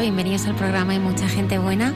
[0.00, 1.92] Bienvenidos al programa Hay mucha gente buena.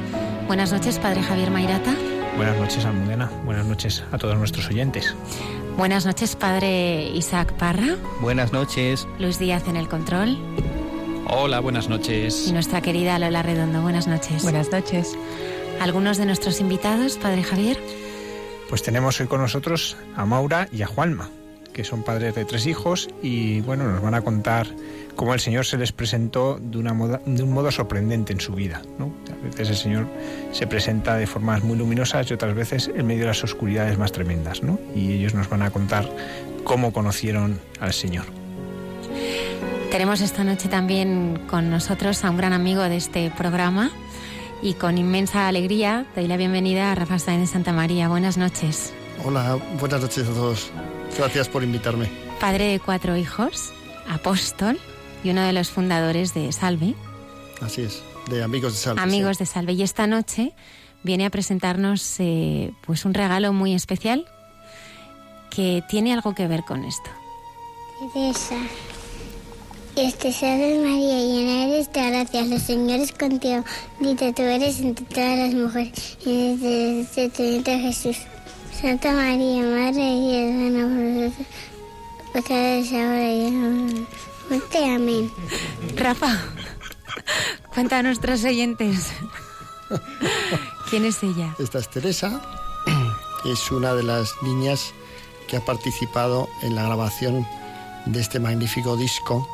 [0.47, 1.95] Buenas noches, Padre Javier Mairata.
[2.37, 3.31] Buenas noches, Almudena.
[3.47, 5.15] Buenas noches a todos nuestros oyentes.
[5.79, 7.97] Buenas noches, Padre Isaac Parra.
[8.21, 9.09] Buenas noches.
[9.19, 10.37] Luis Díaz en el control.
[11.29, 12.47] Hola, buenas noches.
[12.47, 13.81] Y nuestra querida Lola Redondo.
[13.81, 14.43] Buenas noches.
[14.43, 15.17] Buenas noches.
[15.81, 17.81] ¿Algunos de nuestros invitados, Padre Javier?
[18.69, 21.31] Pues tenemos hoy con nosotros a Maura y a Juanma,
[21.73, 24.67] que son padres de tres hijos y bueno, nos van a contar
[25.17, 28.55] cómo el Señor se les presentó de, una moda, de un modo sorprendente en su
[28.55, 28.83] vida.
[28.99, 29.13] ¿no?
[29.31, 30.09] A veces el Señor
[30.53, 34.13] se presenta de formas muy luminosas y otras veces en medio de las oscuridades más
[34.13, 34.63] tremendas.
[34.63, 34.79] ¿no?
[34.95, 36.09] Y ellos nos van a contar
[36.65, 38.25] cómo conocieron al Señor.
[39.91, 43.93] Tenemos esta noche también con nosotros a un gran amigo de este programa
[44.61, 48.09] y con inmensa alegría doy la bienvenida a Rafa Sáenz de Santa María.
[48.09, 48.93] Buenas noches.
[49.25, 50.71] Hola, buenas noches a todos.
[51.17, 52.09] Gracias por invitarme.
[52.41, 53.73] Padre de cuatro hijos,
[54.09, 54.81] apóstol
[55.25, 56.95] y uno de los fundadores de Salve.
[57.61, 59.01] Así es, de Amigos de Salve.
[59.01, 59.45] Amigos sí.
[59.45, 59.73] de Salve.
[59.73, 60.53] Y esta noche
[61.03, 64.27] viene a presentarnos eh, pues un regalo muy especial
[65.51, 67.11] que tiene algo que ver con esto.
[68.13, 68.57] Teresa,
[69.97, 73.65] este salve María, llena eres de gracias, los señores contigo,
[73.99, 78.19] bendita tú eres entre todas las mujeres, y desde tu vientre Jesús.
[78.79, 81.47] Santa María, Madre de Dios, nosotros,
[82.33, 84.07] pecadores ahora y en.
[84.95, 85.31] Amén.
[85.97, 86.39] Rafa,
[87.73, 89.13] cuenta a nuestros oyentes.
[90.91, 91.55] ¿Quién es ella?
[91.59, 92.41] Esta es Teresa,
[93.45, 94.93] es una de las niñas
[95.49, 97.47] que ha participado en la grabación
[98.07, 99.49] de este magnífico disco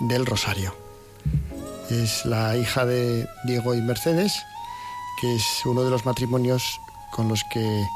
[0.00, 0.74] del Rosario.
[1.90, 4.32] Es la hija de Diego y Mercedes,
[5.20, 6.80] que es uno de los matrimonios
[7.12, 7.86] con los que eh,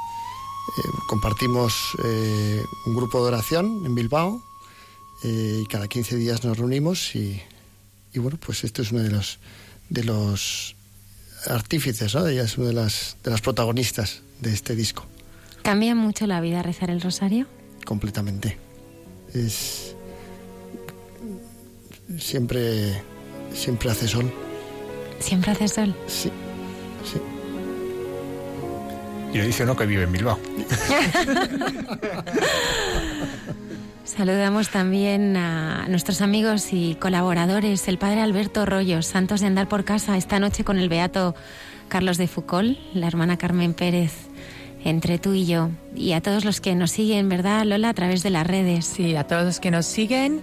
[1.09, 4.41] compartimos eh, un grupo de oración en Bilbao
[5.25, 7.41] eh, y cada 15 días nos reunimos y,
[8.13, 9.39] y, bueno, pues esto es uno de los,
[9.89, 10.77] de los
[11.47, 12.27] artífices, ¿no?
[12.27, 15.07] Ella es una de las, de las protagonistas de este disco.
[15.63, 17.47] ¿Cambia mucho la vida rezar el rosario?
[17.85, 18.59] Completamente.
[19.35, 19.95] Es
[22.19, 23.03] siempre
[23.55, 24.33] siempre hace sol.
[25.19, 25.95] ¿Siempre hace sol?
[26.07, 26.31] Sí,
[27.05, 27.21] sí.
[29.33, 30.39] Y le dice uno que vive en Bilbao.
[34.17, 39.85] Saludamos también a nuestros amigos y colaboradores, el padre Alberto Rollos, santos de andar por
[39.85, 41.37] casa, esta noche con el beato
[41.89, 44.13] Carlos de Foucault, la hermana Carmen Pérez,
[44.85, 47.91] entre tú y yo, y a todos los que nos siguen, ¿verdad, Lola?
[47.91, 48.85] A través de las redes.
[48.85, 50.41] Sí, a todos los que nos siguen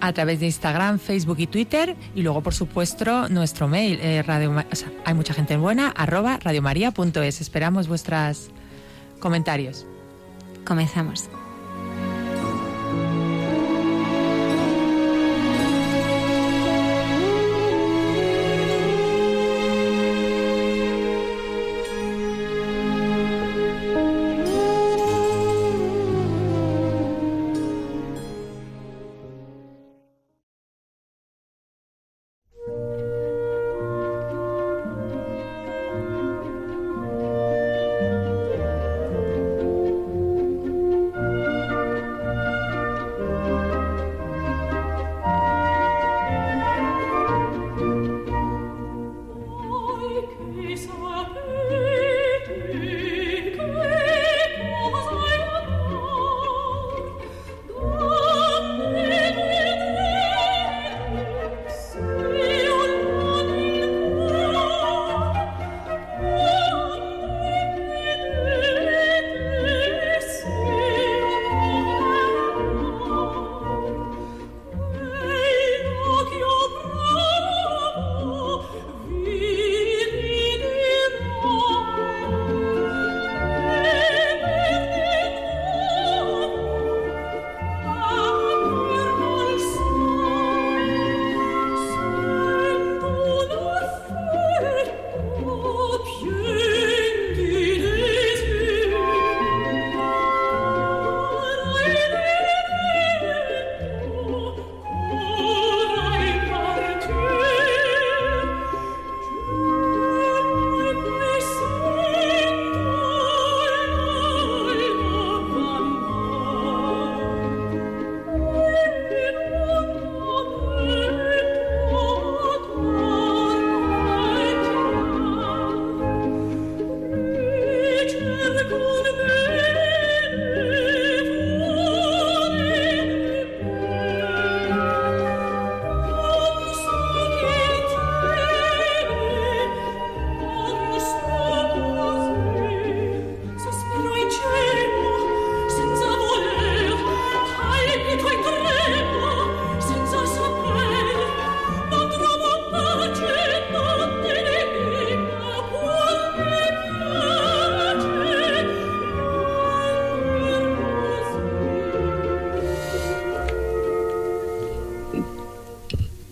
[0.00, 4.52] a través de Instagram, Facebook y Twitter y luego por supuesto nuestro mail eh, radio,
[4.52, 8.52] o sea, hay mucha gente buena arroba radiomaria.es esperamos vuestros
[9.18, 9.86] comentarios
[10.64, 11.28] comenzamos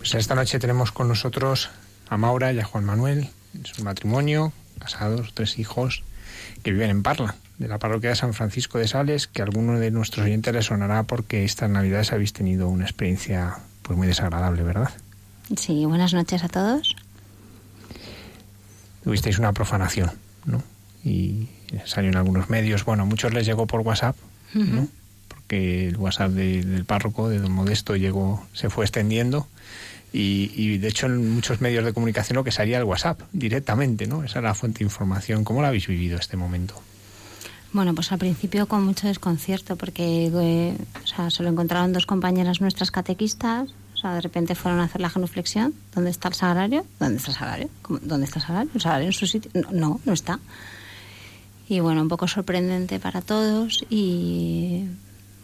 [0.06, 1.68] Pues esta noche tenemos con nosotros
[2.08, 3.28] a Maura y a Juan Manuel,
[3.60, 6.04] es un matrimonio, casados, tres hijos,
[6.62, 9.80] que viven en Parla, de la parroquia de San Francisco de Sales, que a alguno
[9.80, 14.62] de nuestros oyentes les sonará porque estas navidades habéis tenido una experiencia pues muy desagradable,
[14.62, 14.90] ¿verdad?
[15.56, 16.94] Sí, buenas noches a todos.
[19.02, 20.12] Tuvisteis una profanación,
[20.44, 20.62] ¿no?
[21.04, 21.48] Y
[21.84, 24.14] salió en algunos medios, bueno, a muchos les llegó por WhatsApp,
[24.54, 24.86] ¿no?
[25.26, 29.48] Porque el WhatsApp del párroco, de don Modesto, llegó, se fue extendiendo
[30.16, 34.24] y, de hecho en muchos medios de comunicación lo que salía el WhatsApp directamente, ¿no?
[34.24, 35.44] Esa era la fuente de información.
[35.44, 36.74] ¿Cómo lo habéis vivido este momento?
[37.72, 42.06] Bueno, pues al principio con mucho desconcierto porque eh, o sea, se lo encontraron dos
[42.06, 45.74] compañeras nuestras catequistas, o sea, de repente fueron a hacer la genuflexión.
[45.94, 46.86] ¿Dónde está el sagrario?
[46.98, 47.70] ¿Dónde está el sagrario?
[48.02, 48.70] ¿Dónde está el sagrario?
[48.74, 49.50] ¿El sagrario en su sitio?
[49.72, 50.38] No, no está.
[51.68, 54.84] Y bueno, un poco sorprendente para todos y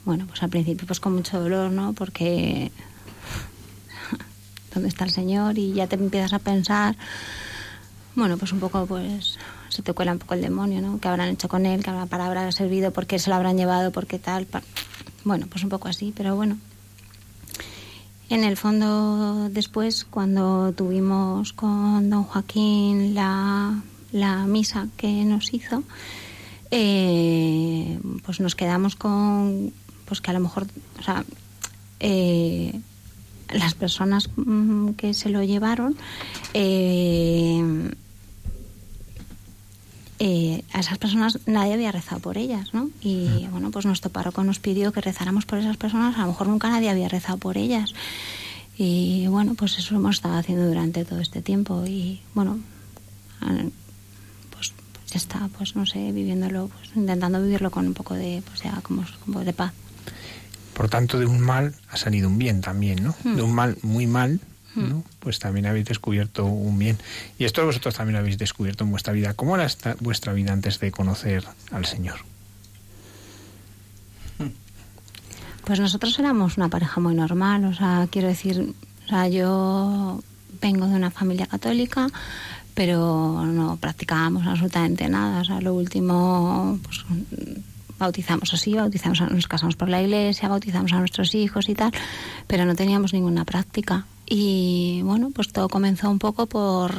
[0.04, 1.92] bueno, pues al principio pues con mucho dolor, ¿no?
[1.92, 2.70] Porque
[4.74, 6.96] dónde está el Señor y ya te empiezas a pensar,
[8.14, 9.38] bueno, pues un poco pues
[9.68, 11.00] se te cuela un poco el demonio, ¿no?
[11.00, 11.82] ¿Qué habrán hecho con él?
[11.82, 12.92] ¿Qué habrá, para habrá servido?
[12.92, 13.90] ¿Por qué se lo habrán llevado?
[13.90, 14.46] ¿Por qué tal?
[15.24, 16.58] Bueno, pues un poco así, pero bueno.
[18.28, 25.82] En el fondo, después, cuando tuvimos con don Joaquín la, la misa que nos hizo,
[26.70, 29.72] eh, pues nos quedamos con,
[30.06, 30.66] pues que a lo mejor,
[30.98, 31.24] o sea,
[32.00, 32.80] eh,
[33.52, 35.96] las personas mm, que se lo llevaron,
[36.54, 37.90] eh,
[40.24, 42.90] eh, a esas personas nadie había rezado por ellas, ¿no?
[43.00, 46.46] Y bueno, pues nuestro párroco nos pidió que rezáramos por esas personas, a lo mejor
[46.46, 47.92] nunca nadie había rezado por ellas.
[48.78, 52.60] Y bueno, pues eso hemos estado haciendo durante todo este tiempo y bueno,
[54.52, 54.72] pues,
[55.08, 58.80] ya está, pues no sé, viviéndolo, pues intentando vivirlo con un poco de, pues ya
[58.82, 59.72] como, como de paz.
[60.74, 63.14] Por tanto, de un mal ha salido un bien también, ¿no?
[63.24, 63.36] Hmm.
[63.36, 64.40] De un mal muy mal,
[64.74, 64.98] ¿no?
[64.98, 65.02] Hmm.
[65.20, 66.98] Pues también habéis descubierto un bien.
[67.38, 69.34] Y esto vosotros también habéis descubierto en vuestra vida.
[69.34, 72.20] ¿Cómo era esta, vuestra vida antes de conocer al Señor?
[75.64, 78.74] Pues nosotros éramos una pareja muy normal, o sea, quiero decir,
[79.04, 80.20] o sea, yo
[80.60, 82.08] vengo de una familia católica,
[82.74, 85.42] pero no practicábamos absolutamente nada.
[85.42, 87.04] O sea, lo último, pues
[88.02, 91.92] bautizamos así, bautizamos, nos casamos por la iglesia, bautizamos a nuestros hijos y tal,
[92.46, 94.06] pero no teníamos ninguna práctica.
[94.26, 96.92] Y bueno, pues todo comenzó un poco por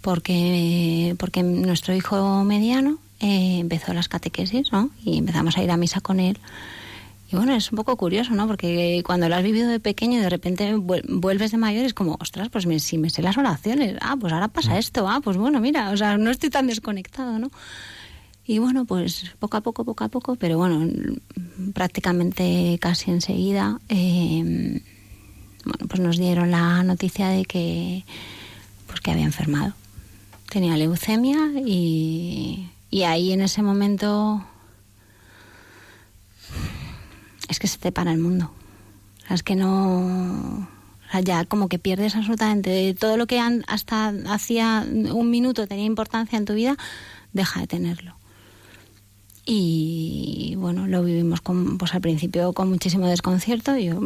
[0.00, 4.90] porque, porque nuestro hijo mediano eh, empezó las catequesis, ¿no?
[5.04, 6.38] Y empezamos a ir a misa con él.
[7.30, 8.46] Y bueno, es un poco curioso, ¿no?
[8.48, 12.16] Porque cuando lo has vivido de pequeño y de repente vuelves de mayor, es como,
[12.20, 14.78] ostras, pues si me sé las oraciones, ah, pues ahora pasa mm.
[14.78, 17.50] esto, ah, pues bueno, mira, o sea, no estoy tan desconectado, ¿no?
[18.46, 20.86] Y bueno, pues poco a poco, poco a poco, pero bueno,
[21.72, 24.82] prácticamente casi enseguida, eh,
[25.64, 28.04] bueno, pues nos dieron la noticia de que,
[28.86, 29.74] pues que había enfermado.
[30.48, 34.44] Tenía leucemia y, y ahí en ese momento
[37.48, 38.52] es que se te para el mundo.
[39.28, 40.68] es que no...
[41.24, 46.44] ya como que pierdes absolutamente todo lo que hasta hacía un minuto tenía importancia en
[46.44, 46.76] tu vida,
[47.32, 48.19] deja de tenerlo.
[49.52, 53.76] Y bueno, lo vivimos con, pues al principio con muchísimo desconcierto.
[53.76, 53.98] Yo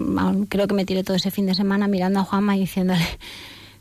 [0.49, 3.07] creo que me tiré todo ese fin de semana mirando a Juanma y diciéndole,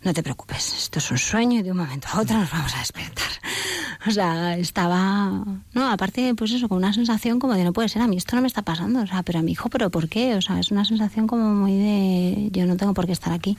[0.03, 2.75] no te preocupes, esto es un sueño y de un momento a otro nos vamos
[2.75, 3.29] a despertar.
[4.05, 8.01] O sea, estaba, no, aparte, pues eso, con una sensación como de no puede ser,
[8.01, 10.09] a mí esto no me está pasando, o sea, pero a mi hijo, pero ¿por
[10.09, 10.35] qué?
[10.35, 13.57] O sea, es una sensación como muy de, yo no tengo por qué estar aquí.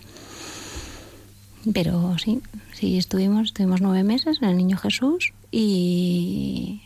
[1.73, 2.43] Pero sí,
[2.75, 6.83] sí, estuvimos, estuvimos nueve meses en el Niño Jesús y,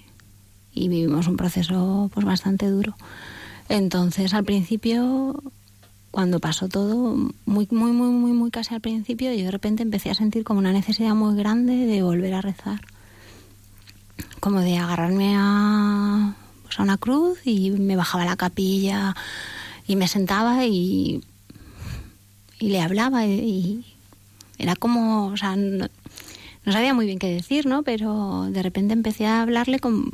[0.79, 2.95] y vivimos un proceso pues bastante duro.
[3.69, 5.43] Entonces, al principio,
[6.11, 10.11] cuando pasó todo, muy, muy, muy, muy, muy casi al principio, yo de repente empecé
[10.11, 12.81] a sentir como una necesidad muy grande de volver a rezar.
[14.41, 19.15] Como de agarrarme a, pues, a una cruz y me bajaba a la capilla
[19.87, 21.23] y me sentaba y,
[22.59, 23.85] y le hablaba y,
[24.59, 25.89] era como, o sea, no,
[26.65, 27.83] no, sabía muy bien qué decir, ¿no?
[27.83, 30.13] Pero de repente empecé a hablarle con,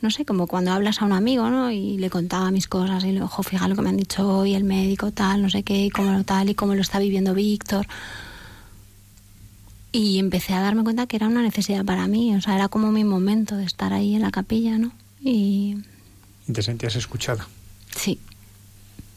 [0.00, 1.70] no sé, como cuando hablas a un amigo, ¿no?
[1.70, 4.54] Y le contaba mis cosas y le ojo, fija lo que me han dicho hoy,
[4.54, 7.34] el médico, tal, no sé qué, y cómo lo tal, y cómo lo está viviendo
[7.34, 7.86] Víctor.
[9.92, 12.90] Y empecé a darme cuenta que era una necesidad para mí, o sea, era como
[12.90, 14.92] mi momento de estar ahí en la capilla, ¿no?
[15.20, 15.76] Y...
[16.52, 17.46] ¿Te sentías escuchada?
[17.94, 18.18] Sí,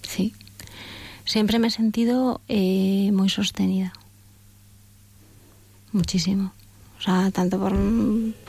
[0.03, 0.33] sí.
[1.25, 3.91] Siempre me he sentido eh, muy sostenida.
[5.91, 6.53] Muchísimo.
[6.99, 7.73] O sea, tanto por,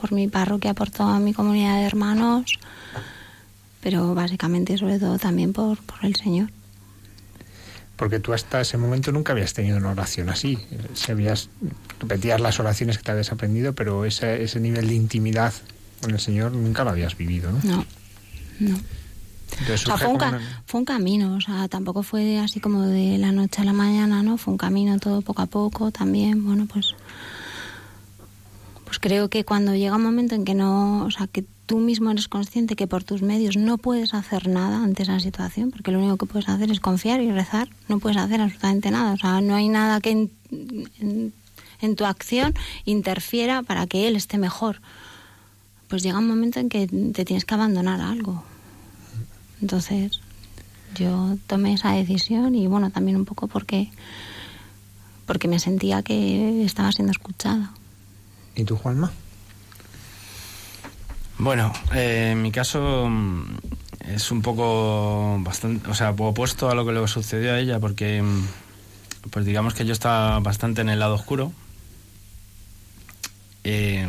[0.00, 2.58] por mi parroquia, por toda mi comunidad de hermanos,
[3.80, 6.50] pero básicamente sobre todo también por, por el Señor.
[7.96, 10.56] Porque tú hasta ese momento nunca habías tenido una oración así.
[10.94, 11.50] Si habías,
[12.00, 15.52] repetías las oraciones que te habías aprendido, pero ese, ese nivel de intimidad
[16.00, 17.58] con el Señor nunca lo habías vivido, ¿no?
[17.64, 17.84] No,
[18.60, 18.78] no.
[19.60, 22.60] Entonces O sea, surge fue un, una- fue un camino, o sea, tampoco fue así
[22.60, 24.36] como de la noche a la mañana, ¿no?
[24.38, 26.94] Fue un camino todo poco a poco también, bueno, pues
[28.88, 32.10] pues creo que cuando llega un momento en que no, o sea, que tú mismo
[32.10, 35.98] eres consciente que por tus medios no puedes hacer nada ante esa situación, porque lo
[35.98, 39.42] único que puedes hacer es confiar y rezar, no puedes hacer absolutamente nada, o sea,
[39.42, 42.54] no hay nada que en, tu acción
[42.86, 44.80] interfiera para que él esté mejor.
[45.88, 48.42] Pues llega un momento en que te tienes que abandonar a algo.
[49.60, 50.20] Entonces,
[50.94, 53.90] yo tomé esa decisión y bueno, también un poco porque
[55.26, 57.74] porque me sentía que estaba siendo escuchada.
[58.58, 59.12] ¿Y tú, Juanma?
[61.38, 63.56] Bueno, eh, en mi caso mm,
[64.08, 68.20] es un poco bastante, o sea, opuesto a lo que le sucedió a ella, porque
[68.20, 71.52] mm, pues digamos que yo estaba bastante en el lado oscuro.
[73.62, 74.04] Eh,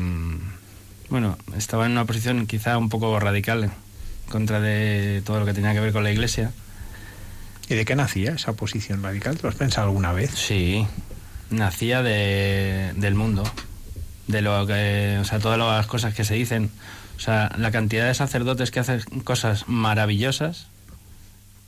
[1.12, 3.72] bueno, estaba en una posición quizá un poco radical en
[4.32, 6.53] contra de todo lo que tenía que ver con la iglesia.
[7.70, 9.38] ¿Y de qué nacía esa posición radical?
[9.38, 10.32] ¿Te lo has pensado alguna vez?
[10.32, 10.88] Sí,
[11.51, 13.44] nacía de, del mundo,
[14.30, 16.70] de lo que, o sea, todas las cosas que se dicen,
[17.18, 20.68] o sea, la cantidad de sacerdotes que hacen cosas maravillosas,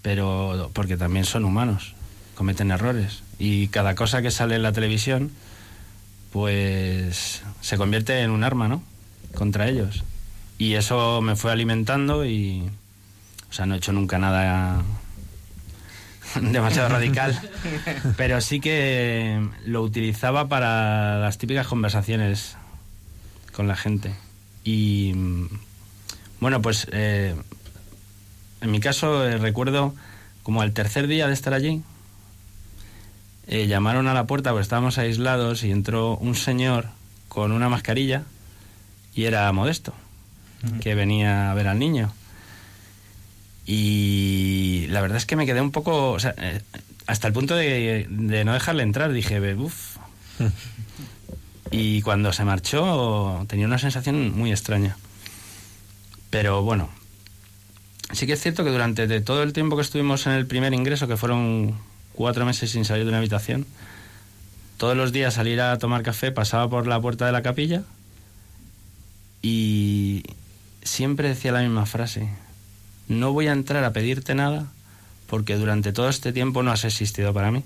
[0.03, 1.95] pero porque también son humanos,
[2.35, 5.31] cometen errores y cada cosa que sale en la televisión,
[6.31, 8.83] pues se convierte en un arma, ¿no?
[9.33, 10.03] Contra ellos.
[10.59, 12.69] Y eso me fue alimentando y,
[13.49, 14.83] o sea, no he hecho nunca nada
[16.41, 17.39] demasiado radical,
[18.17, 22.57] pero sí que lo utilizaba para las típicas conversaciones
[23.51, 24.13] con la gente.
[24.63, 25.13] Y
[26.39, 27.35] bueno, pues eh,
[28.61, 29.93] en mi caso eh, recuerdo
[30.43, 31.81] como al tercer día de estar allí,
[33.47, 36.87] eh, llamaron a la puerta porque estábamos aislados y entró un señor
[37.27, 38.23] con una mascarilla
[39.13, 39.93] y era modesto,
[40.81, 42.13] que venía a ver al niño.
[43.73, 46.59] Y la verdad es que me quedé un poco, o sea, eh,
[47.07, 49.95] hasta el punto de, de no dejarle entrar, dije, uff.
[51.71, 54.97] y cuando se marchó tenía una sensación muy extraña.
[56.29, 56.89] Pero bueno,
[58.11, 61.07] sí que es cierto que durante todo el tiempo que estuvimos en el primer ingreso,
[61.07, 61.77] que fueron
[62.11, 63.65] cuatro meses sin salir de una habitación,
[64.75, 67.83] todos los días salir a tomar café pasaba por la puerta de la capilla
[69.41, 70.23] y
[70.83, 72.27] siempre decía la misma frase,
[73.11, 74.67] no voy a entrar a pedirte nada
[75.27, 77.63] porque durante todo este tiempo no has existido para mí.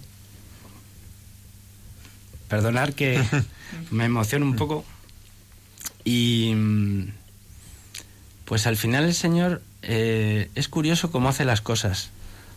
[2.47, 3.23] Perdonar que
[3.91, 4.85] me emociono un poco
[6.03, 7.07] y mm,
[8.45, 12.09] pues al final el Señor eh, es curioso cómo hace las cosas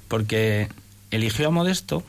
[0.08, 0.68] porque
[1.10, 2.04] eligió a Modesto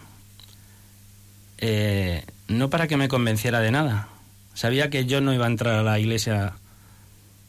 [1.58, 4.08] eh, no para que me convenciera de nada.
[4.54, 6.54] Sabía que yo no iba a entrar a la iglesia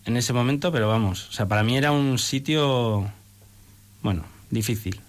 [0.05, 3.11] en ese momento, pero vamos, o sea, para mí era un sitio,
[4.03, 5.01] bueno, difícil.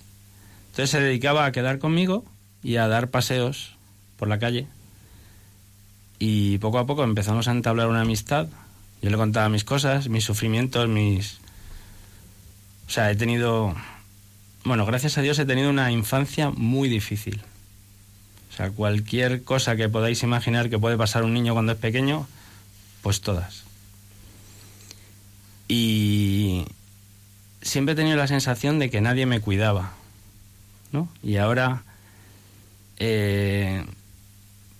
[0.71, 2.25] Entonces se dedicaba a quedar conmigo
[2.63, 3.75] y a dar paseos
[4.17, 4.67] por la calle.
[6.19, 8.47] Y poco a poco empezamos a entablar una amistad.
[9.01, 11.39] Yo le contaba mis cosas, mis sufrimientos, mis...
[12.87, 13.75] O sea, he tenido...
[14.63, 17.41] Bueno, gracias a Dios he tenido una infancia muy difícil.
[18.51, 22.27] O sea, cualquier cosa que podáis imaginar que puede pasar un niño cuando es pequeño,
[23.01, 23.63] pues todas.
[25.67, 26.65] Y
[27.61, 29.93] siempre he tenido la sensación de que nadie me cuidaba,
[30.91, 31.07] ¿no?
[31.23, 31.83] Y ahora,
[32.97, 33.85] eh,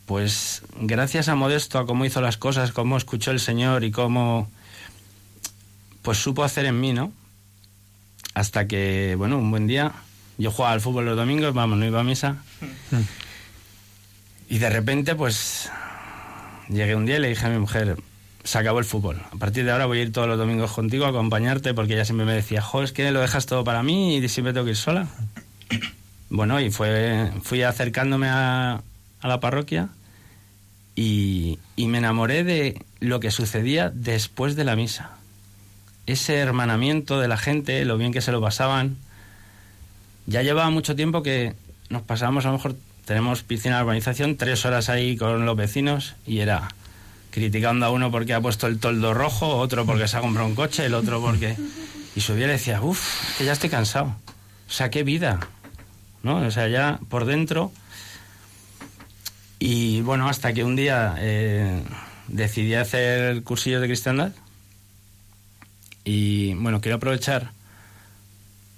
[0.06, 4.50] pues gracias a Modesto, a cómo hizo las cosas, cómo escuchó el Señor y cómo,
[6.02, 7.12] pues supo hacer en mí, ¿no?
[8.34, 9.92] Hasta que, bueno, un buen día,
[10.38, 12.38] yo jugaba al fútbol los domingos, vamos, no iba a misa.
[14.50, 15.70] Y de repente, pues,
[16.68, 17.98] llegué un día y le dije a mi mujer,
[18.44, 19.22] se acabó el fútbol.
[19.32, 22.06] A partir de ahora voy a ir todos los domingos contigo a acompañarte porque ella
[22.06, 24.72] siempre me decía, jo, es que lo dejas todo para mí y siempre tengo que
[24.72, 25.08] ir sola.
[26.34, 28.82] Bueno, y fue, fui acercándome a,
[29.20, 29.90] a la parroquia
[30.96, 35.10] y, y me enamoré de lo que sucedía después de la misa.
[36.06, 38.96] Ese hermanamiento de la gente, lo bien que se lo pasaban.
[40.26, 41.54] Ya llevaba mucho tiempo que
[41.90, 46.16] nos pasábamos, a lo mejor tenemos piscina de urbanización, tres horas ahí con los vecinos
[46.26, 46.70] y era
[47.32, 50.56] criticando a uno porque ha puesto el toldo rojo, otro porque se ha comprado un
[50.56, 51.58] coche, el otro porque...
[52.14, 54.18] Y subía y le decía, uff, que ya estoy cansado.
[54.68, 55.40] O sea, qué vida.
[56.24, 56.46] ¿No?
[56.46, 57.72] O sea, ya por dentro...
[59.60, 61.84] Y bueno, hasta que un día eh,
[62.28, 64.32] decidí hacer cursillos de cristiandad.
[66.04, 67.52] Y bueno, quiero aprovechar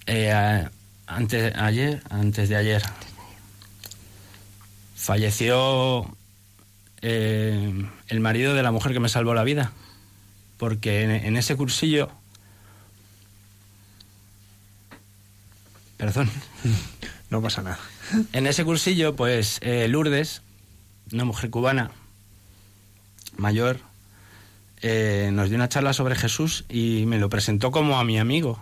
[0.06, 0.68] eh,
[1.08, 2.84] antes, ayer, antes de ayer,
[4.96, 6.16] falleció
[7.04, 9.72] eh, el marido de la mujer que me salvó la vida.
[10.58, 12.10] Porque en, en ese cursillo...
[15.98, 16.30] Perdón.
[17.34, 17.80] No pasa nada.
[18.32, 20.44] En ese cursillo, pues eh, Lourdes,
[21.12, 21.90] una mujer cubana
[23.38, 23.80] mayor,
[24.84, 28.62] eh, nos dio una charla sobre Jesús y me lo presentó como a mi amigo.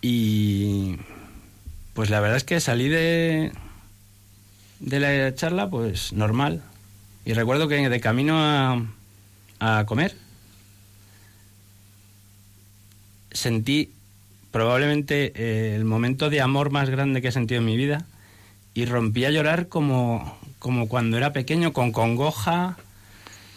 [0.00, 0.98] Y
[1.94, 3.50] pues la verdad es que salí de,
[4.82, 6.62] de la charla pues normal.
[7.24, 8.84] Y recuerdo que de camino a,
[9.60, 10.16] a comer
[13.30, 13.92] sentí
[14.50, 18.04] probablemente eh, el momento de amor más grande que he sentido en mi vida
[18.74, 22.76] y rompí a llorar como, como cuando era pequeño, con congoja,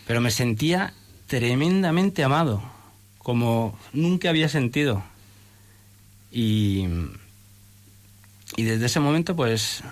[0.08, 0.94] pero me sentía
[1.28, 2.62] tremendamente amado,
[3.18, 5.04] como nunca había sentido.
[6.32, 6.86] Y,
[8.58, 9.84] y desde ese momento, pues,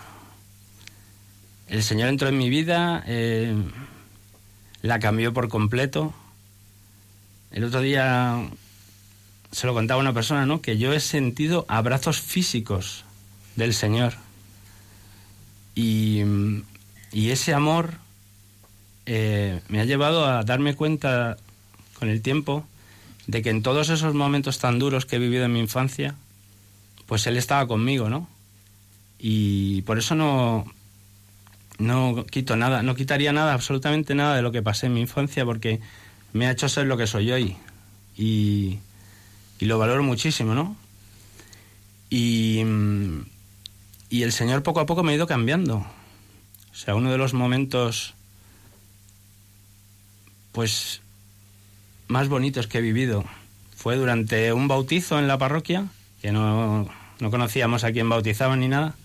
[1.67, 3.55] el Señor entró en mi vida, eh,
[4.81, 6.13] la cambió por completo.
[7.51, 8.49] El otro día
[9.51, 10.61] se lo contaba una persona, ¿no?
[10.61, 13.05] Que yo he sentido abrazos físicos
[13.55, 14.13] del Señor.
[15.75, 16.23] Y,
[17.11, 17.95] ese amor
[19.05, 21.37] eh, me ha llevado a darme cuenta
[21.97, 22.65] con el tiempo
[23.27, 26.15] de que en todos esos momentos tan duros que he vivido en mi infancia,
[27.05, 28.27] pues Él estaba conmigo, ¿no?
[29.17, 30.65] Y por eso no,
[31.83, 35.45] no quito nada, no quitaría nada, absolutamente nada de lo que pasé en mi infancia,
[35.45, 35.81] porque
[36.31, 37.57] me ha hecho ser lo que soy hoy.
[38.17, 38.79] Y,
[39.59, 40.75] lo valoro muchísimo, ¿no?
[42.09, 42.61] Y,
[44.09, 45.77] y el Señor poco a poco me ha ido cambiando.
[45.77, 48.13] O sea, uno de los momentos,
[50.51, 51.01] pues,
[52.07, 53.23] más bonitos que he vivido
[53.75, 55.87] fue durante un bautizo en la parroquia,
[56.21, 58.95] que no, no conocíamos a quién bautizaban ni nada,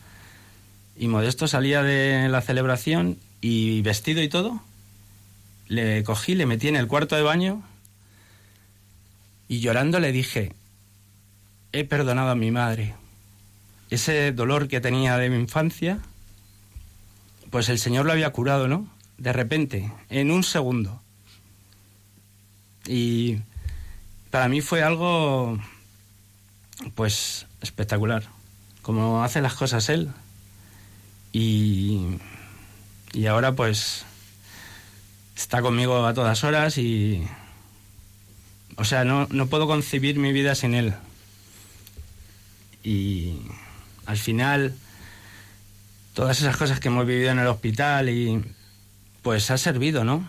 [0.98, 4.60] y Modesto salía de la celebración y vestido y todo,
[5.68, 7.62] le cogí, le metí en el cuarto de baño
[9.46, 10.52] y llorando le dije,
[11.72, 12.96] he perdonado a mi madre.
[13.90, 16.00] Ese dolor que tenía de mi infancia,
[17.50, 18.88] pues el Señor lo había curado, ¿no?
[19.18, 21.00] De repente, en un segundo.
[22.86, 23.38] Y
[24.30, 25.58] para mí fue algo,
[26.94, 28.24] pues, espectacular.
[28.82, 30.10] Como hace las cosas Él.
[31.32, 32.18] Y,
[33.12, 34.04] y ahora, pues,
[35.36, 37.26] está conmigo a todas horas y
[38.78, 40.94] o sea, no, no puedo concebir mi vida sin él.
[42.84, 43.40] Y
[44.06, 44.72] al final,
[46.14, 48.40] todas esas cosas que hemos vivido en el hospital y
[49.22, 50.28] pues ha servido, ¿no?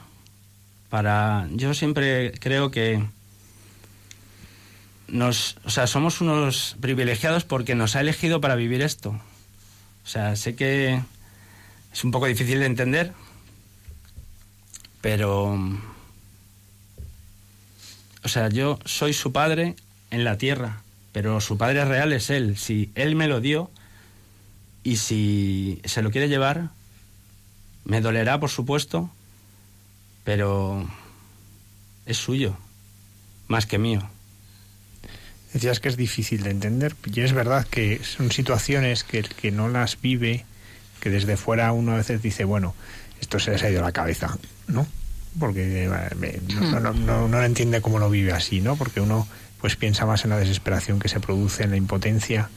[0.89, 3.05] Para yo siempre creo que
[5.07, 9.21] nos, o sea, somos unos privilegiados porque nos ha elegido para vivir esto.
[10.09, 10.99] O sea, sé que
[11.93, 13.13] es un poco difícil de entender,
[15.01, 15.53] pero
[18.23, 19.75] o sea, yo soy su padre
[20.09, 22.57] en la tierra, pero su padre real es él.
[22.57, 23.69] Si él me lo dio
[24.81, 26.71] y si se lo quiere llevar,
[27.83, 29.11] me dolerá, por supuesto,
[30.23, 30.89] pero
[32.07, 32.57] es suyo,
[33.47, 34.09] más que mío.
[35.53, 39.51] Decías que es difícil de entender, y es verdad que son situaciones que el que
[39.51, 40.45] no las vive,
[40.99, 42.75] que desde fuera uno a veces dice, bueno,
[43.19, 44.87] esto se les ha ido a la cabeza, ¿no?
[45.37, 48.75] porque eh, no, no, no, no, entiende cómo lo vive así, ¿no?
[48.75, 49.27] Porque uno
[49.61, 52.49] pues piensa más en la desesperación que se produce, en la impotencia.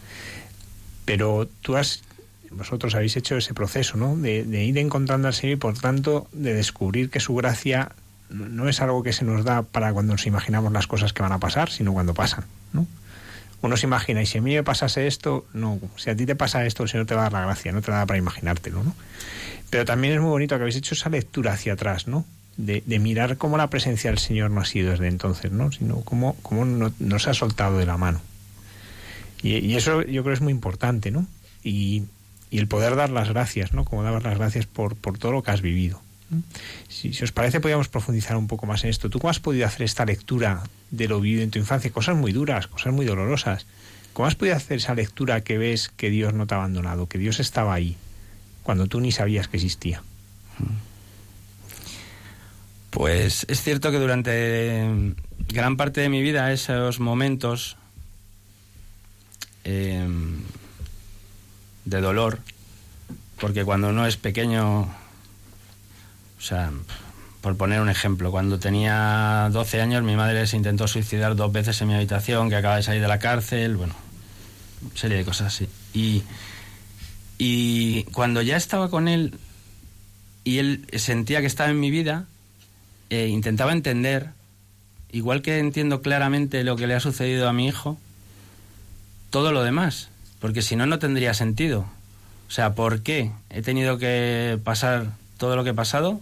[1.05, 2.03] Pero tú has,
[2.51, 4.17] vosotros habéis hecho ese proceso, ¿no?
[4.17, 7.93] De, de ir encontrando al Señor y por tanto de descubrir que su gracia
[8.33, 11.33] no es algo que se nos da para cuando nos imaginamos las cosas que van
[11.33, 12.87] a pasar, sino cuando pasan, ¿no?
[13.61, 16.35] Uno se imagina, y si a mí me pasase esto, no, si a ti te
[16.35, 18.19] pasa esto, el Señor te va a dar la gracia, no te la da para
[18.19, 18.95] imaginártelo, ¿no?
[19.71, 22.25] Pero también es muy bonito que habéis hecho esa lectura hacia atrás, ¿no?
[22.57, 25.73] de, mirar cómo la presencia del Señor no ha sido desde entonces, ¿no?
[25.73, 28.21] sino cómo, cómo no, no, se ha soltado de la mano.
[29.43, 31.27] Y, y, eso yo creo es muy importante, ¿no?
[31.65, 32.05] Y,
[32.51, 33.85] y, el poder dar las gracias, ¿no?
[33.85, 36.01] Como dar las gracias por, por todo lo que has vivido.
[36.89, 39.11] Si, os parece, podríamos profundizar un poco más en esto.
[39.11, 41.91] ¿Tú cómo has podido hacer esta lectura de lo vivido en tu infancia?
[41.91, 43.67] Cosas muy duras, cosas muy dolorosas.
[44.13, 47.19] ¿Cómo has podido hacer esa lectura que ves que Dios no te ha abandonado, que
[47.19, 47.97] Dios estaba ahí,
[48.63, 50.03] cuando tú ni sabías que existía?
[52.91, 55.15] Pues es cierto que durante
[55.49, 57.79] gran parte de mi vida esos momentos
[59.65, 60.07] eh,
[61.87, 62.41] de dolor,
[63.41, 64.95] porque cuando uno es pequeño,
[66.43, 66.73] o sea,
[67.41, 71.81] por poner un ejemplo, cuando tenía 12 años mi madre se intentó suicidar dos veces
[71.81, 73.95] en mi habitación, que acaba de salir de la cárcel, bueno,
[74.97, 75.69] serie de cosas así.
[75.95, 76.25] Y,
[77.39, 79.39] Y cuando ya estaba con él
[80.43, 82.27] y él sentía que estaba en mi vida,
[83.11, 84.31] eh, intentaba entender,
[85.13, 87.99] igual que entiendo claramente lo que le ha sucedido a mi hijo,
[89.31, 90.09] todo lo demás,
[90.41, 91.87] porque si no, no tendría sentido.
[92.49, 96.21] O sea, ¿por qué he tenido que pasar todo lo que he pasado?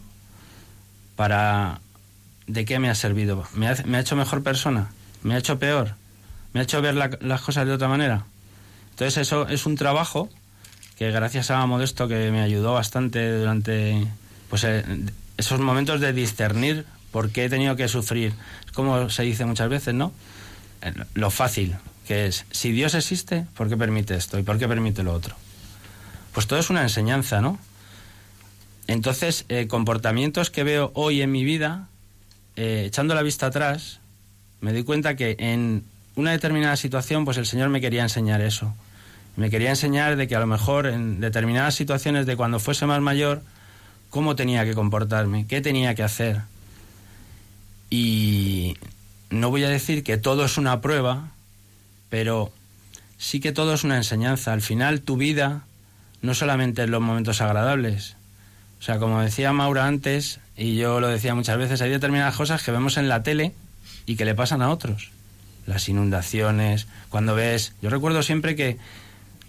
[1.21, 1.81] Para...
[2.47, 3.47] ¿De qué me ha servido?
[3.53, 4.89] ¿Me ha, hecho mejor persona?
[5.23, 5.93] ¿Me ha hecho peor?
[6.55, 8.25] ¿Me ha hecho ver la- las cosas de otra manera?
[8.93, 10.31] Entonces eso es un trabajo
[10.97, 14.07] que gracias a Modesto que me ayudó bastante durante
[14.49, 14.83] pues eh,
[15.37, 18.33] esos momentos de discernir por qué he tenido que sufrir.
[18.73, 20.13] Como se dice muchas veces, ¿no?
[20.81, 21.77] Eh, Lo fácil,
[22.09, 25.37] que es, si Dios existe, ¿por qué permite esto y por qué permite lo otro?
[26.33, 27.59] Pues todo es una enseñanza, ¿no?
[28.91, 31.87] Entonces, eh, comportamientos que veo hoy en mi vida,
[32.57, 34.01] eh, echando la vista atrás,
[34.61, 35.85] me di cuenta que en
[36.17, 38.75] una determinada situación, pues el Señor me quería enseñar eso.
[39.37, 43.01] Me quería enseñar de que a lo mejor en determinadas situaciones de cuando fuese más
[43.01, 43.43] mayor,
[44.11, 46.41] cómo tenía que comportarme, qué tenía que hacer.
[47.91, 48.77] Y
[49.31, 51.29] no voy a decir que todo es una prueba,
[52.09, 52.51] pero
[53.19, 54.53] sí que todo es una enseñanza.
[54.53, 55.63] Al final tu vida
[56.23, 58.17] no solamente en los momentos agradables.
[58.81, 62.63] O sea, como decía Maura antes, y yo lo decía muchas veces, hay determinadas cosas
[62.63, 63.53] que vemos en la tele
[64.07, 65.11] y que le pasan a otros.
[65.67, 67.75] Las inundaciones, cuando ves...
[67.83, 68.79] Yo recuerdo siempre que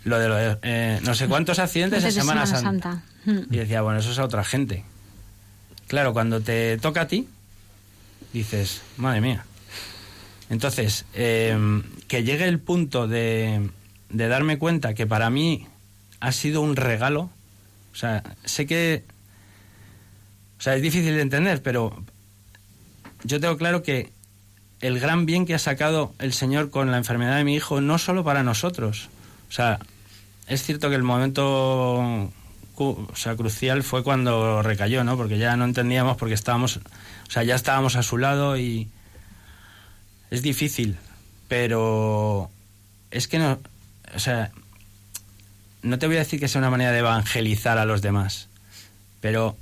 [0.04, 3.04] lo de, lo de, eh, no sé cuántos accidentes en Semana, Semana Santa.
[3.26, 3.48] Santa.
[3.50, 4.84] Y decía, bueno, eso es a otra gente.
[5.88, 7.28] Claro, cuando te toca a ti,
[8.34, 9.46] dices, madre mía.
[10.50, 11.58] Entonces, eh,
[12.10, 13.70] que llegue el punto de,
[14.10, 15.68] de darme cuenta que para mí
[16.20, 17.30] ha sido un regalo,
[17.94, 19.04] o sea, sé que,
[20.62, 21.92] o sea, es difícil de entender, pero
[23.24, 24.12] yo tengo claro que
[24.80, 27.98] el gran bien que ha sacado el Señor con la enfermedad de mi hijo, no
[27.98, 29.10] solo para nosotros,
[29.50, 29.80] o sea,
[30.46, 32.32] es cierto que el momento
[32.78, 35.18] o sea, crucial fue cuando recayó, ¿no?
[35.18, 38.88] Porque ya no entendíamos porque estábamos, o sea, ya estábamos a su lado y
[40.30, 40.98] es difícil,
[41.48, 42.52] pero
[43.10, 43.58] es que no,
[44.14, 44.52] o sea,
[45.82, 48.48] no te voy a decir que sea una manera de evangelizar a los demás,
[49.22, 49.58] pero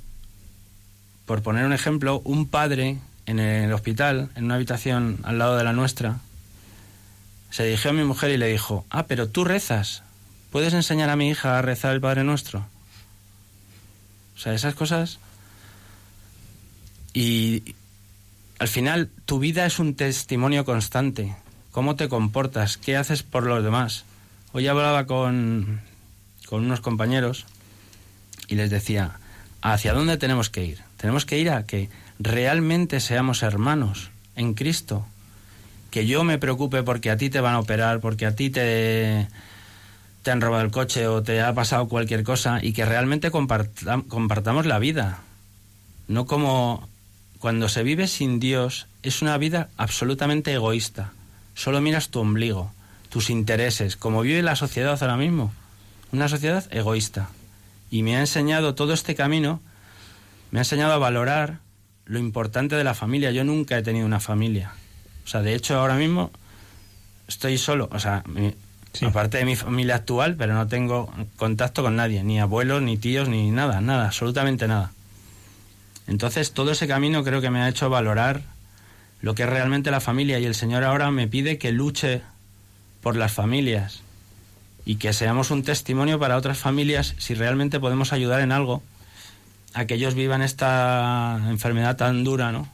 [1.30, 5.62] por poner un ejemplo, un padre en el hospital, en una habitación al lado de
[5.62, 6.18] la nuestra,
[7.52, 10.02] se dirigió a mi mujer y le dijo, ah, pero tú rezas,
[10.50, 12.66] ¿puedes enseñar a mi hija a rezar el Padre Nuestro?
[14.34, 15.20] O sea, esas cosas...
[17.12, 17.76] Y
[18.58, 21.36] al final tu vida es un testimonio constante.
[21.70, 22.76] ¿Cómo te comportas?
[22.76, 24.04] ¿Qué haces por los demás?
[24.50, 25.80] Hoy hablaba con,
[26.46, 27.46] con unos compañeros
[28.48, 29.12] y les decía,
[29.62, 30.89] ¿hacia dónde tenemos que ir?
[31.00, 35.06] Tenemos que ir a que realmente seamos hermanos en Cristo.
[35.90, 39.26] Que yo me preocupe porque a ti te van a operar, porque a ti te,
[40.22, 44.06] te han robado el coche o te ha pasado cualquier cosa y que realmente compartam-
[44.06, 45.20] compartamos la vida.
[46.06, 46.86] No como
[47.38, 51.12] cuando se vive sin Dios es una vida absolutamente egoísta.
[51.54, 52.70] Solo miras tu ombligo,
[53.08, 55.52] tus intereses, como vive la sociedad ahora mismo.
[56.12, 57.30] Una sociedad egoísta.
[57.90, 59.60] Y me ha enseñado todo este camino,
[60.50, 61.58] me ha enseñado a valorar
[62.06, 63.30] lo importante de la familia.
[63.30, 64.72] Yo nunca he tenido una familia.
[65.24, 66.30] O sea, de hecho ahora mismo
[67.28, 67.88] estoy solo.
[67.92, 68.54] O sea, mi-
[68.92, 69.04] Sí.
[69.04, 73.28] aparte de mi familia actual, pero no tengo contacto con nadie, ni abuelos, ni tíos,
[73.28, 74.90] ni nada, nada, absolutamente nada.
[76.08, 78.42] Entonces todo ese camino creo que me ha hecho valorar
[79.22, 82.22] lo que es realmente la familia y el Señor ahora me pide que luche
[83.00, 84.00] por las familias
[84.84, 88.82] y que seamos un testimonio para otras familias si realmente podemos ayudar en algo
[89.74, 92.68] a que ellos vivan esta enfermedad tan dura, ¿no?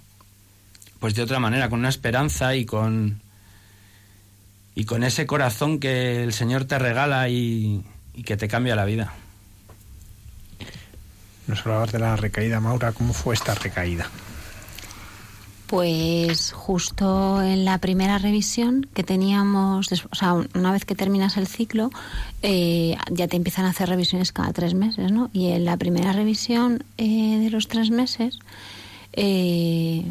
[0.99, 3.21] Pues de otra manera, con una esperanza y con
[4.75, 7.83] y con ese corazón que el Señor te regala y,
[8.15, 9.13] y que te cambia la vida.
[11.47, 12.93] Nos hablabas de la recaída, Maura.
[12.93, 14.11] ¿Cómo fue esta recaída?
[15.67, 21.49] Pues justo en la primera revisión que teníamos, o sea, una vez que terminas el
[21.49, 21.91] ciclo,
[22.43, 25.29] eh, ya te empiezan a hacer revisiones cada tres meses, ¿no?
[25.33, 28.39] Y en la primera revisión eh, de los tres meses,
[29.13, 30.05] eh,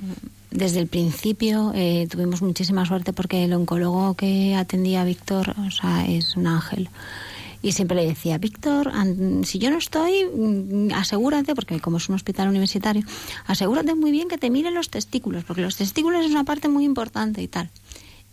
[0.56, 5.72] desde el principio eh, tuvimos muchísima suerte porque el oncólogo que atendía a Víctor, o
[5.72, 6.90] sea, es un ángel.
[7.66, 8.92] Y siempre le decía, Víctor,
[9.44, 13.04] si yo no estoy, mm, asegúrate, porque como es un hospital universitario,
[13.48, 16.84] asegúrate muy bien que te miren los testículos, porque los testículos es una parte muy
[16.86, 17.72] importante y tal.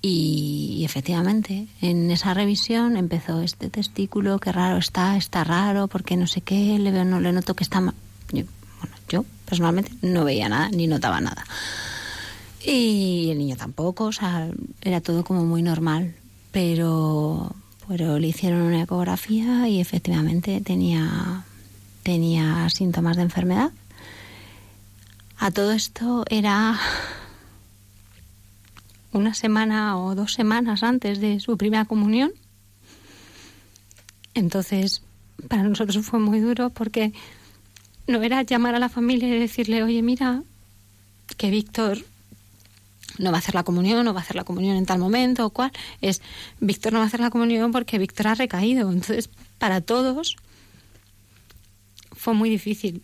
[0.03, 6.27] Y, efectivamente, en esa revisión empezó este testículo, qué raro está, está raro, porque no
[6.27, 7.95] sé qué, le veo, no le noto que está ma-
[8.33, 8.45] Yo,
[8.81, 11.43] bueno, yo personalmente no veía nada, ni notaba nada.
[12.67, 14.51] Y el niño tampoco, o sea,
[14.83, 16.17] era todo como muy normal.
[16.51, 17.57] Pero
[17.89, 21.45] pero le hicieron una ecografía y efectivamente tenía,
[22.03, 23.71] tenía síntomas de enfermedad.
[25.39, 26.79] A todo esto era
[29.13, 32.33] una semana o dos semanas antes de su primera comunión.
[34.35, 35.03] Entonces,
[35.49, 37.13] para nosotros fue muy duro porque
[38.07, 40.43] no era llamar a la familia y decirle, oye, mira,
[41.37, 41.99] que Víctor
[43.19, 45.47] no va a hacer la comunión, no va a hacer la comunión en tal momento
[45.47, 45.73] o cual.
[46.01, 46.23] Es,
[46.61, 48.91] Víctor no va a hacer la comunión porque Víctor ha recaído.
[48.91, 50.37] Entonces, para todos
[52.13, 53.03] fue muy difícil.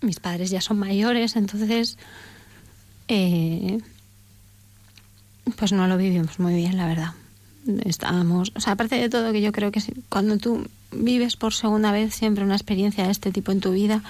[0.00, 1.96] Mis padres ya son mayores, entonces,
[3.08, 3.78] eh,
[5.56, 7.12] pues no lo vivimos muy bien, la verdad.
[7.84, 11.92] Estábamos, o sea, aparte de todo, que yo creo que cuando tú vives por segunda
[11.92, 14.02] vez siempre una experiencia de este tipo en tu vida,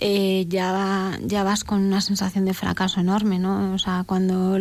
[0.00, 3.74] eh, ya, ya vas con una sensación de fracaso enorme, ¿no?
[3.74, 4.58] O sea, cuando,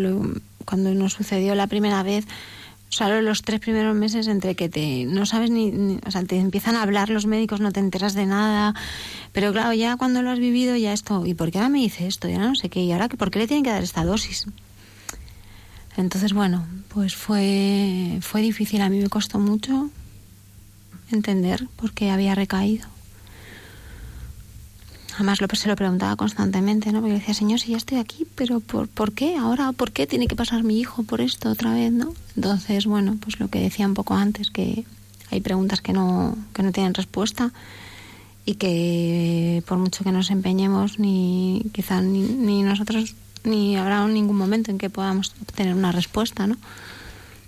[0.65, 2.25] cuando nos sucedió la primera vez,
[2.89, 6.75] solo los tres primeros meses entre que te no sabes ni, o sea, te empiezan
[6.75, 8.75] a hablar los médicos, no te enteras de nada,
[9.31, 12.07] pero claro, ya cuando lo has vivido ya esto, ¿y por qué ahora me dice
[12.07, 12.29] esto?
[12.29, 14.45] Y ahora no sé qué, ¿y ahora por qué le tienen que dar esta dosis?
[15.97, 19.89] Entonces, bueno, pues fue, fue difícil, a mí me costó mucho
[21.11, 22.92] entender por qué había recaído.
[25.15, 27.01] Además lo, se lo preguntaba constantemente, ¿no?
[27.01, 29.37] Porque decía, Señor, si ya estoy aquí, pero ¿por, ¿por qué?
[29.37, 32.13] Ahora, ¿por qué tiene que pasar mi hijo por esto otra vez, no?
[32.35, 34.85] Entonces, bueno, pues lo que decía un poco antes, que
[35.29, 37.51] hay preguntas que no, que no tienen respuesta
[38.45, 44.37] y que por mucho que nos empeñemos, ni quizá ni, ni nosotros, ni habrá ningún
[44.37, 46.57] momento en que podamos obtener una respuesta, ¿no?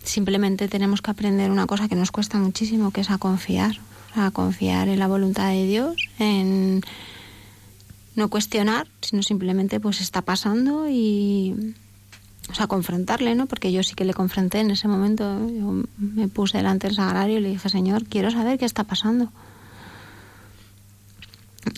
[0.04, 3.80] Simplemente tenemos que aprender una cosa que nos cuesta muchísimo, que es a confiar,
[4.14, 6.84] a confiar en la voluntad de Dios, en
[8.16, 11.76] no cuestionar, sino simplemente pues está pasando y
[12.50, 13.48] o sea, confrontarle, ¿no?
[13.48, 17.40] Porque yo sí que le confronté en ese momento, yo me puse delante del sagrario
[17.40, 19.32] y le dije, "Señor, quiero saber qué está pasando."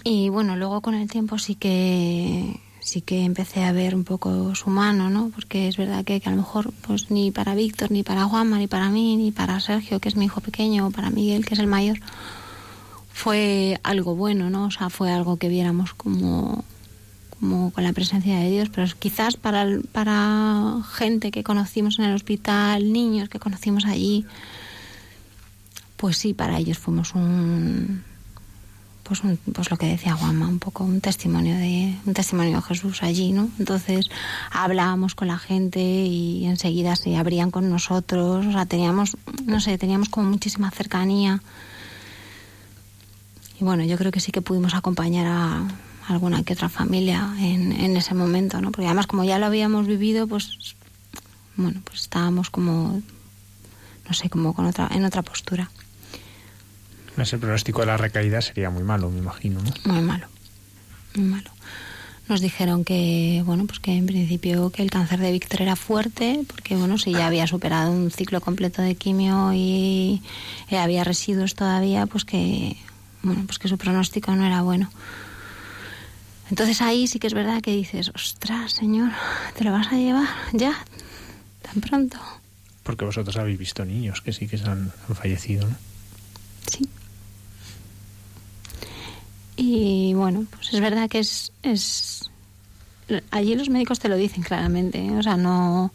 [0.04, 4.56] Y bueno, luego con el tiempo sí que sí que empecé a ver un poco
[4.56, 5.30] su mano, ¿no?
[5.34, 8.58] Porque es verdad que, que a lo mejor pues ni para Víctor, ni para Juanma,
[8.60, 11.54] ni para mí, ni para Sergio, que es mi hijo pequeño, o para Miguel, que
[11.54, 12.00] es el mayor,
[13.18, 14.66] fue algo bueno, ¿no?
[14.66, 16.64] O sea, fue algo que viéramos como,
[17.40, 22.14] como con la presencia de Dios, pero quizás para, para gente que conocimos en el
[22.14, 24.28] hospital, niños que conocimos allí,
[25.96, 28.04] pues sí, para ellos fuimos un,
[29.02, 33.02] pues, pues lo que decía Juanma, un poco un testimonio de un testimonio de Jesús
[33.02, 33.50] allí, ¿no?
[33.58, 34.12] Entonces
[34.52, 39.80] hablábamos con la gente y enseguida se abrían con nosotros, o sea, teníamos, no sé,
[39.80, 41.42] teníamos como muchísima cercanía
[43.60, 45.68] y bueno, yo creo que sí que pudimos acompañar a
[46.08, 48.72] alguna que otra familia en, en ese momento, ¿no?
[48.72, 50.76] Porque además como ya lo habíamos vivido, pues
[51.56, 53.02] bueno, pues estábamos como
[54.08, 55.70] no sé, como con otra en otra postura.
[57.18, 59.72] Ese pronóstico de la recaída sería muy malo, me imagino, ¿no?
[59.92, 60.28] Muy malo.
[61.16, 61.50] Muy malo.
[62.30, 66.42] Nos dijeron que, bueno, pues que en principio que el cáncer de Víctor era fuerte,
[66.46, 70.22] porque bueno, si ya había superado un ciclo completo de quimio y
[70.70, 72.78] había residuos todavía, pues que
[73.24, 74.90] bueno, pues que su pronóstico no era bueno.
[76.50, 79.12] Entonces ahí sí que es verdad que dices, ostras, señor,
[79.58, 80.74] ¿te lo vas a llevar ya?
[81.62, 82.18] ¿Tan pronto?
[82.84, 85.76] Porque vosotros habéis visto niños que sí que se han, fallecido, ¿no?
[86.72, 86.88] Sí.
[89.58, 92.30] Y bueno, pues es verdad que es, es...
[93.32, 95.12] Allí los médicos te lo dicen claramente, ¿eh?
[95.18, 95.92] o sea, no...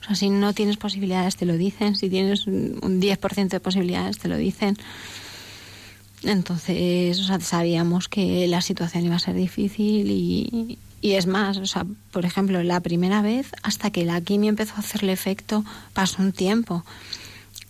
[0.00, 4.18] O sea, si no tienes posibilidades te lo dicen, si tienes un 10% de posibilidades
[4.18, 4.76] te lo dicen.
[6.24, 11.66] Entonces, o sea, sabíamos que la situación iba a ser difícil y, es más, o
[11.66, 16.22] sea, por ejemplo, la primera vez, hasta que la quimio empezó a hacerle efecto, pasó
[16.22, 16.84] un tiempo.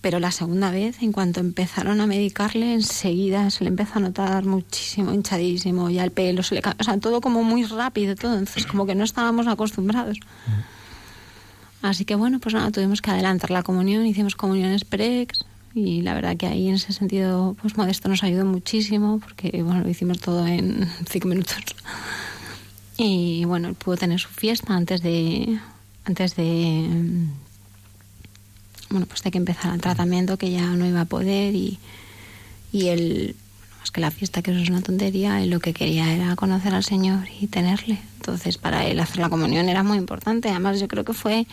[0.01, 4.45] Pero la segunda vez, en cuanto empezaron a medicarle, enseguida se le empezó a notar
[4.45, 8.39] muchísimo, hinchadísimo, ya el pelo, se le, o sea, todo como muy rápido, todo.
[8.39, 10.19] Entonces, como que no estábamos acostumbrados.
[11.83, 16.15] Así que bueno, pues nada, tuvimos que adelantar la comunión, hicimos comuniones prex, y la
[16.15, 20.21] verdad que ahí en ese sentido pues Modesto nos ayudó muchísimo porque bueno lo hicimos
[20.21, 21.57] todo en cinco minutos.
[22.97, 25.59] Y bueno él pudo tener su fiesta antes de
[26.05, 26.89] antes de
[28.91, 31.81] bueno pues de que empezara el tratamiento que ya no iba a poder y
[32.73, 33.35] y él
[33.81, 36.73] más que la fiesta que eso es una tontería él lo que quería era conocer
[36.73, 37.99] al Señor y tenerle.
[38.19, 40.51] Entonces para él hacer la comunión era muy importante.
[40.51, 41.49] Además yo creo que fue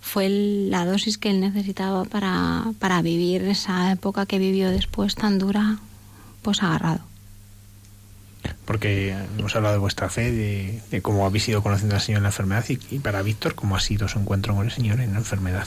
[0.00, 5.38] fue la dosis que él necesitaba para, para vivir esa época que vivió después tan
[5.38, 5.78] dura,
[6.42, 7.00] pues agarrado.
[8.64, 12.28] Porque hemos hablado de vuestra fe, de, cómo habéis ido conociendo al Señor en la
[12.30, 15.66] enfermedad y, para Víctor, cómo ha sido su encuentro con el Señor en la enfermedad.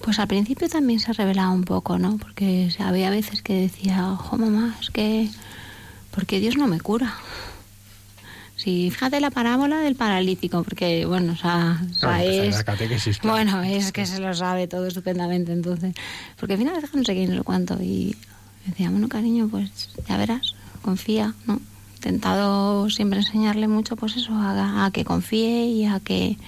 [0.00, 2.18] Pues al principio también se revelaba un poco, ¿no?
[2.18, 5.30] Porque había veces que decía, ojo mamá, es que...
[6.10, 7.14] porque Dios no me cura.
[8.56, 12.56] Sí, fíjate la parábola del paralítico, porque, bueno, o sea, o sea, Bueno, es...
[12.56, 13.36] la catequesis, claro.
[13.36, 15.94] Bueno, es que se lo sabe todo estupendamente, entonces.
[16.38, 17.76] Porque al final no sé qué, no sé cuánto.
[17.82, 18.16] Y
[18.64, 21.60] decía, bueno, cariño, pues ya verás, confía, ¿no?
[21.96, 26.38] Intentado siempre enseñarle mucho, pues eso, a, a que confíe y a que.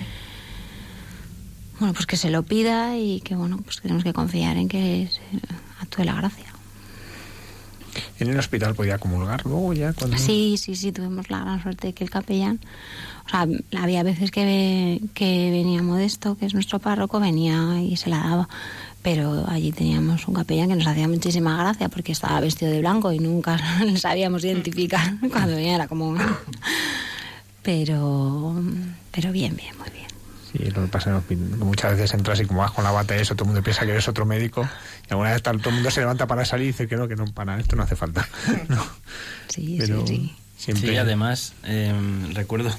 [1.78, 5.08] Bueno, pues que se lo pida y que, bueno, pues tenemos que confiar en que
[5.80, 6.47] actúe la gracia.
[8.18, 10.18] En el hospital podía comulgar luego ya cuando...
[10.18, 12.60] Sí, sí, sí, tuvimos la gran suerte que el capellán,
[13.26, 13.46] o sea,
[13.80, 18.48] había veces que, que venía Modesto, que es nuestro párroco, venía y se la daba,
[19.02, 23.12] pero allí teníamos un capellán que nos hacía muchísima gracia porque estaba vestido de blanco
[23.12, 26.16] y nunca le sabíamos identificar cuando venía, era como...
[27.62, 28.54] Pero,
[29.10, 30.07] pero bien, bien, muy bien.
[30.52, 33.14] Sí, lo que pasa en que muchas veces entras y como vas con la bata
[33.16, 34.66] y eso, todo el mundo piensa que eres otro médico
[35.06, 37.06] y alguna vez tal- todo el mundo se levanta para salir y dice que no,
[37.06, 38.26] que no, para esto no hace falta.
[38.68, 38.82] No.
[39.48, 40.36] Sí, Pero sí, sí.
[40.56, 40.88] siempre...
[40.90, 41.92] Sí, además, eh,
[42.34, 42.70] recuerdo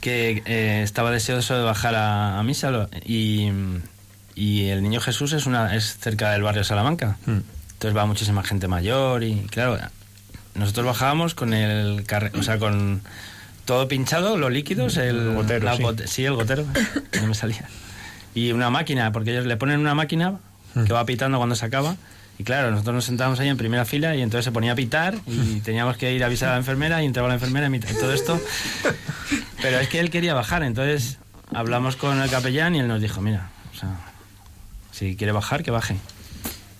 [0.00, 3.48] que eh, estaba deseoso de bajar a, a misa y,
[4.34, 7.16] y el Niño Jesús es, una, es cerca del barrio Salamanca.
[7.26, 7.38] Mm.
[7.74, 9.78] Entonces va muchísima gente mayor y, claro,
[10.54, 13.02] nosotros bajábamos con el carre- o sea, con
[13.64, 15.82] todo pinchado, los líquidos, el, El gotero, la sí.
[16.06, 16.64] sí, el gotero,
[17.20, 17.64] no me salía.
[18.34, 20.38] Y una máquina, porque ellos le ponen una máquina
[20.86, 21.96] que va pitando cuando se acaba.
[22.38, 25.14] Y claro, nosotros nos sentábamos ahí en primera fila y entonces se ponía a pitar
[25.26, 28.12] y teníamos que ir a avisar a la enfermera y entraba la enfermera y todo
[28.12, 28.40] esto.
[29.60, 31.18] Pero es que él quería bajar, entonces
[31.54, 33.90] hablamos con el capellán y él nos dijo, mira, o sea,
[34.92, 35.96] si quiere bajar, que baje.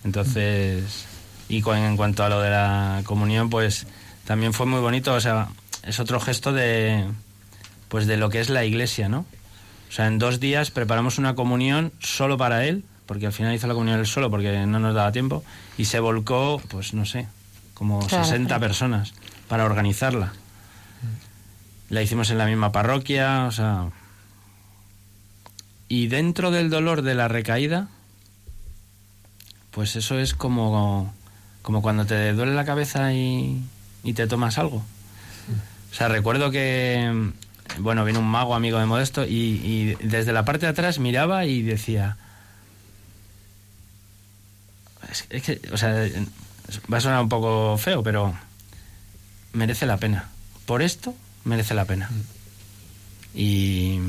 [0.03, 1.05] Entonces,
[1.49, 3.85] y cu- en cuanto a lo de la comunión, pues
[4.25, 5.47] también fue muy bonito, o sea,
[5.85, 7.05] es otro gesto de,
[7.89, 9.25] pues de lo que es la iglesia, ¿no?
[9.89, 13.67] O sea, en dos días preparamos una comunión solo para él, porque al final hizo
[13.67, 15.43] la comunión él solo porque no nos daba tiempo,
[15.77, 17.27] y se volcó, pues no sé,
[17.73, 18.61] como Claro, 60 claro.
[18.61, 19.13] personas
[19.47, 20.33] para organizarla.
[21.89, 23.89] La hicimos en la misma parroquia, o sea...
[25.89, 27.87] Y dentro del dolor de la recaída,
[29.69, 31.13] pues eso es como,
[31.61, 33.61] como cuando te duele la cabeza y,
[34.03, 34.83] y te tomas algo.
[35.93, 37.29] O sea, recuerdo que,
[37.77, 41.61] bueno, vino un mago amigo de Modesto y, desde la parte de atrás miraba y
[41.61, 42.17] decía...
[45.11, 46.07] Es, es que, o sea,
[46.91, 48.33] va a sonar un poco feo, pero
[49.53, 50.29] merece la pena.
[50.65, 51.13] Por esto
[51.45, 52.09] merece la pena.
[53.35, 53.99] Y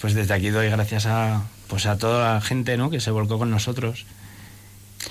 [0.00, 2.90] pues desde aquí doy gracias a pues a toda la gente ¿no?
[2.90, 4.04] que se volcó con nosotros.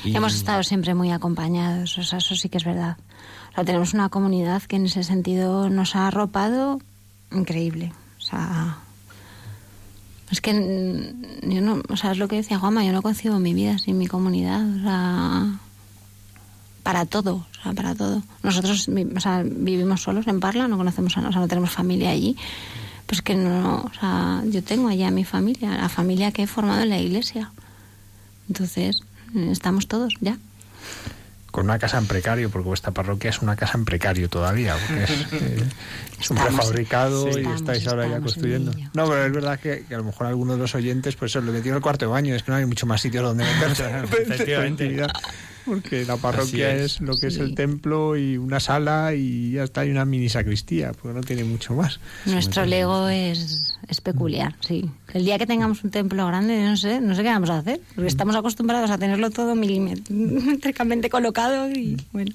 [0.03, 2.97] Y- Hemos estado siempre muy acompañados, o sea, eso sí que es verdad.
[3.55, 6.81] O sea, tenemos una comunidad que en ese sentido nos ha arropado
[7.31, 7.93] increíble.
[8.17, 8.79] O sea,
[10.29, 13.39] es que mm, yo no, o sea, es lo que decía Juanma, yo no concibo
[13.39, 15.59] mi vida sin mi comunidad, o sea,
[16.83, 18.23] para todo, o sea, para todo.
[18.43, 22.35] Nosotros, o sea, vivimos solos en Parla, no conocemos, o sea, no tenemos familia allí.
[23.05, 26.81] Pues que no, o sea, yo tengo allá mi familia, la familia que he formado
[26.81, 27.51] en la iglesia.
[28.49, 29.01] Entonces,
[29.33, 30.37] estamos todos ya.
[31.55, 35.03] Con una casa en precario, porque vuestra parroquia es una casa en precario todavía, porque
[35.05, 35.63] es, eh,
[36.19, 38.73] es un Estamos- prefabricado sí, y estamos- estáis ahora ya construyendo.
[38.93, 41.39] No, pero es verdad que, que a lo mejor algunos de los oyentes, pues eso,
[41.39, 43.45] le metió en el cuarto de baño, es que no hay mucho más sitios donde
[43.45, 43.85] meterse.
[44.21, 44.97] Efectivamente.
[45.65, 46.95] Porque la parroquia es.
[46.95, 47.41] es, lo que es sí.
[47.41, 51.43] el templo y una sala y ya está, y una mini sacristía, porque no tiene
[51.43, 51.99] mucho más.
[52.25, 54.89] Nuestro Lego es, es peculiar, sí.
[55.13, 57.81] El día que tengamos un templo grande, no sé, no sé qué vamos a hacer,
[57.95, 62.31] porque estamos acostumbrados a tenerlo todo milimétricamente colocado y bueno.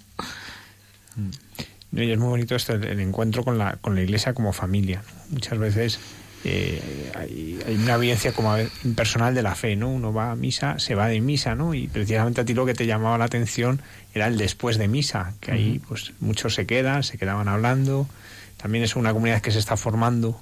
[1.93, 4.53] No, y es muy bonito esto, el, el encuentro con la, con la iglesia como
[4.53, 5.03] familia.
[5.31, 6.01] Muchas veces
[6.45, 9.91] eh, hay, hay una vivencia como impersonal de la fe, ¿no?
[9.91, 11.75] Uno va a misa, se va de misa, ¿no?
[11.75, 13.83] Y precisamente a ti lo que te llamaba la atención
[14.15, 18.09] era el después de misa, que ahí pues muchos se quedan, se quedaban hablando.
[18.57, 20.41] También es una comunidad que se está formando.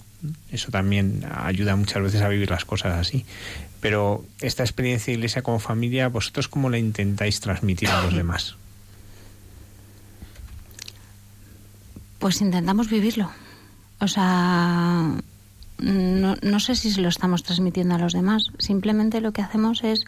[0.50, 3.24] Eso también ayuda muchas veces a vivir las cosas así.
[3.80, 8.56] Pero esta experiencia de iglesia como familia, ¿vosotros cómo la intentáis transmitir a los demás?
[12.18, 13.30] Pues intentamos vivirlo.
[14.00, 15.12] O sea,
[15.78, 18.44] no, no sé si se lo estamos transmitiendo a los demás.
[18.58, 20.04] Simplemente lo que hacemos es,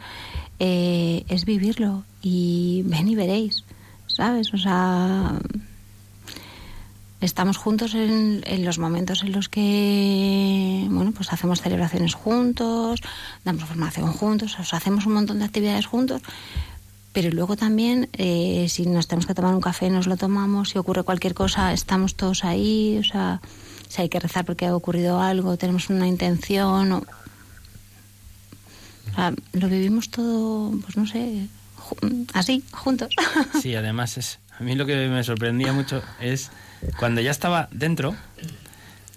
[0.59, 2.05] eh, es vivirlo.
[2.23, 3.65] Y ven y veréis,
[4.07, 4.53] ¿sabes?
[4.53, 5.39] O sea,
[7.21, 13.01] estamos juntos en, en los momentos en los que, bueno, pues hacemos celebraciones juntos,
[13.45, 16.23] damos formación juntos, o sea, hacemos un montón de actividades juntos.
[17.13, 20.71] Pero luego también, eh, si nos tenemos que tomar un café, nos lo tomamos.
[20.71, 22.99] Si ocurre cualquier cosa, estamos todos ahí.
[23.01, 23.41] O sea,
[23.91, 27.05] si hay que rezar porque ha ocurrido algo, tenemos una intención.
[29.53, 31.49] lo vivimos todo, pues no sé,
[32.33, 33.11] así, juntos.
[33.61, 36.51] Sí, además es a mí lo que me sorprendía mucho es
[36.99, 38.15] cuando ya estaba dentro,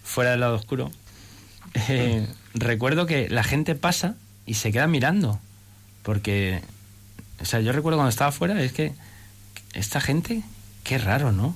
[0.01, 0.89] fuera del lado oscuro,
[1.89, 4.15] eh, recuerdo que la gente pasa
[4.45, 5.39] y se queda mirando,
[6.01, 6.61] porque,
[7.41, 8.93] o sea, yo recuerdo cuando estaba fuera es que
[9.74, 10.43] esta gente,
[10.84, 11.55] qué raro, ¿no?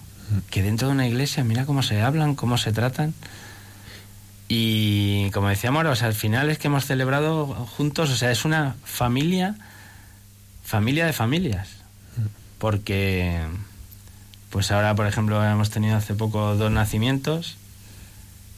[0.49, 3.13] Que dentro de una iglesia mira cómo se hablan, cómo se tratan.
[4.49, 8.31] Y como decíamos ahora, o sea, al final es que hemos celebrado juntos, o sea,
[8.31, 9.55] es una familia,
[10.63, 11.69] familia de familias.
[12.57, 13.39] Porque,
[14.49, 17.57] pues ahora, por ejemplo, hemos tenido hace poco dos nacimientos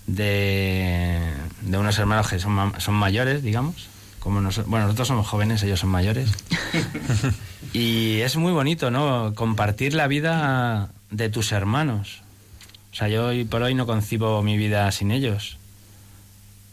[0.08, 1.20] de,
[1.62, 3.88] de unos hermanos que son, son mayores, digamos.
[4.20, 6.30] Como nos- bueno, nosotros somos jóvenes, ellos son mayores.
[7.74, 9.34] y es muy bonito, ¿no?
[9.36, 12.22] Compartir la vida de tus hermanos.
[12.91, 15.57] O sea, yo hoy por hoy no concibo mi vida sin ellos.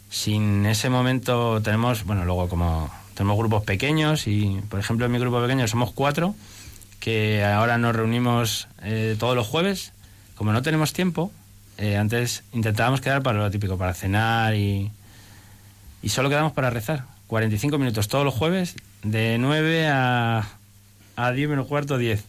[0.09, 5.19] Sin ese momento tenemos, bueno, luego como tenemos grupos pequeños y, por ejemplo, en mi
[5.19, 6.35] grupo pequeño somos cuatro,
[6.99, 9.93] que ahora nos reunimos eh, todos los jueves.
[10.35, 11.31] Como no tenemos tiempo,
[11.77, 14.91] eh, antes intentábamos quedar para lo típico, para cenar y,
[16.01, 17.05] y solo quedamos para rezar.
[17.27, 20.47] 45 minutos todos los jueves, de 9 a,
[21.15, 22.23] a 10 menos cuarto, 10.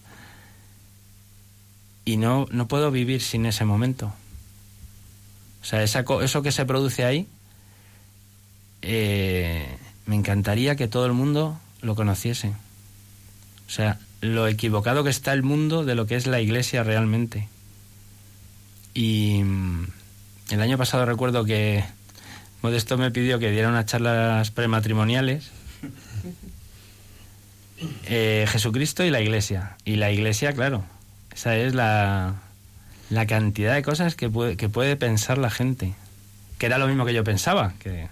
[2.09, 4.15] Y no, no puedo vivir sin ese momento.
[5.61, 7.27] O sea, esa eso que se produce ahí,
[8.81, 12.55] eh, me encantaría que todo el mundo lo conociese.
[13.67, 17.47] O sea, lo equivocado que está el mundo de lo que es la iglesia realmente.
[18.95, 19.89] Y mm,
[20.53, 21.85] el año pasado recuerdo que
[22.63, 25.51] Modesto me pidió que diera unas charlas prematrimoniales.
[28.07, 29.77] Eh, Jesucristo y la iglesia.
[29.85, 30.85] Y la iglesia, claro,
[31.47, 32.35] es la,
[33.11, 35.95] la cantidad de cosas que puede, que puede pensar la gente.
[36.59, 37.75] Que era lo mismo que yo pensaba.
[37.79, 38.09] Que...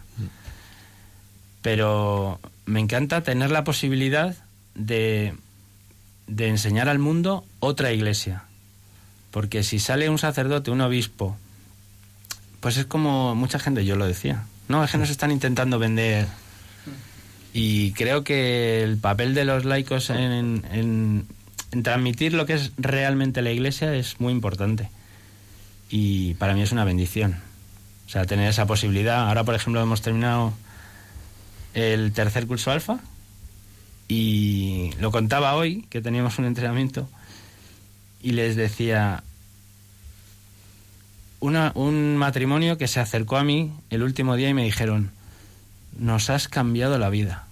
[1.62, 4.36] Pero me encanta tener la posibilidad
[4.74, 5.34] de,
[6.26, 8.44] de enseñar al mundo otra iglesia.
[9.30, 11.36] Porque si sale un sacerdote, un obispo,
[12.60, 14.44] pues es como mucha gente, yo lo decía.
[14.68, 16.26] No, es que nos están intentando vender.
[17.52, 21.26] Y creo que el papel de los laicos en-
[21.76, 24.88] en transmitir lo que es realmente la iglesia es muy importante.
[25.90, 27.36] Y para mí es una bendición.
[28.06, 29.28] O sea, tener esa posibilidad.
[29.28, 30.54] Ahora, por ejemplo, hemos terminado
[31.74, 32.98] el tercer curso alfa
[34.08, 37.10] y lo contaba hoy, que teníamos un entrenamiento,
[38.22, 39.22] y les decía,
[41.40, 45.10] una- un matrimonio que se acercó a mí el último día y me dijeron,
[45.98, 47.44] nos has cambiado la vida.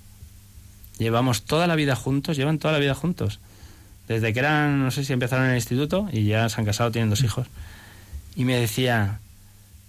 [0.97, 3.39] Llevamos toda la vida juntos, llevan toda la vida juntos.
[4.09, 6.91] Desde que eran, no sé si empezaron en el instituto y ya se han casado,
[6.91, 7.47] tienen dos hijos.
[8.37, 9.21] Y me decía,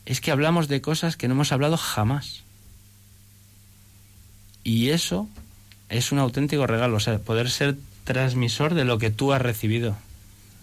[0.06, 2.44] es que hablamos de cosas que no hemos hablado jamás.
[4.64, 5.28] Y eso
[5.90, 9.98] es un auténtico regalo, o sea, poder ser transmisor de lo que tú has recibido.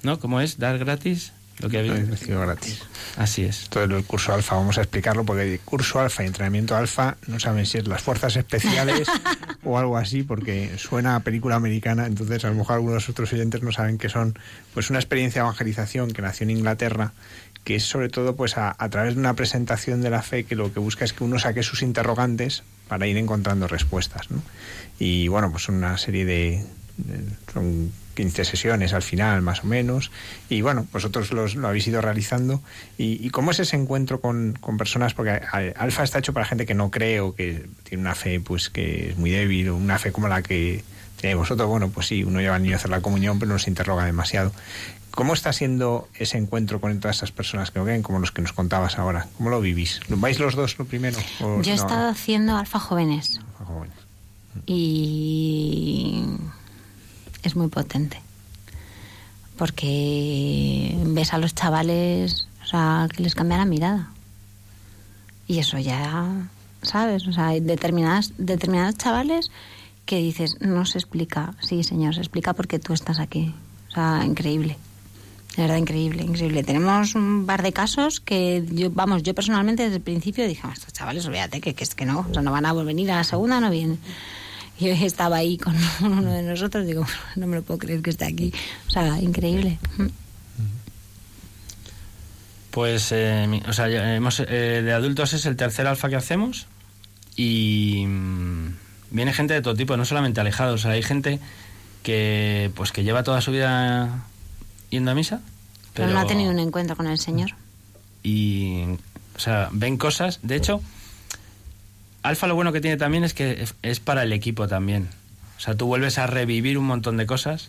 [0.03, 0.19] ¿No?
[0.19, 0.59] ¿Cómo es?
[0.59, 2.09] Dar gratis lo que habéis.
[2.09, 2.83] recibido gratis.
[3.17, 3.69] Así es.
[3.69, 7.67] Todo el curso alfa, vamos a explicarlo, porque curso alfa y entrenamiento alfa no saben
[7.67, 9.07] si es las fuerzas especiales
[9.65, 13.63] o algo así, porque suena a película americana, entonces a lo mejor algunos otros oyentes
[13.63, 14.37] no saben que son
[14.75, 17.13] pues una experiencia de evangelización que nació en Inglaterra,
[17.65, 20.57] que es sobre todo pues a, a través de una presentación de la fe que
[20.57, 24.31] lo que busca es que uno saque sus interrogantes para ir encontrando respuestas.
[24.33, 24.43] ¿no?
[24.99, 26.65] Y bueno, pues una serie de,
[26.97, 30.11] de- son 15 sesiones al final, más o menos.
[30.49, 32.61] Y bueno, vosotros los, lo habéis ido realizando.
[32.99, 35.15] ¿Y, y cómo es ese encuentro con, con personas?
[35.15, 35.41] Porque
[35.77, 39.11] Alfa está hecho para gente que no cree o que tiene una fe pues que
[39.11, 40.85] es muy débil, o una fe como la que
[41.21, 41.69] tenéis vosotros.
[41.69, 44.05] Bueno, pues sí, uno lleva al niño a hacer la comunión, pero no se interroga
[44.05, 44.53] demasiado.
[45.13, 48.41] ¿Cómo está siendo ese encuentro con todas esas personas que no creen, como los que
[48.41, 49.27] nos contabas ahora?
[49.37, 50.01] ¿Cómo lo vivís?
[50.09, 51.19] ¿Lo vais los dos lo primero?
[51.39, 51.75] Yo he no?
[51.75, 53.95] estado haciendo alfa jóvenes Ah, jóvenes.
[54.67, 56.25] y
[57.43, 58.21] es muy potente.
[59.57, 64.11] Porque ves a los chavales, o sea, que les cambia la mirada.
[65.47, 66.49] Y eso ya,
[66.83, 67.27] ¿sabes?
[67.27, 69.51] O sea, hay determinadas, determinados chavales
[70.07, 71.55] que dices, no se explica.
[71.61, 73.55] Sí, señor, se explica porque tú estás aquí.
[73.89, 74.79] O sea, increíble.
[75.57, 76.65] De verdad, increíble, increíble.
[76.65, 80.73] Tenemos un par de casos que yo, vamos, yo personalmente desde el principio dije, "Ah,
[80.73, 83.17] estos chavales, olvídate, que, que es que no, o sea, no van a venir a
[83.17, 83.99] la segunda, no vienen.
[84.83, 87.07] Yo estaba ahí con uno de nosotros, digo,
[87.37, 88.53] no me lo puedo creer que esté aquí.
[88.89, 89.79] O sea, increíble.
[92.71, 96.67] Pues, eh, o sea, hemos, eh, de adultos es el tercer alfa que hacemos
[97.37, 98.69] y mm,
[99.11, 100.81] viene gente de todo tipo, no solamente alejados.
[100.81, 101.39] O sea, hay gente
[102.03, 104.25] que, pues, que lleva toda su vida
[104.91, 105.41] yendo a misa,
[105.93, 107.51] Pero, pero, no ha tenido un encuentro con el Señor.
[108.23, 108.85] y,
[109.37, 110.41] o sea, ven cosas.
[110.43, 110.83] De hecho,
[112.23, 115.09] Alfa lo bueno que tiene también es que es para el equipo también.
[115.57, 117.69] O sea, tú vuelves a revivir un montón de cosas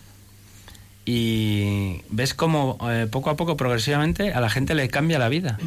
[1.04, 5.58] y ves como eh, poco a poco, progresivamente, a la gente le cambia la vida.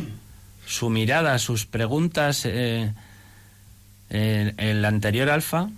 [0.65, 2.43] Su mirada, sus preguntas.
[2.45, 2.91] Eh,
[4.09, 5.69] el anterior alfa,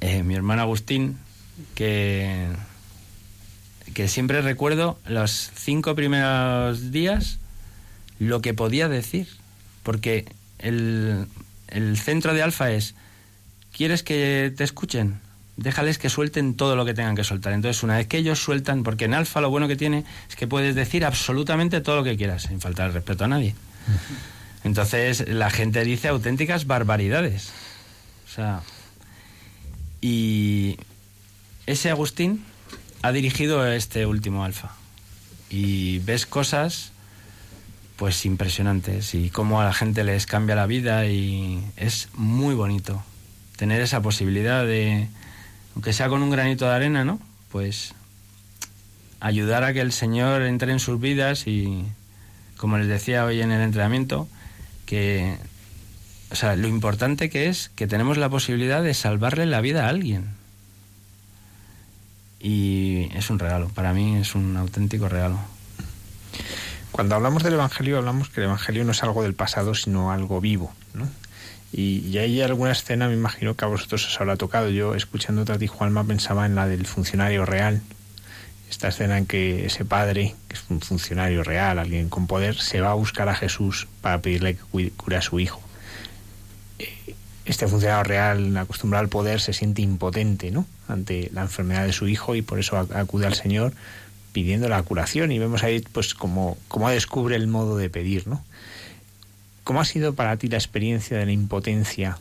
[0.00, 1.18] eh, mi hermano Agustín,
[1.74, 2.48] que,
[3.94, 7.38] que siempre recuerdo los cinco primeros días
[8.18, 9.28] lo que podía decir,
[9.84, 10.26] porque
[10.64, 11.26] el,
[11.68, 12.94] el centro de alfa es,
[13.72, 15.20] ¿quieres que te escuchen?
[15.56, 17.52] déjales que suelten todo lo que tengan que soltar.
[17.52, 20.46] Entonces, una vez que ellos sueltan, porque en alfa lo bueno que tiene es que
[20.46, 23.54] puedes decir absolutamente todo lo que quieras, sin faltar el respeto a nadie.
[24.64, 27.52] Entonces, la gente dice auténticas barbaridades.
[28.26, 28.62] O sea,
[30.00, 30.78] y
[31.66, 32.44] ese Agustín
[33.02, 34.72] ha dirigido este último alfa.
[35.50, 36.90] Y ves cosas
[37.96, 43.02] pues impresionantes y cómo a la gente les cambia la vida y es muy bonito
[43.56, 45.08] tener esa posibilidad de
[45.74, 47.20] aunque sea con un granito de arena, ¿no?
[47.50, 47.94] Pues
[49.20, 51.84] ayudar a que el Señor entre en sus vidas y,
[52.56, 54.28] como les decía hoy en el entrenamiento,
[54.86, 55.36] que,
[56.30, 59.88] o sea, lo importante que es que tenemos la posibilidad de salvarle la vida a
[59.88, 60.28] alguien.
[62.38, 65.38] Y es un regalo, para mí es un auténtico regalo.
[66.94, 70.40] Cuando hablamos del Evangelio, hablamos que el Evangelio no es algo del pasado, sino algo
[70.40, 71.08] vivo, ¿no?
[71.72, 74.70] Y, hay alguna escena, me imagino que a vosotros os habrá tocado.
[74.70, 77.82] Yo, escuchando a ti, Juanma, pensaba en la del funcionario real.
[78.70, 82.80] Esta escena en que ese padre, que es un funcionario real, alguien con poder, se
[82.80, 85.60] va a buscar a Jesús para pedirle que cure a su hijo.
[86.78, 90.64] Eh, este funcionario real, acostumbrado al poder, se siente impotente ¿no?
[90.86, 93.72] ante la enfermedad de su hijo y por eso acude al Señor
[94.34, 95.32] pidiendo la curación.
[95.32, 98.44] Y vemos ahí pues como, como descubre el modo de pedir, ¿no?
[99.62, 102.18] ¿Cómo ha sido para ti la experiencia de la impotencia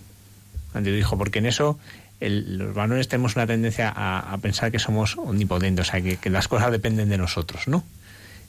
[0.74, 1.18] ante tu hijo?
[1.18, 1.78] Porque en eso
[2.22, 6.72] los varones tenemos una tendencia a, pensar que somos omnipotentes, o sea, que, las cosas
[6.72, 7.84] dependen de nosotros, ¿no?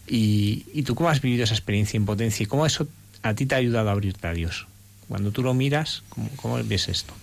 [0.07, 2.87] Y, tú cómo has vivido esa experiencia de impotencia y cómo eso
[3.23, 4.69] a ti te ha ayudado a abrirte a Dios?
[5.09, 6.05] Cuando tú lo miras,
[6.37, 7.15] ¿cómo, ves esto?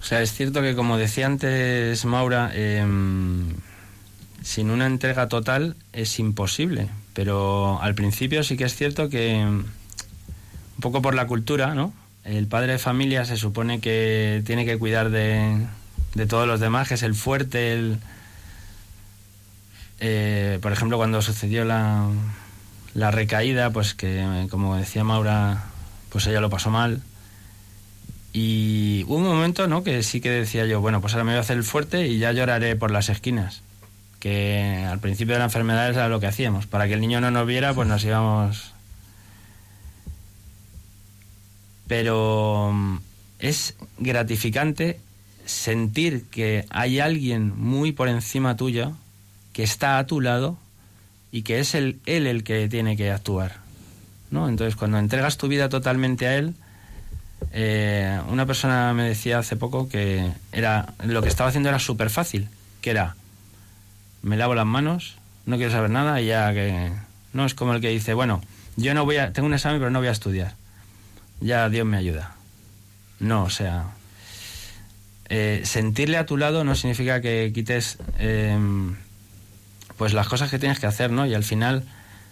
[0.00, 3.48] O sea, es cierto que como decía antes Maura, em,
[4.44, 9.64] sin una entrega total es imposible, pero al principio sí que es cierto que un
[10.80, 11.94] poco por la cultura, ¿no?
[12.24, 15.66] El padre de familia se supone que tiene que cuidar de,
[16.14, 17.98] de todos los demás, que es el fuerte, el...
[20.00, 22.06] Eh, por ejemplo, cuando sucedió la,
[22.92, 25.64] la recaída, pues que, como decía Maura,
[26.10, 27.00] pues ella lo pasó mal.
[28.34, 29.84] Y hubo un momento, ¿no?
[29.84, 32.18] Que sí que decía yo, bueno, pues ahora me voy a hacer el fuerte y
[32.18, 33.62] ya lloraré por las esquinas.
[34.24, 36.66] Que al principio de la enfermedad era lo que hacíamos.
[36.66, 38.74] Para que el niño no nos viera, pues nos íbamos
[41.86, 42.96] pero mm,
[43.38, 45.00] es gratificante
[45.44, 48.92] sentir que hay alguien muy por encima tuyo
[49.52, 50.56] que está a tu lado
[51.30, 53.56] y que es él el que tiene que actuar.
[54.30, 54.48] ¿no?
[54.48, 56.54] Entonces, cuando entregas tu vida totalmente a él,
[57.52, 62.10] eh, una persona me decía hace poco que era lo que estaba haciendo era súper
[62.10, 62.48] fácil,
[62.80, 63.16] que era
[64.24, 65.16] me lavo las manos,
[65.46, 66.90] no quiero saber nada y ya que
[67.32, 68.42] no es como el que dice, bueno,
[68.76, 70.54] yo no voy a tengo un examen pero no voy a estudiar
[71.40, 72.34] ya Dios me ayuda.
[73.20, 73.90] No, o sea,
[75.28, 78.96] eh, sentirle a tu lado no significa que quites em,
[79.96, 81.26] pues las cosas que tienes que hacer, ¿no?
[81.26, 81.84] Y al final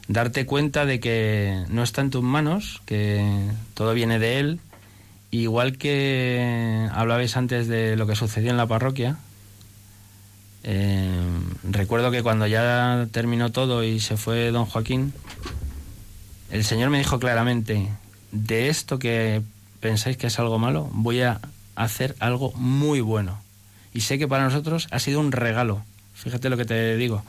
[0.09, 4.61] darte cuenta de que no está en tus manos, que todo viene de Él.
[5.31, 9.17] Igual que hablabais antes de lo que sucedió en la parroquia,
[10.63, 15.13] em, recuerdo que cuando ya terminó todo y se fue don Joaquín,
[16.51, 17.89] el Señor me dijo claramente,
[18.33, 19.43] de esto que
[19.81, 21.41] pensáis que es algo malo, voy a
[21.75, 23.41] hacer algo muy bueno.
[23.95, 25.85] Y sé que para nosotros ha sido un regalo.
[26.15, 27.23] Fíjate lo que te digo.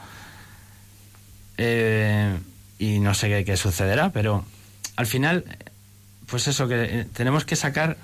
[1.57, 2.37] Eh,
[2.79, 4.45] y no sé qué, sucederá, pero
[4.95, 5.45] al final,
[6.27, 7.97] pues eso, que eh, tenemos que sacar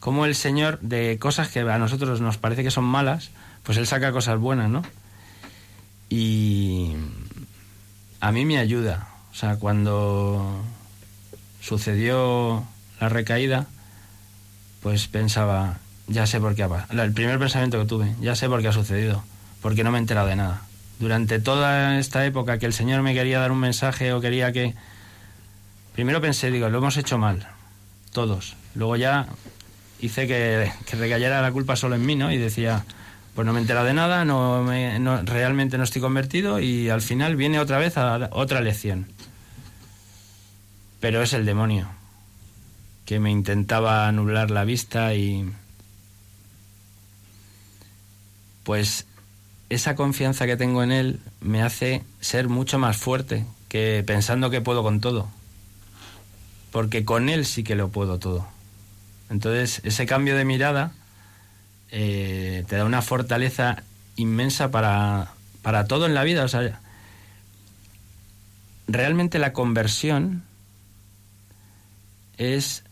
[0.00, 3.30] como el Señor de cosas que a nosotros nos parece que son malas,
[3.66, 4.82] pues Él saca cosas buenas, ¿no?
[6.08, 6.92] Y
[8.20, 9.08] a mí me ayuda.
[9.32, 10.62] O sea, cuando
[11.60, 12.64] sucedió
[13.00, 13.66] la recaída,
[14.82, 18.62] pues pensaba, ya sé por qué ha El primer pensamiento que tuve, ya sé por
[18.62, 19.24] qué ha sucedido,
[19.60, 20.62] porque no me he enterado de nada.
[21.00, 24.74] Durante toda esta época que el Señor me quería dar un mensaje o quería que...
[25.92, 27.48] Primero pensé, digo, lo hemos hecho mal,
[28.12, 28.54] todos.
[28.76, 29.26] Luego ya
[29.98, 32.30] hice que, que recayera la culpa solo en mí, ¿no?
[32.30, 32.84] Y decía,
[33.36, 37.02] pues no me he enterado de nada, no, me, realmente no estoy convertido y al
[37.02, 39.06] final viene otra vez a otra lección
[41.00, 41.88] pero es el demonio.
[43.04, 45.48] que me intentaba nublar la vista y
[48.64, 49.06] pues
[49.68, 54.60] esa confianza que tengo en él me hace ser mucho más fuerte que pensando que
[54.60, 55.28] puedo con todo.
[56.72, 58.48] Porque con él sí que lo puedo todo.
[59.30, 60.92] Entonces, ese cambio de mirada
[61.90, 63.82] eh, te da una fortaleza
[64.16, 65.32] inmensa para,
[65.62, 66.44] para todo en la vida.
[66.44, 66.80] O sea,
[68.88, 70.44] realmente la conversión
[72.38, 72.84] es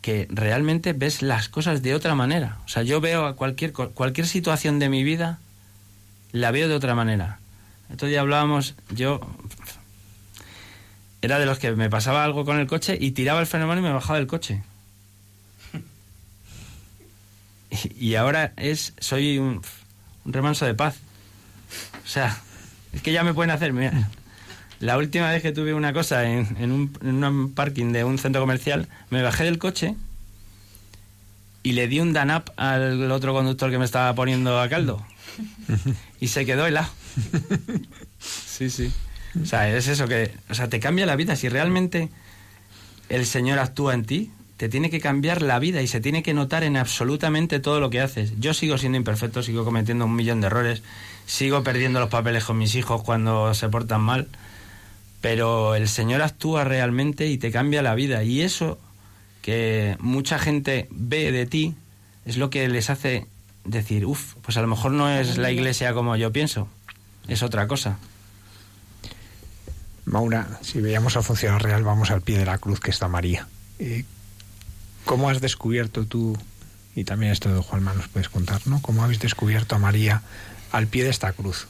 [0.00, 2.58] que realmente ves las cosas de otra manera.
[2.64, 5.38] O sea, yo veo a cualquier, cualquier situación de mi vida,
[6.32, 7.38] la veo de otra manera.
[7.88, 9.20] Entonces ya hablábamos, yo
[11.20, 13.84] era de los que me pasaba algo con el coche y tiraba el fenómeno y
[13.84, 14.62] me bajaba del coche.
[17.98, 19.62] Y, ahora es, soy un,
[20.24, 20.96] remanso de paz.
[22.04, 22.38] O sea,
[22.92, 24.10] es que ya me pueden hacer, mira,
[24.80, 28.18] la última vez que tuve una cosa en, en, un, en, un, parking de un
[28.18, 29.94] centro comercial, me bajé del coche
[31.62, 35.04] y le di un danap al otro conductor que me estaba poniendo a caldo.
[36.20, 36.88] Y se quedó helado.
[38.20, 38.92] Sí, sí.
[39.42, 41.36] O sea, es eso que, o sea, te cambia la vida.
[41.36, 42.10] Si realmente
[43.08, 44.30] el Señor actúa en ti,
[44.62, 47.90] te tiene que cambiar la vida y se tiene que notar en absolutamente todo lo
[47.90, 48.34] que haces.
[48.38, 50.84] Yo sigo siendo imperfecto, sigo cometiendo un millón de errores,
[51.26, 54.28] sigo perdiendo los papeles con mis hijos cuando se portan mal
[55.20, 58.22] pero el Señor actúa realmente y te cambia la vida.
[58.22, 58.78] Y eso
[59.40, 61.74] que mucha gente ve de ti
[62.24, 63.26] es lo que les hace
[63.64, 66.68] decir, uff, pues a lo mejor no es la iglesia como yo pienso,
[67.26, 67.98] es otra cosa.
[70.04, 73.48] Maura, si veíamos a funcionar real, vamos al pie de la cruz que está María.
[73.80, 74.04] Eh,
[75.04, 76.36] ¿Cómo has descubierto tú,
[76.94, 78.80] y también esto de Juanma nos puedes contar, ¿no?
[78.82, 80.22] ¿Cómo habéis descubierto a María
[80.70, 81.66] al pie de esta cruz?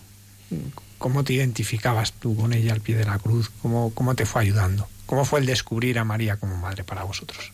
[0.98, 3.50] ¿Cómo te identificabas tú con ella al pie de la cruz?
[3.62, 4.86] ¿Cómo, cómo te fue ayudando?
[5.06, 7.52] ¿Cómo fue el descubrir a María como madre para vosotros?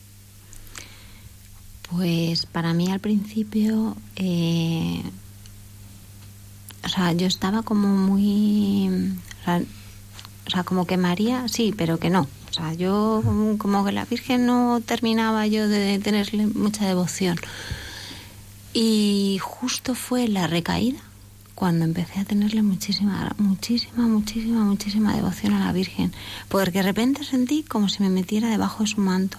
[1.91, 5.03] Pues para mí al principio, eh,
[6.85, 9.17] o sea, yo estaba como muy,
[10.47, 12.29] o sea, como que María, sí, pero que no.
[12.59, 13.23] Sea, yo
[13.59, 17.39] como que la Virgen no terminaba yo de tenerle mucha devoción.
[18.73, 20.99] Y justo fue la recaída
[21.55, 26.13] cuando empecé a tenerle muchísima, muchísima, muchísima, muchísima devoción a la Virgen,
[26.49, 29.39] porque de repente sentí como si me metiera debajo de su manto.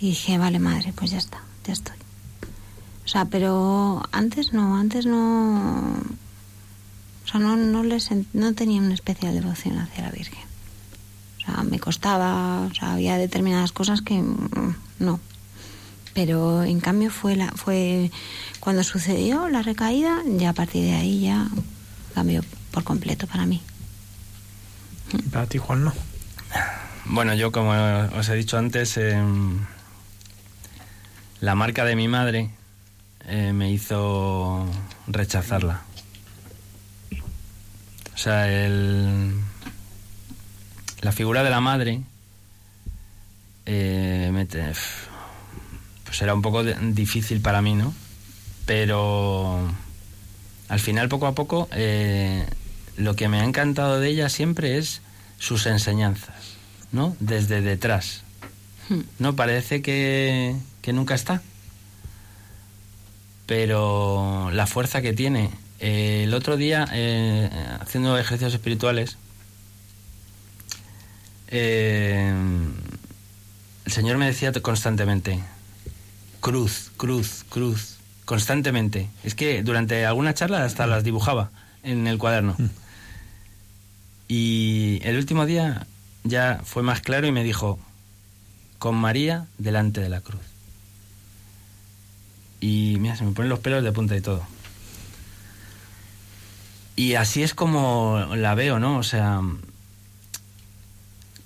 [0.00, 1.96] Y dije, vale, madre, pues ya está, ya estoy.
[3.04, 5.92] O sea, pero antes no, antes no.
[7.24, 10.45] O sea, no, no, les, no tenía una especial devoción hacia la Virgen.
[11.46, 15.20] O sea, me costaba, o sea, había determinadas cosas que mm, no.
[16.14, 18.10] Pero en cambio fue la, fue
[18.58, 21.46] cuando sucedió la recaída, ya a partir de ahí ya
[22.14, 23.62] cambió por completo para mí.
[25.30, 25.92] ¿Para ti, Juan, no?
[27.04, 27.70] Bueno, yo como
[28.18, 29.60] os he dicho antes, em,
[31.40, 32.50] la marca de mi madre
[33.26, 34.66] eh, me hizo
[35.06, 35.82] rechazarla.
[38.14, 39.34] O sea, el,
[41.00, 42.00] la figura de la madre
[43.66, 44.30] eh,
[46.04, 47.94] pues era un poco difícil para mí, ¿no?
[48.66, 49.68] pero
[50.68, 52.44] al final poco a poco eh,
[52.96, 55.00] lo que me ha encantado de ella siempre es
[55.38, 56.56] sus enseñanzas,
[56.92, 57.16] ¿no?
[57.20, 58.22] Desde detrás.
[58.88, 59.02] Hmm.
[59.18, 61.40] No parece que, que nunca está,
[63.46, 65.50] pero la fuerza que tiene.
[65.78, 67.48] Eh, el otro día, eh,
[67.80, 69.16] haciendo ejercicios espirituales,
[71.48, 72.72] el
[73.86, 75.42] Señor me decía constantemente,
[76.40, 79.08] cruz, cruz, cruz, constantemente.
[79.24, 81.50] Es que durante alguna charla hasta las dibujaba
[81.82, 82.54] en el cuaderno.
[82.58, 82.66] Mm.
[84.28, 85.86] Y el último día
[86.24, 87.78] ya fue más claro y me dijo,
[88.78, 90.42] con María delante de la cruz.
[92.60, 94.42] Y mira, se me ponen los pelos de punta y todo.
[96.96, 98.98] Y así es como la veo, ¿no?
[98.98, 99.42] O sea,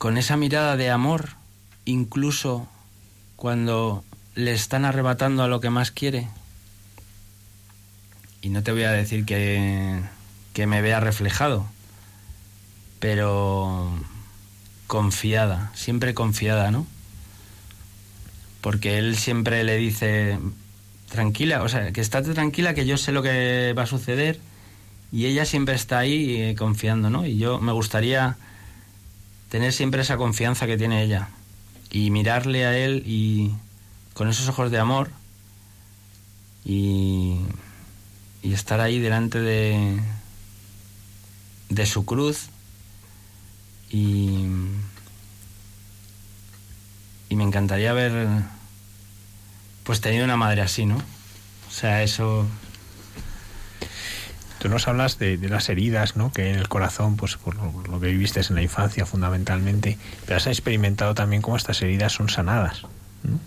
[0.00, 1.28] con esa mirada de amor,
[1.84, 2.66] incluso
[3.36, 4.02] cuando
[4.34, 6.26] le están arrebatando a lo que más quiere,
[8.40, 10.00] y no te voy a decir que,
[10.54, 11.66] que me vea reflejado,
[12.98, 13.92] pero
[14.86, 16.86] confiada, siempre confiada, ¿no?
[18.62, 20.38] Porque él siempre le dice,
[21.10, 24.40] tranquila, o sea, que estate tranquila, que yo sé lo que va a suceder,
[25.12, 27.26] y ella siempre está ahí eh, confiando, ¿no?
[27.26, 28.38] Y yo me gustaría
[29.50, 31.28] tener siempre esa confianza que tiene ella,
[31.90, 33.52] y mirarle a él y
[34.14, 35.10] con esos ojos de amor,
[36.64, 37.40] y
[38.42, 40.00] y estar ahí delante de,
[41.68, 42.48] de su cruz
[43.90, 44.46] y,
[47.28, 48.28] y me encantaría haber
[49.84, 50.96] pues tenido una madre así, ¿no?
[50.96, 52.46] O sea, eso
[54.60, 56.30] Tú nos hablas de, las heridas, ¿no?
[56.32, 59.96] Que en el corazón, pues por lo, que viviste en la infancia fundamentalmente,
[60.26, 62.82] pero has experimentado también cómo estas heridas son sanadas,
[63.22, 63.40] ¿no?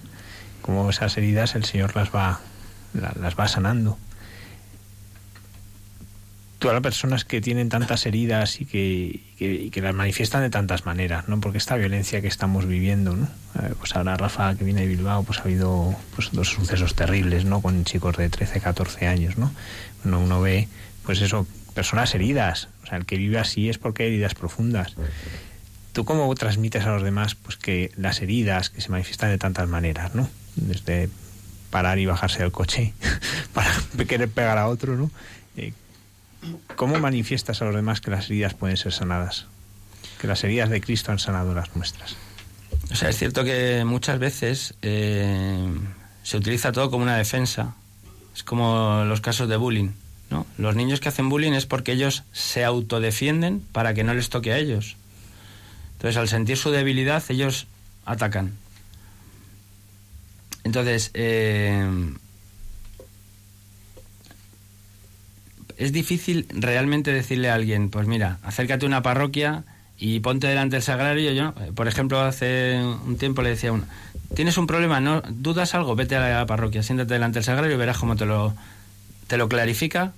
[0.64, 2.40] Cómo esas heridas el Señor las va,
[2.94, 4.00] las va sanando.
[6.72, 11.42] Las personas que tienen tantas heridas y que, que, las manifiestan de tantas maneras, ¿no?
[11.42, 13.26] Porque esta violencia que estamos viviendo, ¿no?
[13.62, 17.46] Eh, pues ahora Rafa, que viene de Bilbao, pues ha habido pues, dos sucesos terribles,
[17.46, 17.62] ¿no?
[17.62, 19.52] Con chicos de 13, 14 años, ¿no?
[20.06, 20.68] Uno, uno ve
[21.06, 22.70] pues eso, personas heridas.
[22.84, 24.96] O sea, el que vive así es porque hay heridas profundas.
[25.92, 29.68] ¿Tú cómo transmites a los demás pues que las heridas que se manifiestan de tantas
[29.68, 30.30] maneras, ¿no?
[30.56, 31.10] Desde
[31.70, 32.94] parar y bajarse del coche
[33.54, 33.72] para
[34.08, 35.12] querer pegar a otro, ¿no?
[35.58, 35.74] Eh,
[36.76, 39.46] ¿Cómo manifiestas a los demás que las heridas pueden ser sanadas?
[40.20, 42.16] Que las heridas de Cristo han sanado las nuestras.
[42.92, 45.68] O sea, es cierto que muchas veces eh,
[46.24, 47.76] se utiliza todo como una defensa.
[48.36, 49.92] Es como los casos de bullying.
[50.58, 54.52] Los niños que hacen bullying es porque ellos se autodefienden para que no les toque
[54.52, 54.96] a ellos.
[55.94, 57.68] Entonces, al sentir su debilidad, ellos
[58.06, 58.54] atacan.
[60.64, 61.88] Entonces, eh,
[65.78, 69.64] es difícil realmente decirle a alguien, pues mira, acércate a una parroquia
[69.98, 71.32] y ponte delante del sagrario.
[71.32, 73.86] Yo, por ejemplo, hace un tiempo le decía a uno,
[74.36, 77.78] tienes un problema, no dudas algo, vete a la parroquia, siéntate delante del sagrario y
[77.78, 78.54] verás cómo te lo,
[79.28, 80.14] te lo clarifica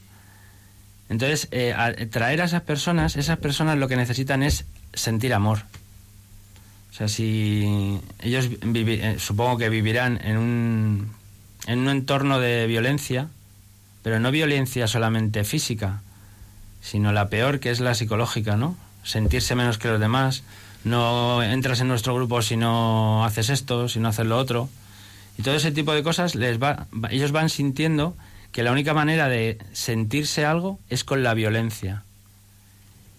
[1.09, 1.73] entonces, eh,
[2.11, 5.59] traer a esas personas, esas personas lo que necesitan es sentir amor.
[6.91, 11.11] O sea, si ellos eh, supongo que vivirán en un,
[11.67, 13.27] en un entorno de violencia,
[14.05, 16.03] pero no violencia solamente física,
[16.79, 18.77] sino la peor que es la psicológica, ¿no?
[19.03, 20.43] Sentirse menos que los demás,
[20.83, 24.69] no entras en nuestro grupo si no haces esto, si no haces lo otro.
[25.39, 28.15] Y todo ese tipo de cosas les va, ellos van sintiendo
[28.51, 32.03] que la única manera de sentirse algo es con la violencia.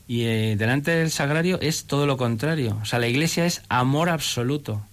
[0.07, 2.78] Y eh, delante del sagrario es todo lo contrario.
[2.80, 4.87] O sea, la iglesia es amor absoluto.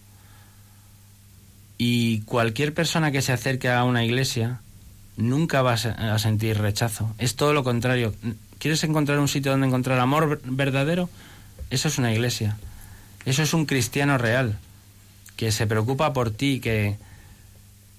[1.78, 4.63] Y cualquier persona que se acerque a una iglesia
[5.18, 7.14] nunca va a sentir rechazo.
[7.18, 8.14] Es todo lo contrario.
[8.60, 11.10] ¿Quieres encontrar un sitio donde encontrar amor verdadero?
[11.70, 12.58] Eso es una iglesia.
[13.26, 14.58] Eso es un cristiano real,
[15.36, 16.98] que se preocupa por ti, que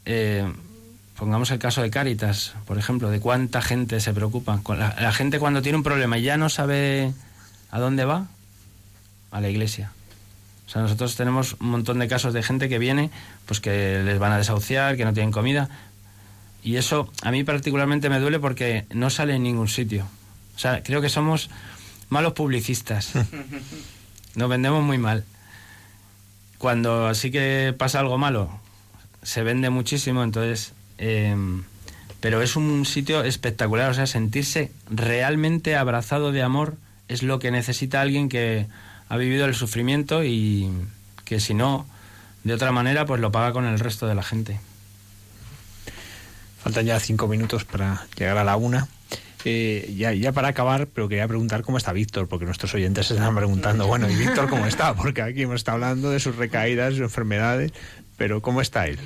[0.04, 0.46] eh,
[1.16, 4.60] Pongamos el caso de Cáritas, por ejemplo, de cuánta gente se preocupa.
[4.76, 7.12] La, la gente cuando tiene un problema y ya no sabe
[7.70, 8.26] a dónde va,
[9.30, 9.92] a la iglesia.
[10.66, 13.10] O sea, nosotros tenemos un montón de casos de gente que viene,
[13.46, 15.68] pues que les van a desahuciar, que no tienen comida.
[16.64, 20.08] Y eso a mí particularmente me duele porque no sale en ningún sitio.
[20.56, 21.50] O sea, creo que somos
[22.08, 23.12] malos publicistas.
[24.34, 25.24] Nos vendemos muy mal.
[26.58, 28.58] Cuando así que pasa algo malo,
[29.22, 31.64] se vende muchísimo, entonces Em,
[32.20, 36.76] pero es un sitio espectacular, o sea, sentirse realmente abrazado de amor
[37.08, 38.66] es lo que necesita alguien que
[39.08, 40.70] ha vivido el sufrimiento y
[41.24, 41.86] que si no,
[42.44, 44.58] de otra manera, pues lo paga con el resto de la gente.
[46.64, 48.88] Faltan ya cinco minutos para llegar a la una.
[49.44, 53.14] Eh, ya, ya para acabar, pero quería preguntar cómo está Víctor, porque nuestros oyentes se
[53.14, 54.94] están preguntando, bueno, ¿y Víctor cómo está?
[54.96, 57.74] Porque aquí hemos estado hablando de sus recaídas, sus enfermedades,
[58.16, 58.98] pero ¿cómo está él?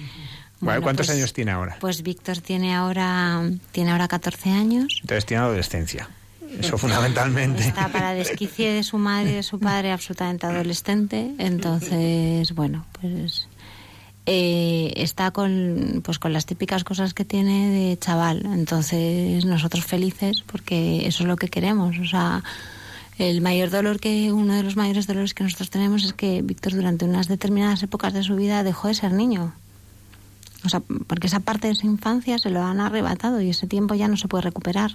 [0.60, 1.78] ¿Cuántos pues, años tiene ahora?
[1.80, 3.42] Pues Víctor tiene ahora,
[3.72, 4.98] tiene ahora 14 años.
[5.00, 6.08] Entonces tiene adolescencia.
[6.60, 7.66] Eso fundamentalmente.
[7.66, 11.32] Está para desquicie de su madre y de su padre absolutamente adolescente.
[11.38, 13.47] Entonces, bueno, pues
[14.30, 18.42] eh, está con, pues con las típicas cosas que tiene de chaval.
[18.44, 21.98] Entonces, nosotros felices porque eso es lo que queremos.
[21.98, 22.44] O sea,
[23.18, 26.74] el mayor dolor que, uno de los mayores dolores que nosotros tenemos es que Víctor
[26.74, 29.54] durante unas determinadas épocas de su vida dejó de ser niño.
[30.62, 33.94] O sea, porque esa parte de su infancia se lo han arrebatado y ese tiempo
[33.94, 34.90] ya no se puede recuperar.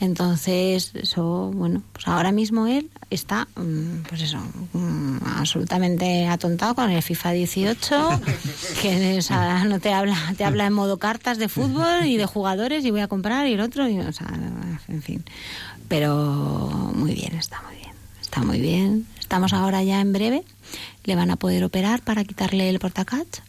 [0.00, 4.38] Entonces, eso, bueno, pues ahora mismo él está, mm, pues eso,
[4.72, 8.20] mm, absolutamente atontado con el FIFA 18,
[8.82, 9.20] que
[9.66, 13.02] no te habla, te habla en modo cartas de fútbol y de jugadores y voy
[13.02, 14.28] a comprar y el otro, y, o sea,
[14.88, 15.24] en fin.
[15.88, 19.06] Pero muy bien, está muy bien, está muy bien.
[19.30, 20.44] Estamos ahora ya en breve,
[21.04, 23.40] le van a poder operar para quitarle el portacatch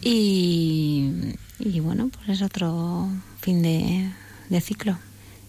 [0.00, 1.34] y,
[1.80, 3.08] bueno, pues es otro
[3.40, 4.10] fin de,
[4.60, 4.96] ciclo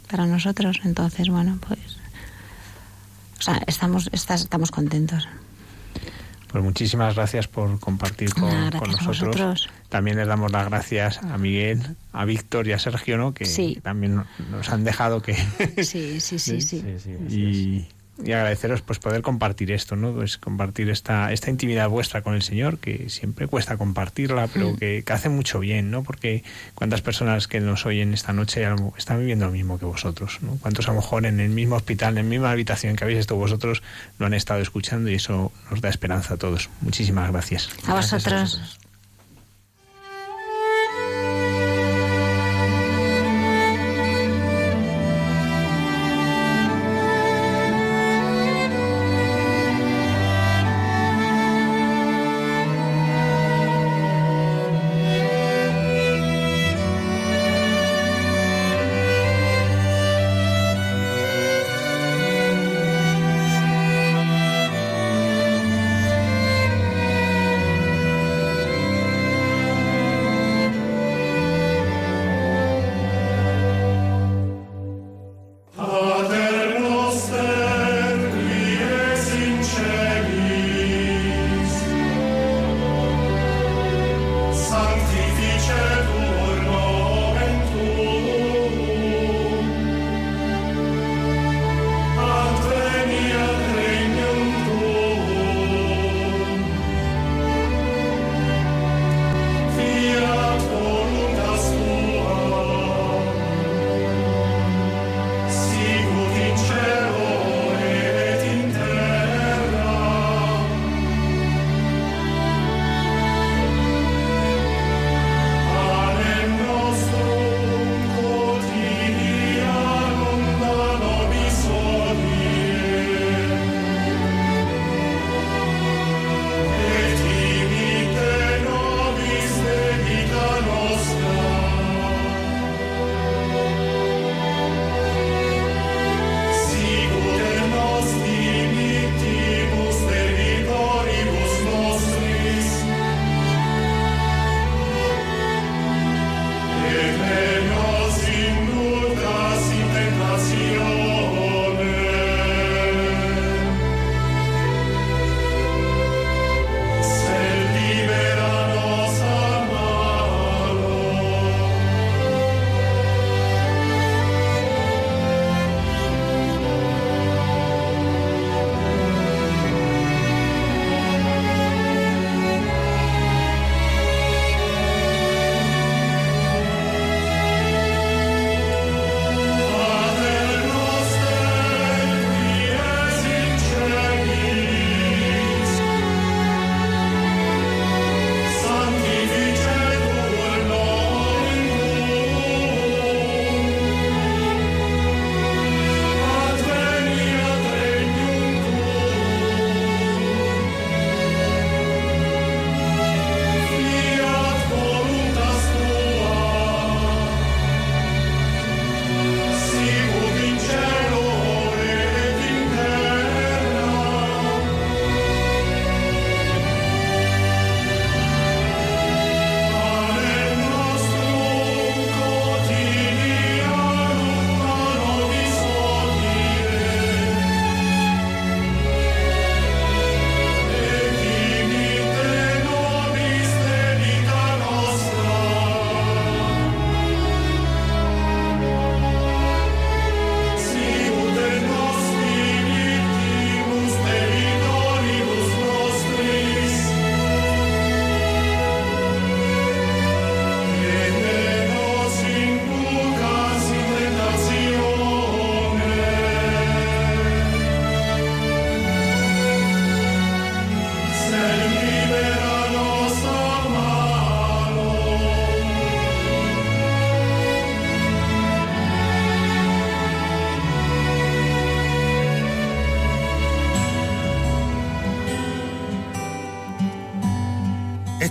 [0.09, 0.81] para nosotros.
[0.83, 1.99] Entonces, bueno, pues
[3.39, 5.27] o sea, estamos, estamos contentos.
[6.51, 8.49] Pues muchísimas gracias por compartir con,
[9.05, 9.69] nosotros.
[9.87, 13.33] También les damos las gracias a Miguel, a Víctor y a Sergio, ¿no?
[13.33, 13.45] que
[13.83, 15.35] también nos han dejado que...
[15.83, 16.83] Sí, sí, sí, sí.
[17.29, 17.87] y,
[18.23, 20.13] y agradeceros pues poder compartir esto, ¿no?
[20.13, 25.03] Pues compartir esta, esta intimidad vuestra con el Señor, que siempre cuesta compartirla, pero que,
[25.05, 26.03] que hace mucho bien, ¿no?
[26.03, 26.43] Porque
[26.75, 28.65] cuántas personas que nos oyen esta noche
[28.97, 30.57] están viviendo lo mismo que vosotros, ¿no?
[30.61, 33.39] Cuántos a lo mejor en el mismo hospital, en la misma habitación que habéis estado
[33.39, 33.81] vosotros,
[34.17, 36.69] lo han estado escuchando y eso nos da esperanza a todos.
[36.81, 37.69] Muchísimas gracias.
[37.87, 38.79] A vosotros.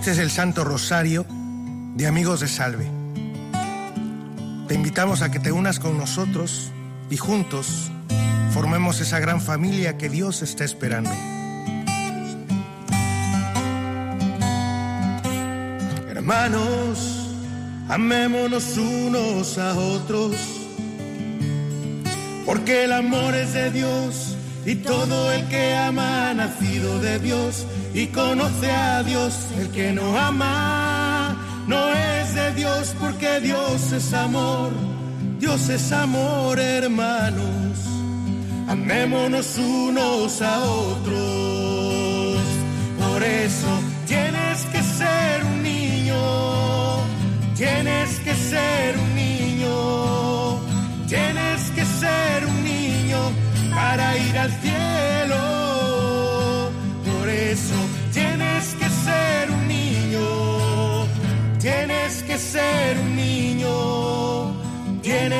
[0.08, 1.26] Este es el Santo Rosario
[1.94, 2.90] de Amigos de Salve.
[4.66, 6.72] Te invitamos a que te unas con nosotros
[7.10, 7.90] y juntos
[8.54, 11.10] formemos esa gran familia que Dios está esperando.
[16.08, 17.28] Hermanos,
[17.90, 20.32] amémonos unos a otros,
[22.46, 27.66] porque el amor es de Dios y todo el que ama ha nacido de Dios
[27.92, 29.47] y conoce a Dios.
[29.78, 31.36] Que no ama
[31.68, 34.72] no es de Dios porque Dios es amor.
[35.38, 37.78] Dios es amor, hermanos.
[38.66, 42.42] amémonos unos a otros.
[42.98, 43.67] Por eso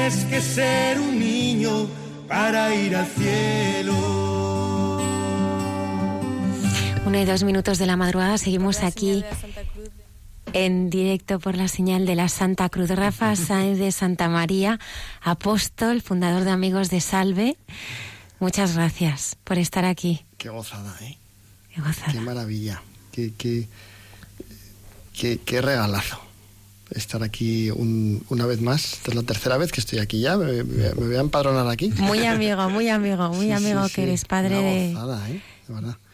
[0.09, 1.87] tienes que ser un niño
[2.29, 3.95] para ir al cielo.
[7.05, 9.23] Una y dos minutos de la madrugada, seguimos aquí
[10.55, 12.89] en directo por la señal de la Santa Cruz.
[12.91, 14.79] Rafa Sáenz de Santa María,
[15.21, 17.57] apóstol, fundador de Amigos de Salve.
[18.41, 20.25] Muchas gracias por estar aquí.
[20.39, 21.19] Qué gozada, ¿eh?
[21.75, 22.13] Qué gozada.
[22.13, 22.83] Qué maravilla.
[23.13, 23.69] Qué, qué,
[25.13, 26.28] qué, qué regalazo
[26.91, 28.95] estar aquí un- una vez más.
[28.95, 30.37] Esta es la tercera vez que estoy aquí ya.
[30.37, 31.91] Me, me- me voy a empadronar aquí.
[31.99, 33.95] Muy amigo, muy amigo, muy Sí, amigo sí.
[33.95, 34.97] que eres padre de, ¿eh?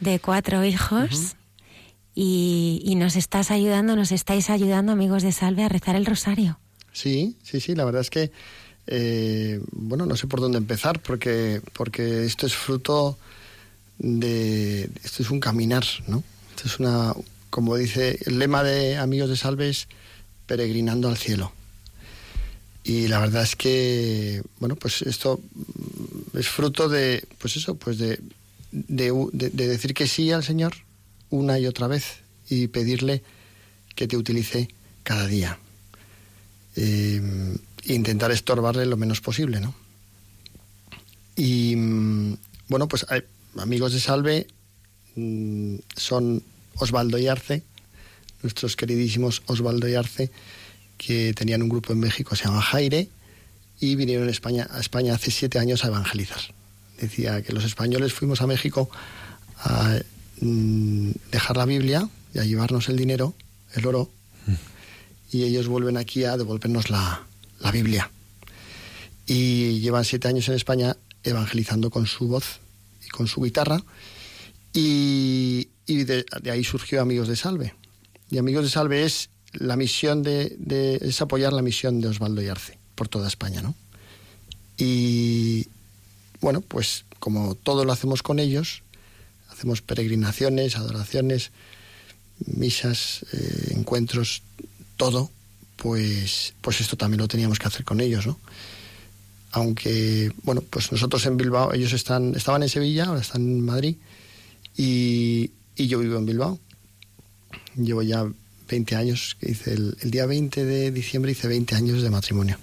[0.00, 1.36] De cuatro hijos
[2.14, 6.58] y, y nos estás ayudando, nos estáis ayudando, amigos de Salve, a rezar el rosario.
[6.92, 7.74] Sí, sí, sí.
[7.74, 8.30] La verdad es que,
[8.86, 13.16] eh, bueno, no sé por dónde empezar porque, porque esto es fruto
[13.98, 14.90] de...
[15.02, 16.22] Esto es un caminar, ¿no?
[16.56, 17.14] Esto es una...
[17.50, 19.86] Como dice el lema de Amigos de Salves,
[20.46, 21.52] peregrinando al cielo.
[22.82, 25.40] Y la verdad es que, bueno, pues esto
[26.34, 28.20] es fruto de, pues eso, pues de,
[28.72, 30.74] de, decir que sí al Señor
[31.30, 32.18] una y otra vez
[32.50, 33.22] y pedirle
[33.94, 34.68] que te utilice
[35.02, 35.58] cada día.
[36.76, 37.22] Eh,
[37.84, 39.74] intentar estorbarle lo menos posible, ¿no?
[41.36, 42.36] Y mm,
[42.68, 43.22] bueno, pues hay-
[43.56, 44.46] amigos de Salve
[45.16, 46.42] mm, son
[46.76, 47.62] Osvaldo y Arce,
[48.44, 50.30] nuestros queridísimos Osvaldo y Arce,
[50.96, 53.08] que tenían un grupo en México, se llama Jaire,
[53.80, 54.68] y vinieron a España,
[55.12, 56.40] hace siete años a evangelizar.
[57.00, 58.88] Decía que los españoles fuimos a México
[59.58, 59.98] a
[60.40, 63.34] mm, dejar la Biblia y a llevarnos el dinero,
[63.72, 64.10] el oro,
[65.32, 67.26] y ellos vuelven aquí a devolvernos la,
[67.72, 68.10] Biblia.
[69.26, 72.60] Y llevan siete años en España evangelizando con su voz
[73.04, 73.82] y con su guitarra.
[74.74, 77.74] Y, de ahí surgió Amigos de Salve.
[78.30, 82.42] Y Amigos de Salve es la misión de, de- es apoyar la misión de Osvaldo
[82.42, 83.74] y Arce por toda España, ¿no?
[84.76, 85.68] Y
[86.40, 88.82] bueno, pues como todo lo hacemos con ellos,
[89.50, 91.52] hacemos peregrinaciones, adoraciones,
[92.46, 94.42] misas, eh, encuentros,
[94.96, 95.30] todo,
[95.76, 98.38] pues, pues esto también lo teníamos que hacer con ellos, ¿no?
[99.52, 103.96] Aunque, bueno, pues nosotros en Bilbao, ellos están, estaban en Sevilla, ahora están en Madrid,
[104.76, 106.58] y, y yo vivo en Bilbao.
[107.76, 108.26] Llevo ya
[108.68, 112.58] 20 años, que hice el, el día 20 de diciembre hice 20 años de matrimonio.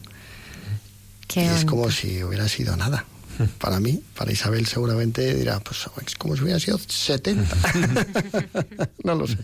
[1.28, 3.06] Qué y es como si hubiera sido nada.
[3.60, 7.56] Para mí, para Isabel seguramente dirá, pues es como si hubiera sido 70.
[9.04, 9.38] no lo sé.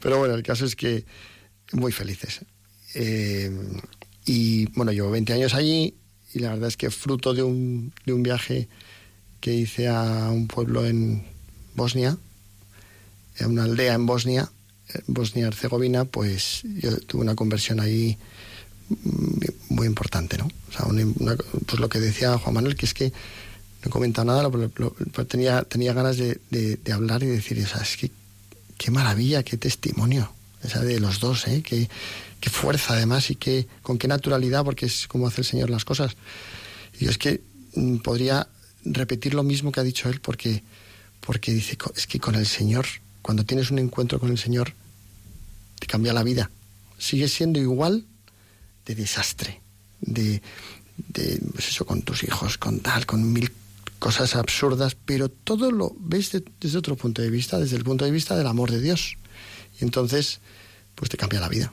[0.00, 1.04] Pero bueno, el caso es que
[1.72, 2.40] muy felices.
[2.94, 3.50] Eh,
[4.24, 5.94] y bueno, llevo 20 años allí
[6.32, 8.68] y la verdad es que fruto de un, de un viaje
[9.40, 11.24] que hice a un pueblo en
[11.74, 12.18] Bosnia,
[13.40, 14.50] a una aldea en Bosnia,
[15.06, 18.16] Bosnia-Herzegovina, pues yo tuve una conversión ahí
[19.68, 20.46] muy importante, ¿no?
[20.46, 21.36] O sea, una- una-
[21.66, 24.72] pues lo que decía Juan Manuel, que es que no he comentado nada, lo- lo-
[24.76, 28.10] lo- tenía, tenía ganas de, de- de hablar y decir, o sea, es que
[28.78, 30.32] qué maravilla, qué testimonio,
[30.62, 31.62] esa de los dos, ¿eh?
[31.62, 31.88] Qué,
[32.40, 35.84] qué fuerza además y qué, con qué naturalidad, porque es como hace el Señor las
[35.84, 36.16] cosas.
[36.98, 37.40] Y yo es que
[37.74, 38.48] mm, podría
[38.84, 40.62] repetir lo mismo que ha dicho él, porque,
[41.20, 42.86] porque dice, "Co- es que con el Señor,
[43.28, 44.72] cuando tienes un encuentro con el Señor,
[45.78, 46.50] te cambia la vida.
[46.96, 48.06] Sigues siendo igual
[48.86, 49.60] de desastre,
[50.00, 50.40] de,
[51.08, 53.52] de pues eso, con tus hijos, con tal, con mil
[53.98, 58.06] cosas absurdas, pero todo lo ves de- desde otro punto de vista, desde el punto
[58.06, 59.18] de vista del amor de Dios.
[59.78, 60.40] Y entonces,
[60.94, 61.70] pues te cambia la vida.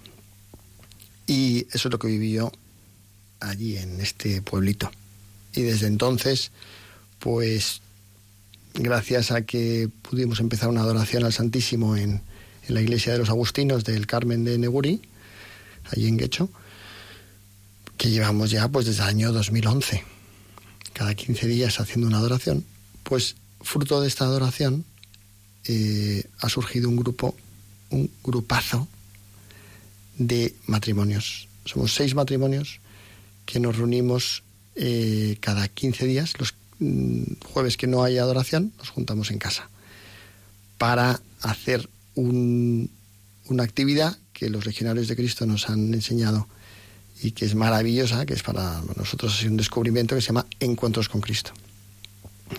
[1.26, 2.52] Y eso es lo que viví yo
[3.40, 4.92] allí en este pueblito.
[5.54, 6.52] Y desde entonces,
[7.20, 7.80] pues
[8.76, 12.22] gracias a que pudimos empezar una adoración al Santísimo en,
[12.68, 15.02] en la iglesia de los Agustinos del Carmen de Neguri,
[15.92, 16.50] allí en Guecho,
[17.98, 20.04] que llevamos ya pues desde el año 2011,
[20.94, 22.66] cada 15 días haciendo una adoración,
[23.04, 24.86] pues fruto de esta adoración
[25.66, 27.36] eh, ha surgido un grupo,
[27.90, 28.88] un grupazo
[30.18, 31.48] de matrimonios.
[31.66, 32.80] Somos seis matrimonios
[33.46, 34.44] que nos reunimos
[34.76, 36.54] eh, cada 15 días, los
[37.46, 39.70] jueves que no hay adoración, nos juntamos en casa
[40.78, 42.90] para hacer un-
[43.48, 46.48] una actividad que los legionarios de Cristo nos han enseñado
[47.22, 51.22] y que es maravillosa, que es para nosotros un descubrimiento que se llama Encuentros con
[51.22, 51.52] Cristo.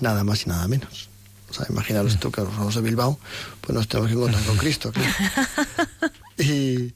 [0.01, 1.09] Nada más y nada menos.
[1.51, 3.19] O sea, imaginaros tú que los vamos de Bilbao,
[3.61, 4.93] pues nos tenemos que encontrar con Cristo.
[4.93, 5.13] claro.
[6.39, 6.93] Y,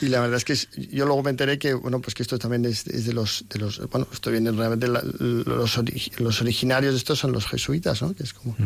[0.00, 0.54] y la verdad es que
[0.92, 3.58] yo luego me enteré que, bueno, pues que esto también es, es de los, de
[3.58, 8.00] los, bueno, esto viene realmente, la- los, ori- los originarios de estos son los jesuitas,
[8.02, 8.14] ¿no?
[8.14, 8.56] Que es como...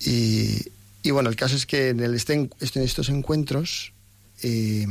[0.00, 0.58] Y,
[1.02, 2.50] y bueno, el caso es que en, el, este, en
[2.82, 3.92] estos encuentros
[4.42, 4.86] eh,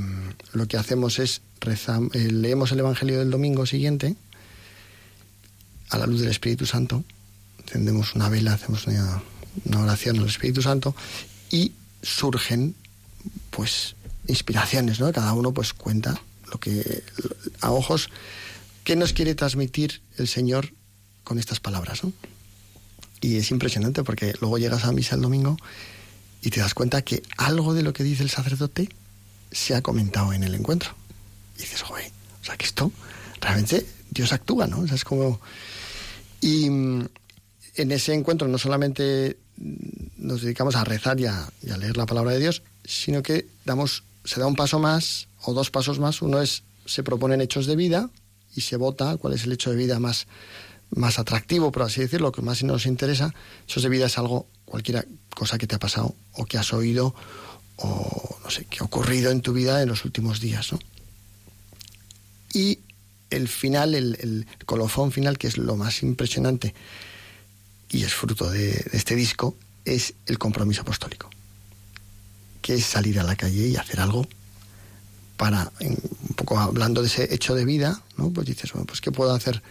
[0.53, 4.15] lo que hacemos es rezam- eh, leemos el Evangelio del domingo siguiente
[5.89, 7.03] a la luz del Espíritu Santo,
[7.59, 9.21] encendemos una vela, hacemos una,
[9.65, 10.95] una oración al Espíritu Santo
[11.51, 12.73] y surgen
[13.51, 13.95] pues
[14.27, 15.11] inspiraciones, ¿no?
[15.11, 16.19] Cada uno pues cuenta
[16.51, 17.03] lo que
[17.61, 18.09] a ojos
[18.83, 20.73] qué nos quiere transmitir el Señor
[21.23, 22.13] con estas palabras, ¿no?
[23.21, 25.57] Y es impresionante porque luego llegas a misa el domingo
[26.41, 28.89] y te das cuenta que algo de lo que dice el sacerdote
[29.51, 30.93] se ha comentado en el encuentro.
[31.57, 32.11] Y dices, joder,
[32.41, 32.91] o sea que esto
[33.39, 34.83] realmente Dios actúa, ¿no?
[34.85, 35.39] Es como...
[36.41, 37.07] Y mm,
[37.75, 39.37] en ese encuentro no solamente
[40.17, 43.47] nos dedicamos a rezar y a, y a leer la palabra de Dios, sino que
[43.65, 46.21] damos, se da un paso más o dos pasos más.
[46.21, 48.09] Uno es, se proponen hechos de vida
[48.55, 50.27] y se vota cuál es el hecho de vida más,
[50.91, 53.33] más atractivo, por así decirlo, que más nos interesa.
[53.65, 57.15] Hechos de vida es algo, cualquier cosa que te ha pasado o que has oído
[57.77, 60.79] o no sé, que ha ocurrido en tu vida en los últimos días, ¿no?
[62.53, 62.79] Y
[63.29, 66.73] el final, el, colofón final, que es lo más impresionante
[67.89, 71.29] y es fruto de este disco, es el compromiso apostólico,
[72.63, 74.25] que es salir a la calle y hacer algo
[75.37, 78.31] para, un poco hablando de ese hecho de vida, ¿no?
[78.31, 79.61] Pues dices, bueno, pues ¿qué puedo hacer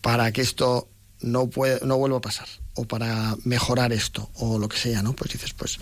[0.00, 0.88] para que esto
[1.20, 2.48] no, pueda, no vuelva a pasar?
[2.74, 5.12] O para mejorar esto, o lo que sea, ¿no?
[5.14, 5.78] Pues dices, pues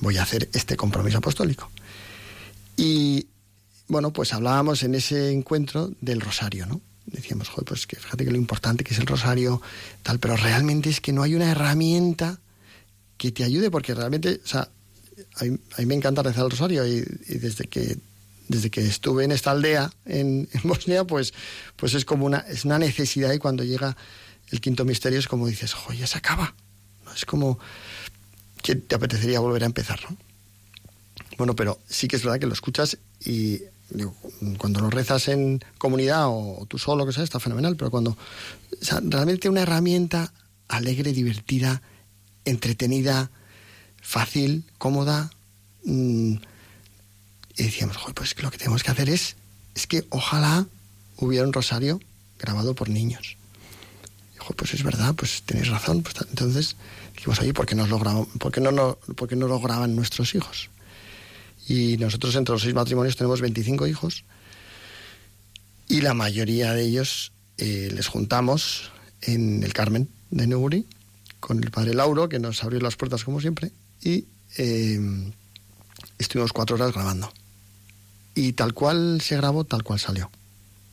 [0.00, 1.70] voy a hacer este compromiso apostólico.
[2.76, 3.28] Y
[3.86, 6.80] bueno, pues hablábamos en ese encuentro del rosario, ¿no?
[7.06, 9.62] Decíamos, joder, pues que fíjate que lo importante que es el rosario,
[10.02, 12.40] tal, pero realmente es que no hay una herramienta
[13.16, 14.68] que te ayude, porque realmente, o sea,
[15.36, 17.98] a mí, a mí me encanta rezar el rosario y, y desde que
[18.48, 21.32] desde que estuve en esta aldea en, en Bosnia, pues,
[21.76, 23.96] pues es como una, es una necesidad y cuando llega
[24.50, 26.54] el quinto misterio es como dices, joder, ya se acaba.
[27.04, 27.12] ¿no?
[27.12, 27.58] Es como
[28.62, 30.16] que te apetecería volver a empezar, ¿no?
[31.36, 34.14] Bueno, pero sí que es verdad que lo escuchas y digo,
[34.58, 38.84] cuando lo rezas en comunidad o tú solo, que sea, está fenomenal, pero cuando o
[38.84, 40.32] sea, realmente una herramienta
[40.66, 41.80] alegre, divertida,
[42.44, 43.30] entretenida,
[44.08, 45.30] fácil, cómoda,
[45.84, 46.32] mm,
[47.58, 49.36] y decíamos, joder, pues lo que tenemos que hacer es,
[49.74, 50.66] es que ojalá
[51.18, 52.00] hubiera un rosario
[52.38, 53.36] grabado por niños.
[54.56, 56.02] Pues es verdad, pues tenéis razón.
[56.02, 56.76] Pues, entonces
[57.14, 60.70] dijimos, oye, ¿por qué, lo no, no- ¿por no lo graban nuestros hijos?
[61.68, 64.24] Y nosotros entre los seis matrimonios tenemos 25 hijos
[65.86, 68.90] y la mayoría de ellos eh, les juntamos
[69.20, 70.86] en el Carmen de Neuguri
[71.40, 73.70] con el padre Lauro, que nos abrió las puertas como siempre,
[74.02, 74.24] y
[74.56, 75.32] eh,
[76.18, 77.32] estuvimos cuatro horas grabando.
[78.34, 80.30] Y tal cual se grabó, tal cual salió.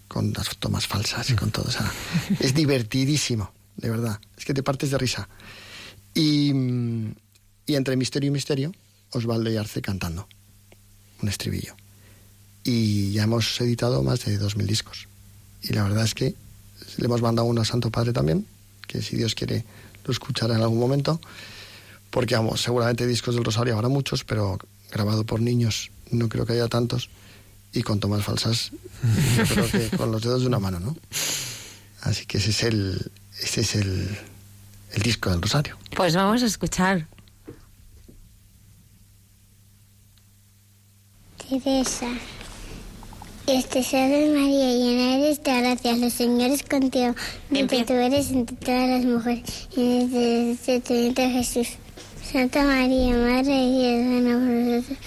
[0.07, 1.65] Con las tomas falsas y con todo.
[1.67, 1.91] O sea,
[2.39, 4.19] es divertidísimo, de verdad.
[4.37, 5.27] Es que te partes de risa.
[6.13, 7.15] Y, mm,
[7.67, 8.71] y entre misterio y misterio,
[9.11, 10.27] Osvaldo y Arce cantando.
[11.21, 11.75] Un estribillo.
[12.63, 15.07] Y ya hemos editado más de 2.000 discos.
[15.61, 16.35] Y la verdad es que
[16.97, 18.45] le hemos mandado uno a Santo Padre también,
[18.87, 19.65] que si Dios quiere
[20.05, 21.19] lo escuchará en algún momento.
[22.15, 24.57] Porque, vamos, seguramente discos del Rosario habrá muchos, pero
[24.89, 27.09] grabado por niños no creo que haya tantos.
[27.73, 28.71] Y con tomas falsas,
[29.35, 30.95] yo creo que con los dedos de una mano, ¿no?
[32.03, 34.17] Así que ese es el, ese es el,
[34.93, 35.77] el disco del Rosario.
[35.93, 37.05] Pues vamos a escuchar.
[41.49, 42.07] Teresa.
[43.47, 47.13] Este Salve María, llena eres de gracias, el Señor es contigo.
[47.51, 51.67] Bendita tú eres entre todas las mujeres, y desde tu vientre Jesús.
[52.23, 54.97] Santa María, Madre de Dios, ruega por nosotros,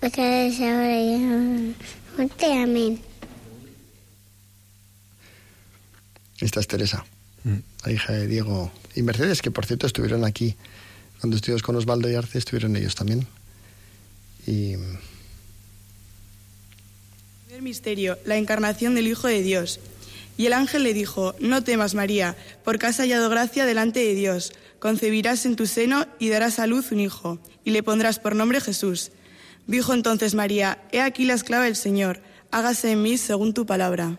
[0.00, 2.46] pecadores ahora y en la muerte.
[2.52, 3.00] Amén.
[6.40, 7.04] Esta es Teresa,
[7.84, 10.56] la hija de Diego y Mercedes, que por cierto estuvieron aquí
[11.20, 13.24] cuando estuvimos con Osvaldo y Arce, estuvieron ellos también.
[14.48, 14.74] Y
[17.52, 19.78] Primer misterio, la encarnación del Hijo de Dios.
[20.38, 22.34] Y el ángel le dijo, no temas María,
[22.64, 24.54] porque has hallado gracia delante de Dios.
[24.78, 28.62] Concebirás en tu seno y darás a luz un hijo, y le pondrás por nombre
[28.62, 29.12] Jesús.
[29.66, 34.18] Dijo entonces María, he aquí la esclava del Señor, hágase en mí según tu palabra.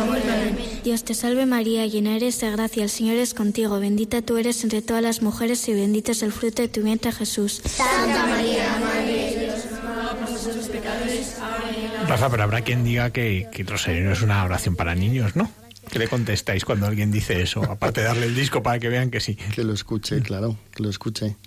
[0.91, 4.61] Dios te salve María, llena eres de gracia, el Señor es contigo, bendita tú eres
[4.65, 7.61] entre todas las mujeres y bendito es el fruto de tu vientre Jesús.
[7.63, 12.29] Santa María, Madre de Dios, ruega por nosotros pecadores, ahora y en la hora Rafa,
[12.29, 15.49] pero habrá quien diga que, que el rosario no es una oración para niños, ¿no?
[15.89, 17.63] ¿Qué le contestáis cuando alguien dice eso?
[17.63, 19.35] Aparte de darle el disco para que vean que sí.
[19.35, 21.37] Que lo escuche, claro, que lo escuche.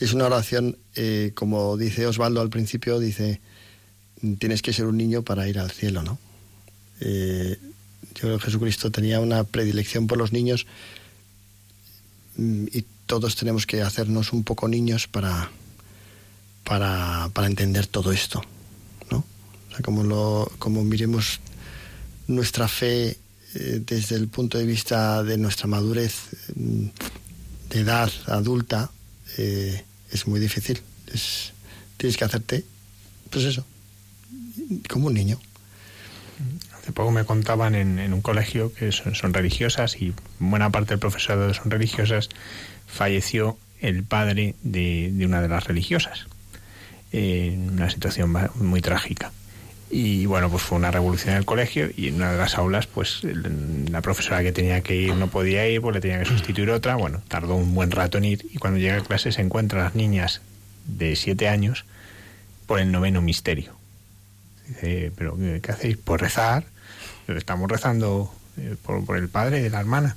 [0.00, 3.42] Es una oración, eh, como dice Osvaldo al principio, dice,
[4.38, 6.18] tienes que ser un niño para ir al cielo, ¿no?
[7.00, 7.58] Eh,
[8.18, 10.66] yo creo que Jesucristo tenía una predilección por los niños
[12.36, 15.50] mm, y todos tenemos que hacernos un poco niños para,
[16.64, 18.42] para, para entender todo esto,
[19.10, 19.18] ¿no?
[19.18, 21.38] O sea, como, lo, como miremos
[22.26, 23.16] nuestra fe
[23.54, 26.14] eh, desde el punto de vista de nuestra madurez
[26.56, 26.86] mm,
[27.70, 28.90] de edad adulta,
[29.36, 30.82] eh, es muy difícil.
[31.06, 31.52] Es,
[31.96, 32.64] tienes que hacerte,
[33.30, 33.64] pues eso,
[34.88, 35.38] como un niño.
[36.92, 41.70] Poco me contaban en, un colegio que son, religiosas y buena parte del profesorado son
[41.70, 42.28] religiosas.
[42.86, 46.26] Falleció el padre de, una de las religiosas
[47.12, 49.32] eh, en una situación muy trágica.
[49.90, 52.86] Y bueno, pues fue una revolución en el colegio y en una de las aulas,
[52.86, 56.70] pues la profesora que tenía que ir no podía ir, pues le tenía que sustituir
[56.70, 56.96] otra.
[56.96, 59.94] Bueno, tardó un buen rato en ir y cuando llega a clase se encuentran las
[59.94, 60.42] niñas
[60.86, 61.86] de siete años
[62.66, 63.72] por el noveno misterio.
[64.68, 65.96] Dice, ¿pero qué hacéis?
[65.96, 66.64] Pues rezar.
[67.36, 70.16] Estamos rezando eh, por, por, el padre de la hermana.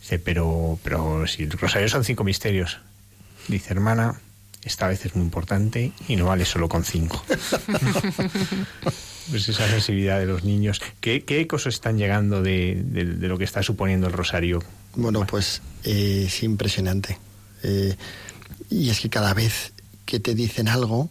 [0.00, 2.78] Dice, pero, pero si el rosario son cinco misterios.
[3.48, 4.20] Dice, hermana,
[4.66, 7.24] esta vez es muy importante y no vale solo con cinco.
[9.30, 10.82] pues esa sensibilidad de los niños.
[11.00, 14.62] ¿Qué, qué ecos están llegando de, de, de, lo que está suponiendo el rosario?
[14.96, 17.18] Bueno, pues eh, es impresionante.
[17.62, 17.94] Eh,
[18.68, 19.72] y es que cada vez
[20.04, 21.10] que te dicen algo,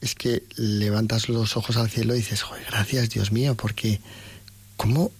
[0.00, 4.00] es que levantas los ojos al cielo y dices, Joder, gracias Dios mío, porque
[4.84, 5.10] ¿cómo?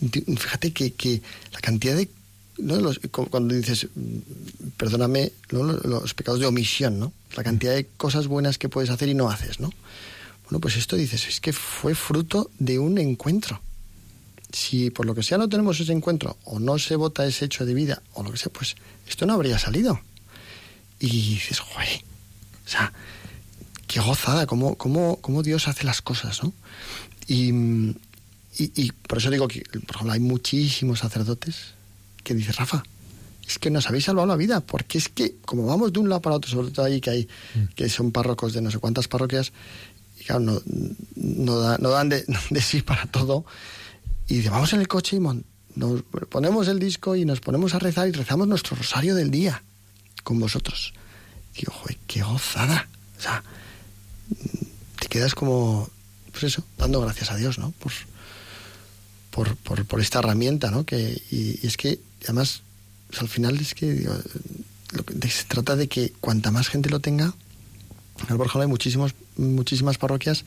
[0.00, 1.20] Fíjate que, que
[1.52, 2.08] la cantidad de
[3.30, 3.86] cuando dices,
[4.78, 5.62] perdóname, ¿no?
[5.62, 7.12] los pecados de omisión, ¿no?
[7.36, 9.70] La cantidad de cosas buenas que puedes hacer y no haces, ¿no?
[10.44, 13.60] Bueno, pues esto dices, es que fue fruto de un encuentro.
[14.52, 17.64] Si por lo que sea no tenemos ese encuentro, o no se vota ese hecho
[17.64, 18.74] de vida, o lo que sea, pues
[19.06, 20.00] esto no habría salido.
[20.98, 22.02] Y dices, joder,
[22.66, 22.92] o sea,
[23.86, 26.52] qué gozada, cómo, cómo, cómo Dios hace las cosas, ¿no?
[27.26, 27.52] Y,
[28.58, 31.74] y, y por eso digo que, por ejemplo, hay muchísimos sacerdotes
[32.22, 32.82] que dice Rafa,
[33.46, 36.22] es que nos habéis salvado la vida, porque es que como vamos de un lado
[36.22, 37.28] para otro, sobre todo ahí que hay,
[37.74, 39.52] que son párrocos de no sé cuántas parroquias,
[40.20, 40.62] y claro, no,
[41.16, 43.44] no, da, no dan de, de, sí para todo,
[44.28, 45.44] y de, vamos en el coche y mon,
[45.74, 49.62] nos ponemos el disco y nos ponemos a rezar y rezamos nuestro rosario del día
[50.22, 50.92] con vosotros.
[51.56, 52.88] Y joder, qué gozada.
[53.18, 53.42] O sea,
[55.00, 55.88] te quedas como,
[56.30, 57.72] pues eso, dando gracias a Dios, ¿no?
[59.30, 60.84] Por, por, esta herramienta, ¿no?
[60.84, 62.62] Que, y, es que además
[63.18, 64.14] al final es que digo,
[64.92, 67.34] lo que se trata de que cuanta más gente lo tenga,
[68.22, 70.44] en el Borjón hay muchísimos, muchísimas parroquias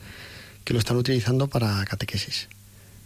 [0.64, 2.48] que lo están utilizando para catequesis,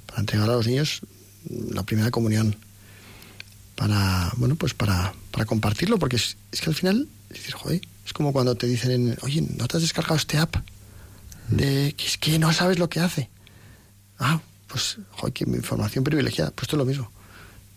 [0.06, 1.00] para entregar a los niños
[1.48, 2.56] la primera comunión,
[3.74, 7.54] para, bueno, pues para, para compartirlo, porque es, que al final, dices,
[8.04, 10.56] es como cuando te dicen, oye, ¿no te has descargado este app?
[11.48, 13.30] De es que no sabes lo que hace.
[14.18, 17.10] Ah, pues, joder, mi información privilegiada, pues esto es lo mismo.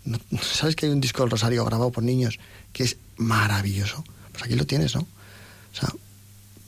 [0.06, 2.40] ¿No, ¿Sabes que hay un disco del Rosario grabado por niños
[2.74, 4.04] que es maravilloso?
[4.32, 5.02] Pues aquí lo tienes, ¿no?
[5.02, 5.90] O sea,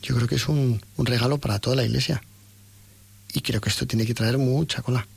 [0.02, 2.22] yo creo que es un, un regalo para toda la iglesia.
[3.34, 5.08] Y creo que esto tiene que traer mucha cola.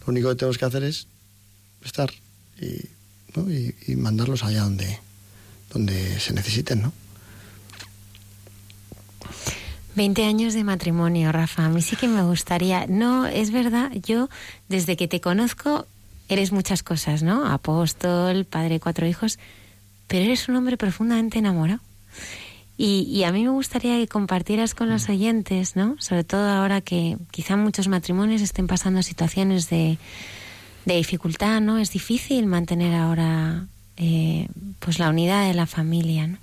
[0.00, 1.06] Lo único que tenemos que hacer es
[1.84, 2.10] estar
[2.60, 2.88] y,
[3.34, 3.50] ¿no?
[3.50, 4.98] y mandarlos allá donde,
[5.72, 6.92] donde se necesiten, ¿no?
[9.96, 11.64] 20 años de matrimonio, Rafa.
[11.64, 12.86] A mí sí que me gustaría.
[12.86, 14.28] No, es verdad, yo
[14.68, 15.86] desde que te conozco
[16.28, 17.46] eres muchas cosas, ¿no?
[17.46, 19.38] Apóstol, padre de cuatro hijos,
[20.06, 21.80] pero eres un hombre profundamente enamorado.
[22.78, 25.96] Y, a mí me gustaría que compartieras con los oyentes, ¿no?
[25.98, 29.96] Sobre todo ahora que quizá muchos matrimonios estén pasando situaciones de,
[30.84, 31.78] dificultad, ¿no?
[31.78, 33.66] Es difícil mantener ahora
[33.96, 34.46] eh,
[34.78, 36.38] pues la unidad de la familia, ¿no?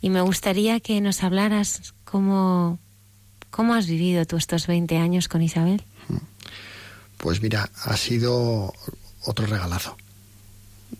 [0.00, 2.78] Y me gustaría que nos hablaras cómo,
[3.50, 5.82] cómo has vivido tú estos 20 años con Isabel.
[7.18, 8.72] Pues mira, ha sido
[9.24, 9.96] otro regalazo.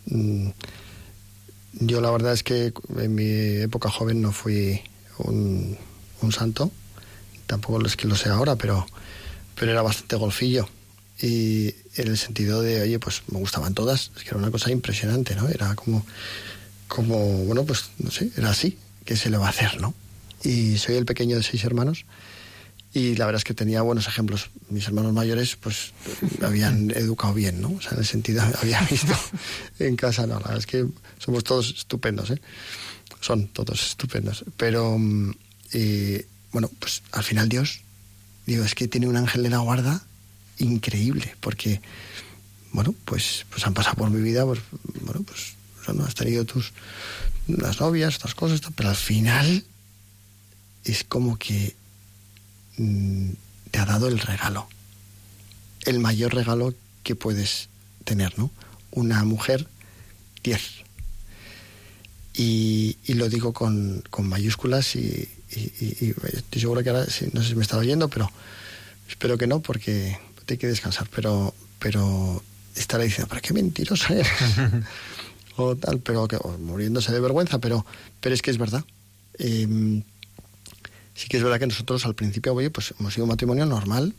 [0.06, 0.48] Mm,
[1.80, 4.80] yo la verdad es que en mi época joven no fui
[5.18, 5.78] un,
[6.30, 6.70] santo,
[7.47, 8.86] tampoco es que lo sea ahora, pero,
[9.55, 10.68] pero era bastante golfillo.
[11.20, 14.70] Y en el sentido de, oye, pues me gustaban todas, es que era una cosa
[14.70, 15.48] impresionante, ¿no?
[15.48, 16.05] Era como,
[16.86, 19.94] como bueno, pues no sé, era así, ¿qué se le va a hacer, no?
[20.44, 22.05] Y soy el pequeño de seis hermanos
[22.93, 24.51] y la verdad es que tenía buenos ejemplos.
[24.70, 25.93] Mis hermanos mayores pues
[26.43, 27.73] habían educado bien, ¿no?
[27.73, 29.15] O sea, en el sentido, había visto
[29.78, 30.86] en casa, no, la verdad es que
[31.19, 32.40] somos todos estupendos, ¿eh?
[33.20, 34.44] Son todos estupendos.
[34.56, 35.32] Pero, mm,
[36.52, 37.81] bueno, pues al final Dios,
[38.47, 40.02] digo, es que tiene un ángel de la guarda
[40.59, 41.81] increíble, porque,
[42.73, 44.60] bueno, pues, pues han pasado por mi vida, pues,
[45.02, 45.55] bueno, pues,
[45.94, 46.73] no has tenido tus,
[47.48, 49.65] las novias, estas cosas, pero al final
[50.84, 51.74] es como que
[52.78, 53.30] Mm,
[53.72, 54.68] te ha dado el regalo,
[55.84, 57.68] el mayor regalo que puedes
[58.05, 58.50] tener, ¿no?
[58.92, 59.66] Una mujer
[60.44, 60.60] 10.
[62.34, 67.82] Y, lo digo con, mayúsculas y, estoy seguro que ahora, no sé si me estaba
[67.82, 68.30] oyendo, pero
[69.09, 72.42] espero que no, porque te hay que descansar, pero, pero
[72.76, 74.28] estará diciendo, ¿para qué mentirosa eres?
[75.56, 76.28] o tal, pero
[76.60, 77.84] muriéndose de vergüenza, pero,
[78.20, 78.84] pero es que es verdad.
[79.38, 80.05] Em,
[81.19, 84.15] Sí que es verdad que nosotros al principio, oye, pues hemos sido un matrimonio normal.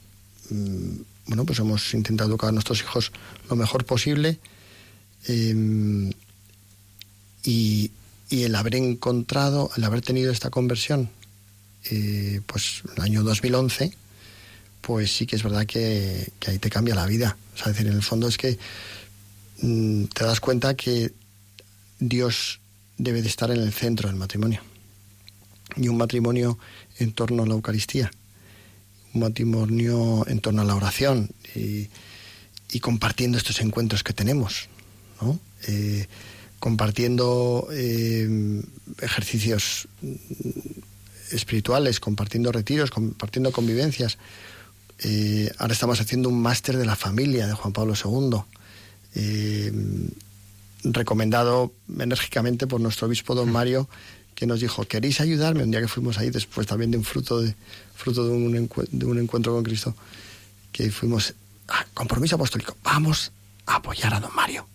[0.49, 0.97] Mm,
[1.27, 3.13] bueno, pues hemos intentado educar a nuestros hijos
[3.49, 4.37] lo mejor posible.
[5.25, 6.11] Em,
[7.45, 7.91] y,
[8.29, 11.09] el haber encontrado, el haber tenido esta conversión,
[11.89, 13.93] eh, pues el año 2011,
[14.81, 17.37] pues sí que es verdad que, ahí te cambia la vida.
[17.55, 18.59] O sea, decir, en el fondo es que
[19.61, 21.13] mm, te das cuenta que
[21.97, 22.59] Dios
[22.97, 24.61] debe de estar en el centro del matrimonio.
[25.75, 26.57] Y un matrimonio
[26.99, 28.11] en torno a la Eucaristía,
[29.13, 31.89] un matrimonio en torno a la oración y,
[32.81, 34.69] compartiendo estos encuentros que tenemos,
[35.21, 35.39] ¿no?
[35.67, 36.05] Eh,
[36.59, 38.61] compartiendo eh,
[39.01, 39.87] ejercicios
[41.31, 44.17] espirituales, compartiendo retiros, compartiendo convivencias.
[44.99, 48.43] Eh, ahora estamos haciendo un máster de la familia de Juan Pablo II,
[50.83, 53.89] recomendado enérgicamente por nuestro obispo don Mario
[54.39, 55.63] que nos dijo, ¿queréis ayudarme?
[55.63, 57.53] Un día que fuimos ahí, después también de un fruto de,
[57.93, 59.93] fruto de, un, encuentro con Cristo,
[60.71, 61.33] que fuimos,
[61.67, 63.33] a compromiso apostólico, vamos
[63.65, 64.65] a apoyar a don Mario.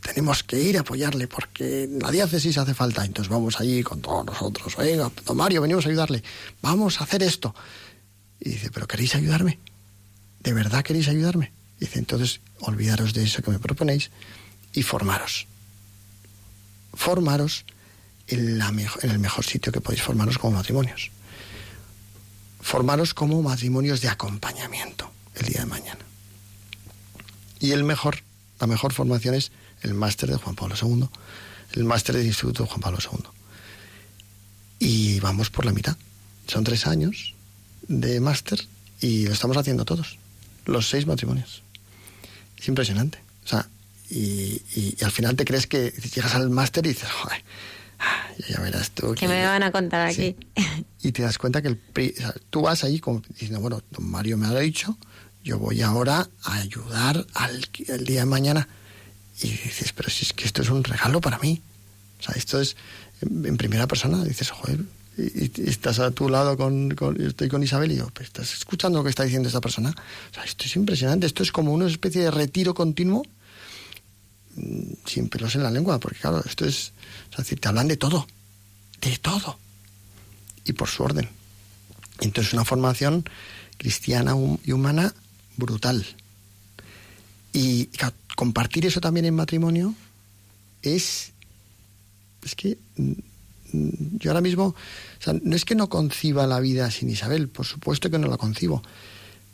[0.00, 3.04] Tenemos que ir a apoyarle porque la diócesis hace falta.
[3.04, 4.78] Entonces vamos allí con todos nosotros.
[4.78, 6.22] Oiga, don Mario, venimos a ayudarle.
[6.62, 7.52] Vamos a hacer esto.
[8.38, 9.58] Y dice, ¿pero queréis ayudarme?
[10.44, 11.50] ¿De verdad queréis ayudarme?
[11.80, 14.12] dice, entonces olvidaros de eso que me proponéis
[14.72, 15.48] y formaros.
[16.94, 17.64] Formaros
[18.28, 21.10] en, el mejor sitio que podéis formaros como matrimonios.
[22.60, 26.00] Formaros como matrimonios de acompañamiento el día de mañana.
[27.60, 28.22] Y el mejor,
[28.60, 29.50] la mejor formación es
[29.82, 31.08] el máster de Juan Pablo II,
[31.72, 33.24] el máster del Instituto Juan Pablo II.
[34.80, 35.96] Y vamos por la mitad.
[36.46, 37.34] Son tres años
[37.88, 38.60] de máster
[39.00, 40.18] y lo estamos haciendo todos,
[40.66, 41.62] los seis matrimonios.
[42.58, 43.18] Es impresionante.
[43.44, 43.68] O sea,
[44.10, 47.42] y, y al final te crees que llegas al máster y dices, joder,
[48.48, 49.14] ya verás tú.
[49.14, 50.36] ¿Qué me van a contar aquí?
[51.00, 51.80] Y te das cuenta que el,
[52.50, 54.98] tú vas ahí como diciendo, bueno, don Mario me ha dicho,
[55.44, 58.68] yo voy ahora a ayudar al el día de mañana.
[59.40, 61.62] Y dices, pero si es que esto es un regalo para mí.
[62.18, 62.76] O sea, esto es
[63.20, 64.24] en, primera persona.
[64.24, 64.80] Dices, joder,
[65.16, 69.04] y, estás a tu lado con, estoy con Isabel y yo, pues estás escuchando lo
[69.04, 69.90] que está diciendo esta persona.
[69.90, 71.26] O sea, esto es impresionante.
[71.26, 73.22] Esto es como una especie de retiro continuo
[74.56, 76.92] mm, sin pelos en la lengua, porque claro, esto es
[77.38, 78.26] es decir, te hablan de todo,
[79.00, 79.58] de todo,
[80.64, 81.28] y por su orden.
[82.20, 83.24] Entonces, una formación
[83.76, 84.34] cristiana
[84.64, 85.14] y humana
[85.56, 86.04] brutal.
[87.52, 87.90] Y
[88.34, 89.94] compartir eso también en matrimonio
[90.82, 91.32] es.
[92.44, 92.76] Es que.
[92.96, 93.12] Mm,
[94.18, 94.74] yo ahora mismo.
[95.42, 98.82] No es que no conciba la vida sin Isabel, por supuesto que no la concibo.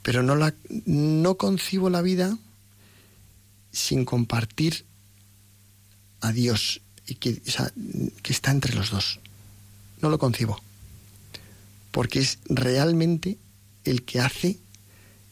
[0.03, 0.55] Pero no, la,
[0.87, 2.39] no concibo la vida
[3.73, 4.85] sin compartir
[6.21, 7.41] a Dios y que,
[8.23, 9.21] que está entre los dos.
[10.01, 10.61] No lo concibo.
[11.91, 13.39] Porque es realmente
[13.85, 14.59] el que hace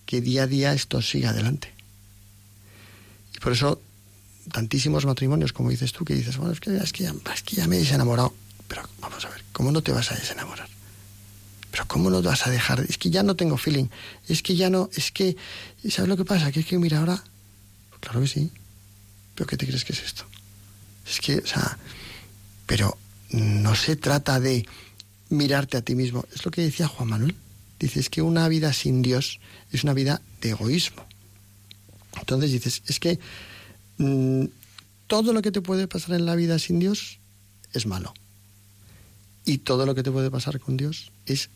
[0.06, 1.72] que día a día esto siga adelante.
[3.34, 3.80] Y por eso
[4.50, 7.56] tantísimos matrimonios, como dices tú, que dices, bueno, es que, es que, ya, es que
[7.56, 8.34] ya me he desenamorado.
[8.68, 10.68] Pero vamos a ver, ¿cómo no te vas a desenamorar?
[11.70, 12.80] Pero ¿cómo no te vas a dejar?
[12.80, 13.86] Es que ya no tengo feeling.
[14.28, 15.36] Es que ya no, es que,
[15.88, 16.52] ¿sabes lo que pasa?
[16.52, 17.22] Que es que, mira, ahora,
[18.00, 18.50] claro que sí.
[19.34, 20.24] ¿Pero qué te crees que es esto?
[21.06, 21.78] Es que, o sea,
[22.66, 22.96] pero
[23.30, 24.66] no se trata de
[25.28, 26.24] mirarte a ti mismo.
[26.34, 27.34] Es lo que decía Juan Manuel.
[27.78, 29.40] Dices que una vida sin Dios
[29.72, 31.04] es una vida de egoísmo.
[32.18, 33.18] Entonces dices, es que
[33.98, 34.44] mm,
[35.06, 37.18] todo lo que te puede pasar en la vida sin Dios
[37.72, 38.14] es malo.
[39.44, 41.50] Y todo lo que te puede pasar con Dios es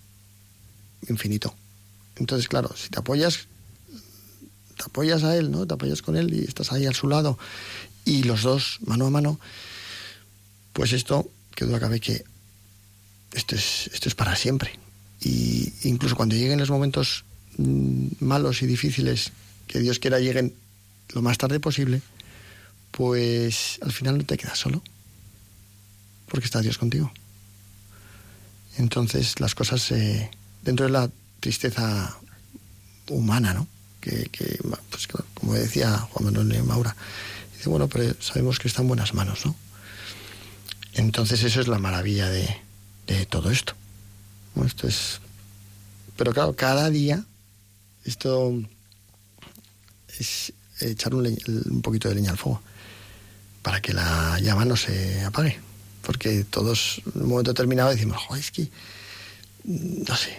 [1.09, 1.55] infinito.
[2.17, 3.47] Entonces, claro, si te apoyas,
[4.77, 5.67] te apoyas a Él, ¿no?
[5.67, 7.39] Te apoyas con Él y estás ahí a su lado
[8.07, 9.39] y los dos, mano a mano,
[10.73, 12.25] pues esto, que duda cabe que
[13.33, 14.71] esto es, esto es para siempre.
[15.21, 17.25] Y incluso cuando lleguen los momentos
[17.59, 19.33] mm, malos y difíciles,
[19.67, 20.55] que Dios quiera lleguen
[21.15, 22.01] lo más tarde posible,
[22.93, 24.83] pues al final no te quedas solo,
[26.29, 27.13] porque está Dios contigo.
[28.79, 30.31] Entonces las cosas, eh,
[30.63, 31.11] dentro de la
[31.41, 32.17] tristeza
[33.09, 33.67] humana, ¿no?
[34.01, 34.31] Que,
[34.91, 36.95] pues, como decía Juan Manuel Maura,
[37.71, 39.57] bueno, pero sabemos que está en buenas manos, ¿no?
[40.95, 42.49] Entonces eso es la maravilla de,
[43.07, 43.75] de todo esto.
[44.65, 45.21] Esto es...
[46.17, 47.25] Pero claro, cada día
[48.05, 48.55] esto
[50.19, 52.63] es echar un, un, poquito de leña al fuego
[53.63, 55.59] para que la llama no se apague.
[56.03, 58.71] Porque todos en un momento determinado decimos, Joder, es que,
[59.65, 60.39] no sé,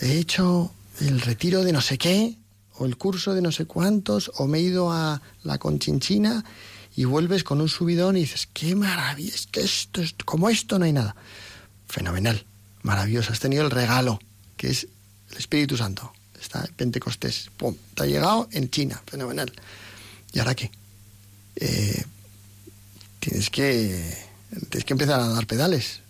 [0.00, 2.34] he hecho el retiro de no sé qué,
[2.78, 6.44] o el curso de no sé cuántos, o me he ido a la conchinchina
[6.96, 10.78] y vuelves con un subidón y dices, qué maravilla, es que esto, es, como esto
[10.78, 11.14] no hay nada.
[11.88, 12.44] Fenomenal,
[12.82, 14.18] maravilloso, has tenido el regalo,
[14.56, 14.88] que es
[15.30, 16.12] el Espíritu Santo.
[16.40, 19.52] Está Pentecostés, pum, te ha llegado en China, fenomenal.
[20.32, 20.70] ¿Y ahora qué?
[21.56, 22.04] Eh,
[23.20, 24.26] tienes que
[24.70, 26.00] tienes que empezar a dar pedales.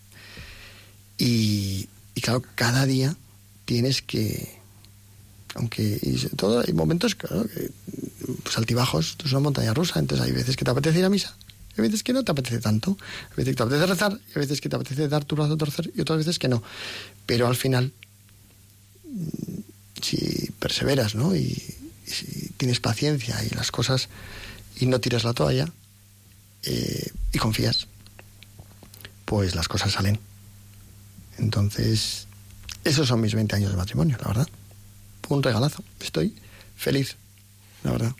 [1.18, 1.88] Y
[2.20, 3.16] claro, cada día
[3.64, 4.58] tienes que,
[5.56, 7.70] aunque y todo hay momentos, claro, que,
[8.42, 11.10] pues altibajos, esto es una montaña rusa, entonces hay veces que te apetece ir a
[11.10, 11.34] misa,
[11.76, 12.96] hay veces que no te apetece tanto,
[13.30, 15.56] hay veces que te apetece rezar, hay veces que te apetece dar tu brazo a
[15.56, 16.62] torcer y otras veces que no.
[17.26, 17.92] Pero al final,
[19.04, 21.34] mm, si perseveras, ¿no?
[21.34, 21.74] Y,
[22.06, 24.08] si tienes paciencia y las cosas
[24.78, 25.72] y no tiras la toalla
[26.62, 27.88] eh, y confías,
[29.24, 30.20] pues las cosas salen.
[31.36, 32.28] Entonces,
[32.84, 34.48] esos son mis 20 años de matrimonio, la verdad.
[35.28, 35.82] Un regalazo.
[36.00, 36.34] Estoy
[36.76, 37.16] feliz,
[37.82, 38.12] la verdad.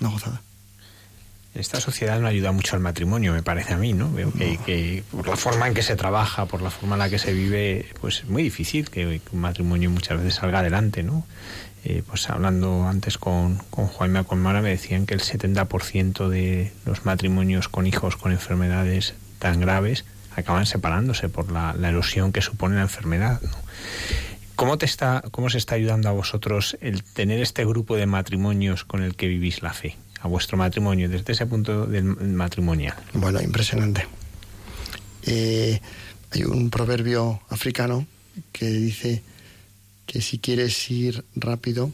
[0.00, 0.42] Una gozada.
[1.54, 4.12] Esta sociedad no ayuda mucho al matrimonio, me parece a mí, ¿no?
[4.12, 7.10] Veo que, que, por la forma en que se trabaja, por la forma en la
[7.10, 11.26] que se vive, pues es muy difícil que, un matrimonio muchas veces salga adelante, ¿no?
[11.84, 16.72] Eh, pues hablando antes con, con Juanma con Mara me decían que el 70% de
[16.84, 20.04] los matrimonios con hijos con enfermedades tan graves
[20.36, 23.50] acaban separándose por la, la erosión que supone la enfermedad, ¿no?
[24.58, 28.82] ¿Cómo, te está, ¿Cómo se está ayudando a vosotros el tener este grupo de matrimonios
[28.82, 29.96] con el que vivís la fe?
[30.18, 32.96] A vuestro matrimonio, desde ese punto del matrimonial.
[33.12, 34.04] Bueno, impresionante.
[35.22, 35.80] Eh,
[36.32, 38.04] hay un proverbio africano
[38.50, 39.22] que dice
[40.06, 41.92] que si quieres ir rápido,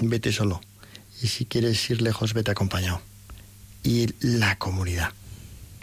[0.00, 0.60] vete solo.
[1.22, 3.00] Y si quieres ir lejos, vete acompañado.
[3.82, 5.10] Y la comunidad.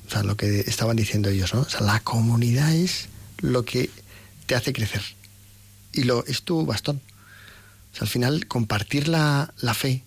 [0.08, 1.60] O sea, lo que estaban diciendo ellos, ¿no?
[1.60, 3.10] O sea, la comunidad es
[3.40, 3.90] lo que
[4.46, 5.02] te hace crecer
[5.94, 7.02] y lo, es tu bastón.
[8.00, 10.04] Al final, compartir la, la fe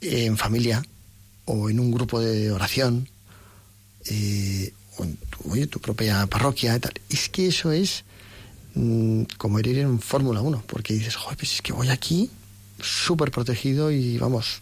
[0.00, 0.84] en familia
[1.44, 3.08] o en un grupo de oración
[4.06, 8.04] eh, o en tu, oye, tu propia parroquia y tal, es que eso es
[8.74, 12.30] mmm, como ir en Fórmula 1, porque dices, joder, pues es que voy aquí
[12.80, 14.60] súper protegido y vamos,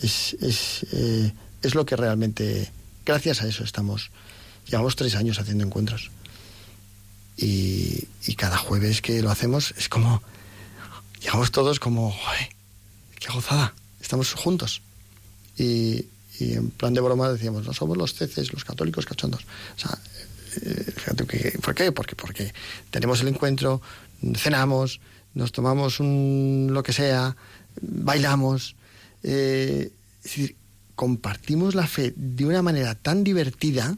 [0.00, 1.32] es, es, eh,
[1.62, 2.70] es lo que realmente,
[3.04, 4.10] gracias a eso estamos,
[4.66, 6.10] llevamos tres años haciendo encuentros.
[7.36, 10.22] Y, cada jueves que lo hacemos es como,
[11.20, 12.48] llegamos todos como, ¡Joder,
[13.18, 13.74] qué gozada!
[14.00, 14.82] Estamos juntos.
[15.56, 16.06] Y,
[16.40, 19.44] y, en plan de broma decíamos, no somos los ceces, los católicos cachondos.
[19.76, 19.98] O sea,
[20.62, 21.92] eh, ¿por qué?
[21.92, 22.52] Porque, porque
[22.90, 23.80] tenemos el encuentro,
[24.36, 25.00] cenamos,
[25.34, 27.36] nos tomamos un lo que sea,
[27.80, 28.76] bailamos.
[29.22, 30.56] Eh, es decir,
[30.94, 33.96] compartimos la fe de una manera tan divertida,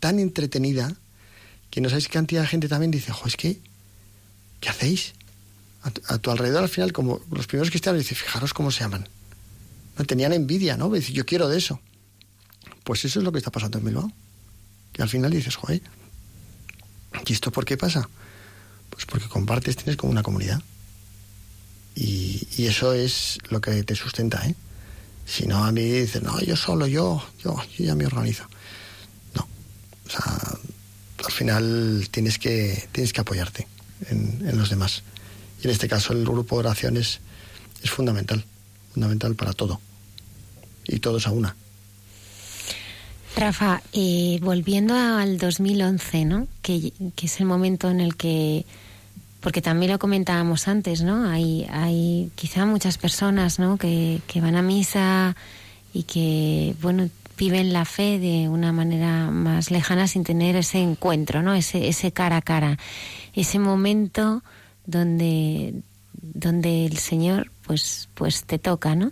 [0.00, 0.96] tan entretenida,
[1.70, 3.60] que no sabéis qué cantidad de gente también dice, jo, es que,
[4.60, 5.14] ¿qué hacéis?
[5.82, 9.08] A tu, alrededor al final, como los primeros cristianos, dice, fijaros cómo se aman.
[9.96, 10.90] No, tenían envidia, ¿no?
[10.90, 11.80] Dice, yo quiero de eso.
[12.84, 14.12] Pues eso es lo que está pasando en Bilbao.
[14.92, 15.80] Que al final dices, joder,
[17.26, 18.08] ¿y esto por qué pasa?
[18.90, 20.60] Pues porque compartes, tienes como una comunidad.
[21.94, 24.54] Y, y eso es lo que te sustenta, ¿eh?
[25.26, 28.44] Si no, a mí dice, no, yo solo, yo, yo, yo ya me organizo.
[29.34, 29.46] No.
[30.06, 30.58] O sea,
[31.24, 33.66] al final tienes que, tienes que apoyarte
[34.08, 35.02] en, los demás.
[35.62, 37.20] Y en este caso el grupo de oración es,
[37.84, 38.44] fundamental,
[38.92, 39.80] fundamental para todo.
[40.86, 41.54] Y todos a una.
[43.36, 43.82] Rafa,
[44.40, 46.48] volviendo al 2011, ¿no?
[46.62, 48.64] Que, que, es el momento en el que,
[49.40, 51.28] porque también lo comentábamos antes, ¿no?
[51.28, 53.76] Hay, hay quizá muchas personas, ¿no?
[53.78, 55.36] Que, que van a misa
[55.92, 57.08] y que, bueno,
[57.40, 61.54] viven la fe de una manera más lejana sin tener ese encuentro, ¿no?
[61.54, 62.78] Ese, ese cara a cara,
[63.32, 64.42] ese momento
[64.84, 65.72] donde,
[66.20, 69.10] donde el Señor, pues, pues te toca, ¿no?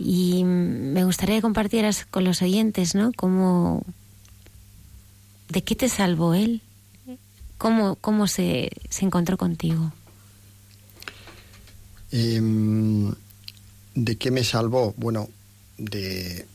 [0.00, 3.12] Y me gustaría que compartieras con los oyentes, ¿no?
[3.12, 3.84] Cómo,
[5.48, 6.60] ¿De qué te salvó Él?
[7.56, 9.92] ¿Cómo, cómo se, se encontró contigo?
[12.10, 12.42] Eh,
[13.94, 14.92] ¿De qué me salvó?
[14.96, 15.28] Bueno,
[15.78, 16.46] de...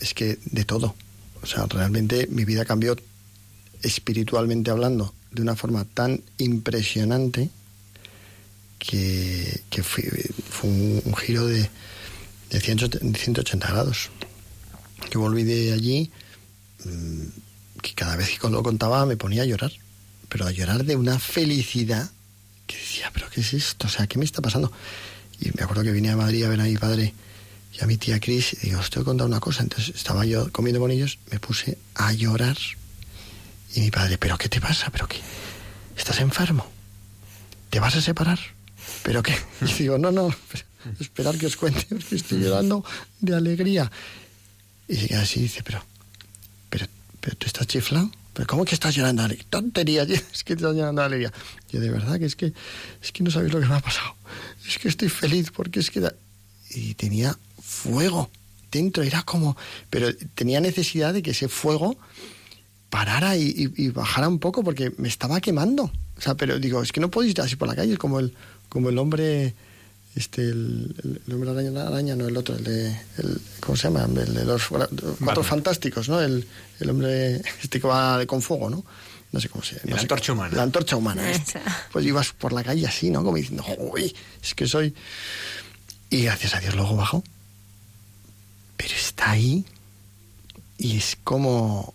[0.00, 0.94] Es que de todo.
[1.42, 2.96] O sea, realmente mi vida cambió
[3.82, 7.50] espiritualmente hablando de una forma tan impresionante
[8.78, 10.04] que, que fue,
[10.62, 11.68] un, giro de,
[12.50, 14.10] de 180 grados.
[15.10, 16.10] Que volví de allí,
[17.82, 19.72] que cada vez que lo contaba me ponía a llorar,
[20.28, 22.10] pero a llorar de una felicidad
[22.66, 23.86] que decía, pero ¿qué es esto?
[23.86, 24.72] O sea, ¿qué me está pasando?
[25.40, 27.12] Y me acuerdo que vine a Madrid a ver a mi padre
[27.78, 29.62] y a mi tía Cris y digo, os tengo que contar una cosa.
[29.62, 32.56] Entonces estaba yo comiendo con ellos, me puse a llorar
[33.74, 34.90] y mi padre, ¿pero qué te pasa?
[34.90, 35.18] ¿Pero qué?
[35.96, 36.70] ¿Estás enfermo?
[37.70, 38.38] ¿Te vas a separar?
[39.02, 39.34] ¿Pero qué?
[39.62, 40.34] Y digo, no, no,
[41.00, 42.84] esperar que os cuente, porque estoy llorando
[43.20, 43.90] de alegría.
[44.86, 45.82] Y queda así y dice, pero,
[46.70, 46.86] pero,
[47.20, 48.10] pero tú estás chiflado.
[48.34, 49.46] ¿Pero cómo que estás llorando de alegría?
[49.50, 50.02] Tontería,
[50.32, 51.32] es que estás llorando de alegría.
[51.70, 52.52] Yo, de verdad, que es que,
[53.02, 54.14] es que no sabéis lo que me ha pasado.
[54.68, 56.00] Es que estoy feliz porque es que...
[56.00, 56.14] Da...
[56.70, 57.36] Y tenía
[57.84, 58.30] fuego
[58.70, 59.56] dentro, era como...
[59.90, 61.96] Pero tenía necesidad de que ese fuego
[62.90, 65.90] parara y, y, y, bajara un poco porque me estaba quemando.
[66.16, 68.34] O sea, pero digo, es que no podéis ir así por la calle, como el,
[68.68, 69.54] como el hombre,
[70.14, 72.88] este, el, el, el hombre araña, araña, no el otro, el de,
[73.18, 74.04] el, ¿cómo se llama?
[74.04, 75.44] El de los cuatro Batman.
[75.44, 76.20] fantásticos, ¿no?
[76.20, 76.46] El,
[76.78, 78.84] el hombre este que va con fuego, ¿no?
[79.32, 79.96] No sé cómo se llama.
[79.96, 80.56] la antorcha humana.
[80.56, 81.30] La antorcha humana.
[81.30, 81.60] Este.
[81.90, 83.24] Pues ibas por la calle así, ¿no?
[83.24, 84.94] Como diciendo, uy, es que soy...
[86.10, 87.24] Y gracias a Dios luego bajó.
[88.84, 89.64] Pero está ahí
[90.76, 91.94] y es como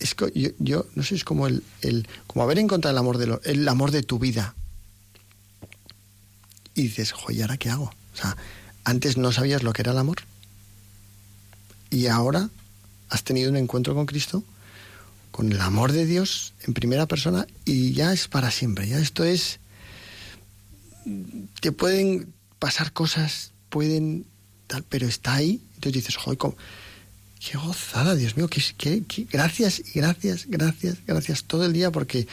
[0.00, 3.18] es que yo, yo, no sé, es como el, el, como haber encontrado el amor
[3.18, 4.56] de lo, el amor de tu vida.
[6.74, 7.84] Y dices, joder, ¿ahora qué hago?
[7.84, 8.36] O sea,
[8.82, 10.18] antes no sabías lo que era el amor.
[11.90, 12.50] Y ahora
[13.10, 14.42] has tenido un encuentro con Cristo,
[15.30, 18.88] con el amor de Dios en primera persona, y ya es para siempre.
[18.88, 19.60] Ya esto es.
[21.60, 24.26] Te pueden pasar cosas, pueden
[24.66, 25.62] tal, pero está ahí.
[25.78, 26.56] Entonces dices, joder, ¿cómo?
[27.38, 32.26] Qué gozada, Dios mío, qué, qué, qué, gracias gracias, gracias, gracias todo el día porque,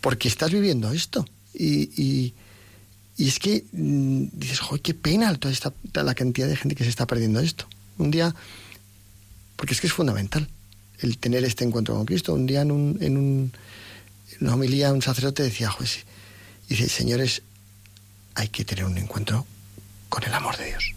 [0.00, 1.26] porque estás viviendo esto.
[1.52, 2.34] Y, y,
[3.18, 6.90] es que mmm, dices, joder, qué pena toda esta, la cantidad de gente que se
[6.90, 7.66] está perdiendo esto.
[7.98, 8.32] Un día,
[9.56, 10.48] porque es que es fundamental
[11.00, 12.32] el tener este encuentro con Cristo.
[12.32, 13.52] Un día en, un, en, un,
[14.30, 15.90] en una homilía un sacerdote decía, joder,
[16.68, 17.42] dice, señores,
[18.36, 19.44] hay que tener un encuentro
[20.08, 20.92] con el amor de Dios.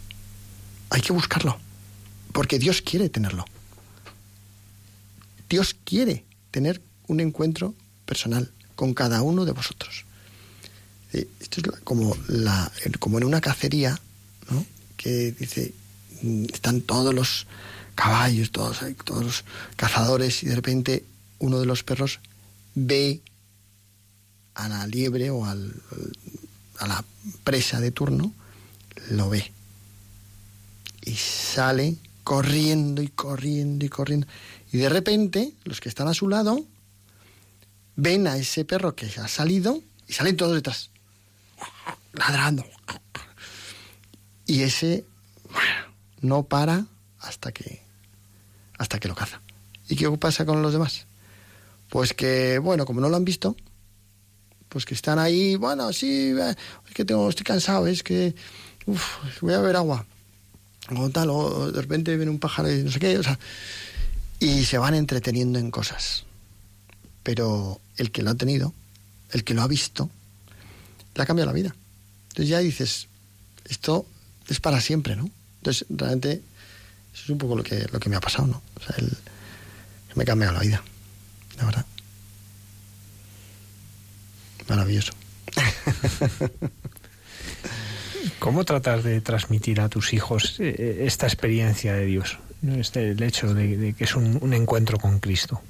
[0.90, 1.58] Hay que buscarlo
[2.32, 3.44] porque Dios quiere tenerlo.
[5.48, 7.74] Dios quiere tener un encuentro
[8.06, 10.04] personal con cada uno de vosotros.
[11.12, 14.00] Esto es como, la, como en una cacería,
[14.50, 14.64] ¿no?
[14.96, 15.74] que dice,
[16.52, 17.46] están todos los
[17.94, 19.44] caballos, todos, todos los
[19.76, 21.04] cazadores, y de repente
[21.38, 22.20] uno de los perros
[22.74, 23.20] ve
[24.54, 25.74] a la liebre o al,
[26.78, 27.04] a la
[27.44, 28.32] presa de turno,
[29.10, 29.52] lo ve.
[31.04, 34.26] Y sale corriendo y corriendo y corriendo.
[34.72, 36.64] Y de repente, los que están a su lado
[37.96, 40.90] ven a ese perro que ha salido y salen todos detrás,
[42.12, 42.64] ladrando.
[44.46, 45.04] Y ese
[46.20, 46.86] no para
[47.20, 47.82] hasta que
[48.78, 49.40] hasta que lo caza.
[49.88, 51.06] ¿Y qué pasa con los demás?
[51.88, 53.54] Pues que, bueno, como no lo han visto,
[54.68, 58.34] pues que están ahí, bueno, sí, es que tengo, estoy cansado, es que
[59.40, 60.06] voy a beber agua
[60.96, 63.38] o tal, o de repente viene un pájaro y no sé qué, o sea,
[64.38, 66.24] y se van entreteniendo en cosas.
[67.22, 68.74] Pero el que lo ha tenido,
[69.30, 70.10] el que lo ha visto,
[71.14, 71.74] le ha cambiado la vida.
[72.30, 73.08] Entonces ya dices,
[73.68, 74.06] esto
[74.48, 75.30] es para siempre, ¿no?
[75.58, 76.42] Entonces, realmente,
[77.14, 78.62] eso es un poco lo que, lo que me ha pasado, ¿no?
[78.74, 78.96] O sea,
[80.14, 80.82] me ha cambiado la vida,
[81.56, 81.86] la verdad.
[84.68, 85.12] Maravilloso.
[88.38, 92.38] ¿Cómo tratas de transmitir a tus hijos eh, esta experiencia de Dios?
[92.76, 95.60] Este, el hecho de, que es un, encuentro con Cristo.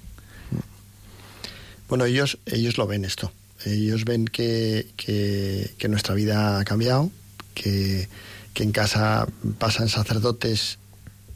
[1.89, 3.33] Bueno, ellos, ellos lo ven esto.
[3.65, 7.11] Ellos ven que, que, nuestra vida ha cambiado,
[7.55, 8.09] que,
[8.53, 9.27] que en casa
[9.59, 10.79] pasan sacerdotes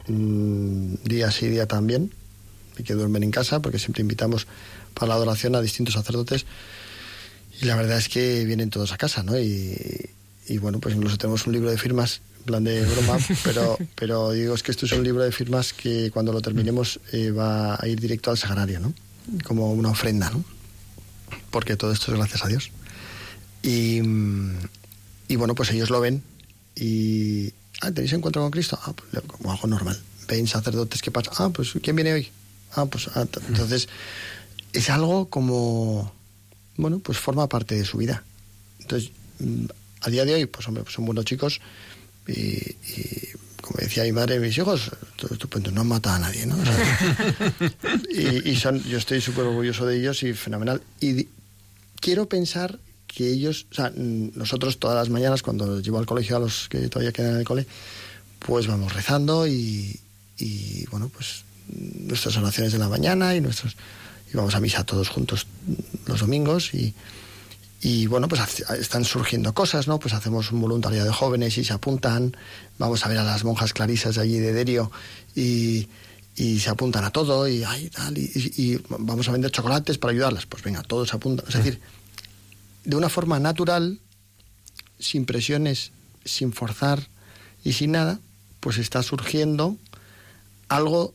[0.07, 2.11] mm, día sí, día también,
[2.77, 4.45] y que duermen en casa, porque siempre invitamos
[4.93, 6.45] para la adoración a distintos sacerdotes.
[7.61, 9.39] Y la verdad es que vienen todos a casa, ¿no?
[9.39, 10.09] Y,
[10.47, 14.31] y bueno, pues incluso tenemos un libro de firmas, en plan de broma, pero, pero
[14.31, 17.75] digo, es que esto es un libro de firmas que cuando lo terminemos eh, va
[17.75, 18.93] a ir directo al sagrario, ¿no?
[19.43, 20.43] Como una ofrenda, ¿no?
[21.51, 22.71] Porque todo esto es gracias a Dios.
[23.61, 24.01] Y,
[25.27, 26.23] y bueno, pues ellos lo ven
[26.75, 27.53] y...
[27.81, 28.79] Ah, ¿tenéis encuentro con Cristo?
[28.81, 30.01] Ah, pues, como algo normal.
[30.27, 31.31] Ven sacerdotes que pasa.
[31.37, 32.29] Ah, pues ¿quién viene hoy?
[32.73, 33.09] Ah, pues...
[33.15, 33.87] Ah, entonces,
[34.73, 36.13] es algo como...
[36.77, 38.23] Bueno, pues forma parte de su vida.
[38.79, 39.11] Entonces,
[40.07, 41.59] a día de hoy, pues hombre, son buenos chicos
[42.27, 42.61] y,
[43.61, 44.89] como decía mi madre, mis hijos,
[45.29, 46.55] estupendo, no han matado a nadie, ¿no?
[48.09, 50.81] y, son, yo estoy súper orgulloso de ellos y fenomenal.
[51.01, 51.27] Y
[51.99, 56.39] quiero pensar que ellos, o sea, nosotros todas las mañanas cuando llevo al colegio a
[56.39, 57.67] los que todavía quedan en el cole,
[58.39, 59.99] pues vamos rezando y,
[60.37, 63.75] y bueno, pues nuestras oraciones de la mañana y nuestros
[64.31, 65.47] y vamos a misa todos juntos
[66.05, 66.93] los domingos y,
[67.81, 68.41] y bueno, pues
[68.79, 69.99] están surgiendo cosas, ¿no?
[69.99, 72.35] Pues hacemos un voluntariado de jóvenes y se apuntan,
[72.79, 74.91] vamos a ver a las monjas clarisas de allí de Derio
[75.35, 75.87] y,
[76.35, 80.45] y se apuntan a todo y, ay, tal, y, vamos a vender chocolates para ayudarlas.
[80.45, 81.47] Pues venga, todos se apuntan.
[81.47, 81.79] Es decir,
[82.83, 83.99] de una forma natural,
[84.99, 85.91] sin presiones,
[86.25, 87.07] sin forzar
[87.63, 88.19] y sin nada,
[88.59, 89.77] pues está surgiendo
[90.67, 91.13] algo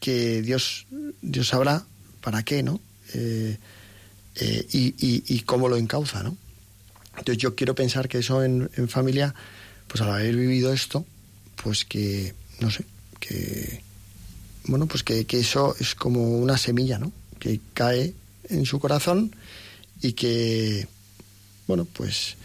[0.00, 0.86] que Dios,
[1.20, 1.84] Dios sabrá
[2.22, 2.80] para qué, ¿no?
[3.12, 3.58] Eh,
[4.36, 6.36] eh, y, cómo lo encauza, ¿no?
[7.16, 9.34] Entonces yo quiero pensar que eso en, familia,
[9.86, 11.06] pues al haber vivido esto,
[11.62, 12.84] pues que, no sé,
[13.20, 13.82] que,
[14.66, 17.12] bueno, pues que, eso es como una semilla, ¿no?
[17.38, 18.12] Que cae
[18.48, 19.34] en su corazón
[20.02, 20.88] y que,
[21.68, 22.36] bueno, pues,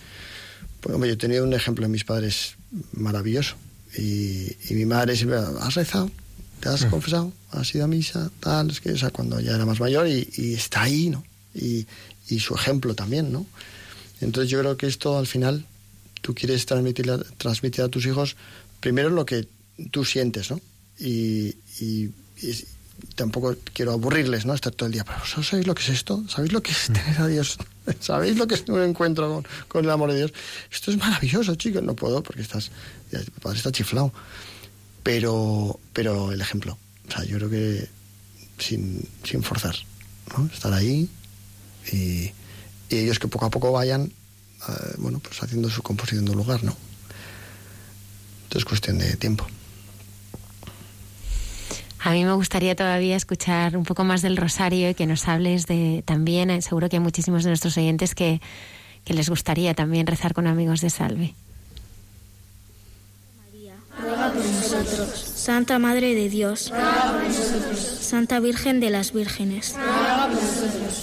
[0.81, 2.55] pues yo he tenido un ejemplo de mis padres
[2.91, 3.55] maravilloso.
[3.97, 6.11] Y, mi madre siempre, ¿has rezado?
[6.59, 6.89] ¿Te has mm.
[6.91, 7.33] confesado?
[7.49, 8.29] ¿Has ido a misa?
[8.39, 11.23] Tal, es que, o sea, cuando ya era más mayor y, y está ahí, ¿no?
[11.59, 13.45] Y, su ejemplo también, ¿no?
[14.21, 15.65] Entonces yo creo que esto al final
[16.21, 18.35] tú quieres transmitir, transmitir a tus hijos
[18.79, 19.47] primero lo que
[19.91, 20.59] tú sientes, ¿no?
[20.99, 21.55] Y,
[23.15, 24.53] tampoco quiero aburrirles, ¿no?
[24.53, 26.23] Estar todo el día, pero ¿vosotros sabéis lo que es esto?
[26.27, 27.57] ¿Sabéis lo que es tener a Dios?
[27.99, 30.33] ¿Sabéis lo que es un encuentro con, el amor de Dios?
[30.71, 31.81] Esto es maravilloso, chicos.
[31.81, 32.71] No puedo porque estás,
[33.41, 34.13] padre está chiflado.
[35.03, 36.77] Pero, pero el ejemplo.
[37.07, 37.87] O sea, yo creo que
[38.59, 39.75] sin, sin forzar,
[40.37, 40.49] ¿no?
[40.53, 41.09] Estar ahí,
[41.91, 42.31] y,
[42.89, 44.11] ellos que poco a poco vayan,
[44.67, 46.75] eh, bueno, pues haciendo su composición de lugar, ¿no?
[48.43, 49.45] Entonces es cuestión de tiempo.
[51.99, 55.67] A mí me gustaría todavía escuchar un poco más del rosario y que nos hables
[55.67, 58.41] de también, eh, seguro que hay muchísimos de nuestros oyentes que,
[59.05, 61.35] que les gustaría también rezar con amigos de Salve.
[64.01, 65.31] Ruega por nosotros.
[65.35, 66.71] Santa Madre de Dios,
[67.99, 69.75] Santa Virgen de las Vírgenes,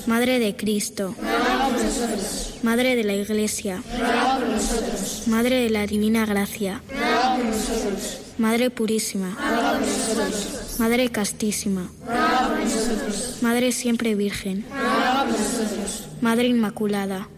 [0.06, 1.14] Madre de Cristo,
[2.62, 3.82] Madre de la Iglesia,
[5.26, 6.82] Madre de la Divina Gracia,
[8.38, 9.36] Madre Purísima,
[10.78, 11.88] Madre Castísima,
[13.40, 14.64] Madre Siempre Virgen,
[16.20, 17.28] Madre Inmaculada,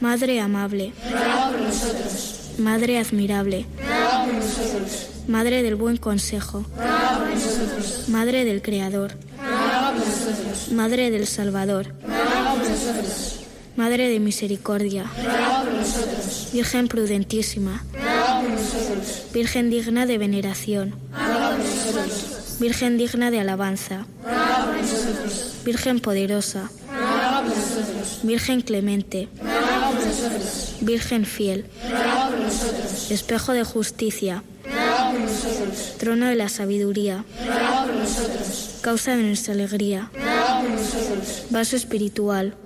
[0.00, 0.92] Madre Amable,
[2.58, 3.66] Madre Admirable,
[5.28, 6.64] Madre del Buen Consejo,
[8.08, 9.12] Madre del Creador,
[10.72, 11.94] Madre del Salvador,
[13.76, 15.06] Madre de Misericordia,
[16.52, 17.84] Virgen prudentísima,
[19.32, 20.96] Virgen digna de veneración,
[22.58, 24.04] Virgen digna de alabanza,
[25.64, 26.70] Virgen poderosa,
[28.24, 29.28] Virgen clemente,
[30.80, 31.66] Virgen fiel,
[33.10, 34.42] espejo de justicia,
[35.98, 37.24] trono de la sabiduría,
[38.80, 40.10] causa de nuestra alegría,
[41.50, 42.56] vaso espiritual.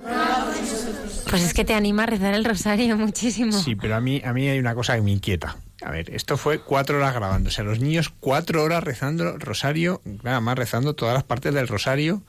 [1.29, 3.53] Pues es que te anima a rezar el rosario muchísimo.
[3.53, 5.57] Sí, pero a mí, a mí hay una cosa que me inquieta.
[5.83, 7.49] A ver, esto fue cuatro horas grabando.
[7.49, 11.67] O sea, los niños cuatro horas rezando rosario, nada más rezando todas las partes del
[11.67, 12.21] rosario,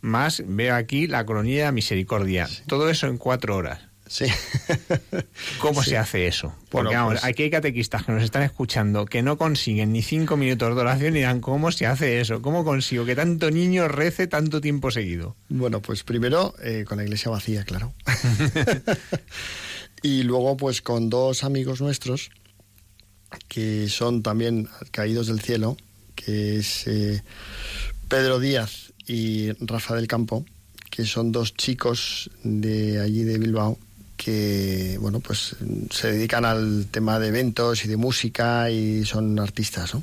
[0.00, 2.48] más veo aquí la coronilla de misericordia.
[2.66, 3.87] Todo eso en cuatro horas.
[4.08, 4.26] Sí.
[5.60, 6.54] ¿Cómo se hace eso?
[6.70, 10.36] Porque vamos, pues aquí hay catequistas que nos están escuchando que no consiguen ni cinco
[10.36, 12.42] minutos de oración y dirán, ¿cómo se hace eso?
[12.42, 15.36] ¿Cómo consigo que tanto niño rece tanto tiempo seguido?
[15.48, 17.94] Bueno, pues primero eh, con la iglesia vacía, claro.
[20.02, 22.30] Y luego, pues con dos amigos nuestros,
[23.48, 25.76] que son también caídos del cielo,
[26.14, 27.22] que es eh,
[28.08, 30.44] Pedro Díaz y Rafa del Campo,
[30.90, 33.78] que son dos chicos de allí de Bilbao
[34.18, 35.56] que bueno pues
[35.90, 40.02] se dedican al tema de eventos y de música y son artistas ¿no?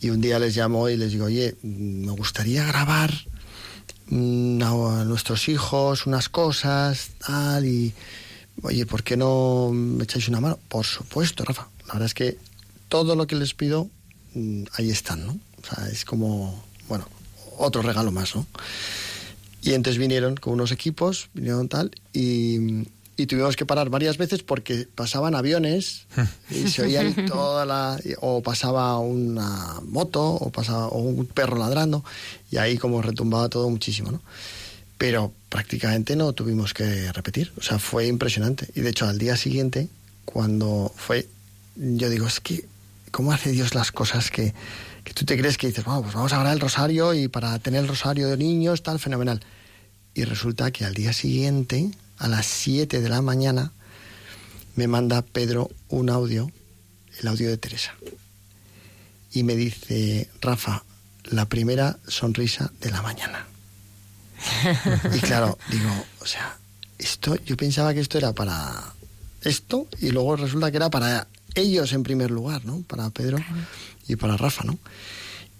[0.00, 3.12] y un día les llamo y les digo oye me gustaría grabar
[4.08, 7.92] mm, a nuestros hijos unas cosas tal y
[8.62, 10.58] oye ¿por qué no me echáis una mano?
[10.68, 12.38] por supuesto Rafa la verdad es que
[12.88, 13.90] todo lo que les pido
[14.34, 15.32] mm, ahí están ¿no?
[15.32, 17.06] o es como bueno
[17.58, 18.46] otro regalo más ¿no?
[19.60, 22.86] y entonces vinieron con unos equipos vinieron tal y
[23.18, 26.06] y tuvimos que parar varias veces porque pasaban aviones
[26.50, 32.04] y se oía toda la o pasaba una moto o pasaba un perro ladrando
[32.50, 34.22] y ahí como retumbaba todo muchísimo, ¿no?
[34.98, 39.36] Pero prácticamente no tuvimos que repetir, o sea, fue impresionante y de hecho al día
[39.36, 39.88] siguiente
[40.24, 41.26] cuando fue
[41.74, 42.66] yo digo, es que
[43.10, 44.54] cómo hace Dios las cosas que,
[45.02, 47.58] que tú te crees que dices, vamos, pues vamos a grabar el rosario y para
[47.58, 49.40] tener el rosario de niños tal fenomenal.
[50.14, 53.72] Y resulta que al día siguiente a las 7 de la mañana,
[54.76, 56.50] me manda Pedro un audio,
[57.20, 57.94] el audio de Teresa.
[59.32, 60.84] Y me dice, Rafa,
[61.24, 63.46] la primera sonrisa de la mañana.
[65.14, 65.90] y claro, digo,
[66.20, 66.56] o sea,
[66.98, 68.94] esto, yo pensaba que esto era para
[69.42, 72.82] esto y luego resulta que era para ellos en primer lugar, ¿no?
[72.82, 73.38] Para Pedro
[74.06, 74.78] y para Rafa, ¿no?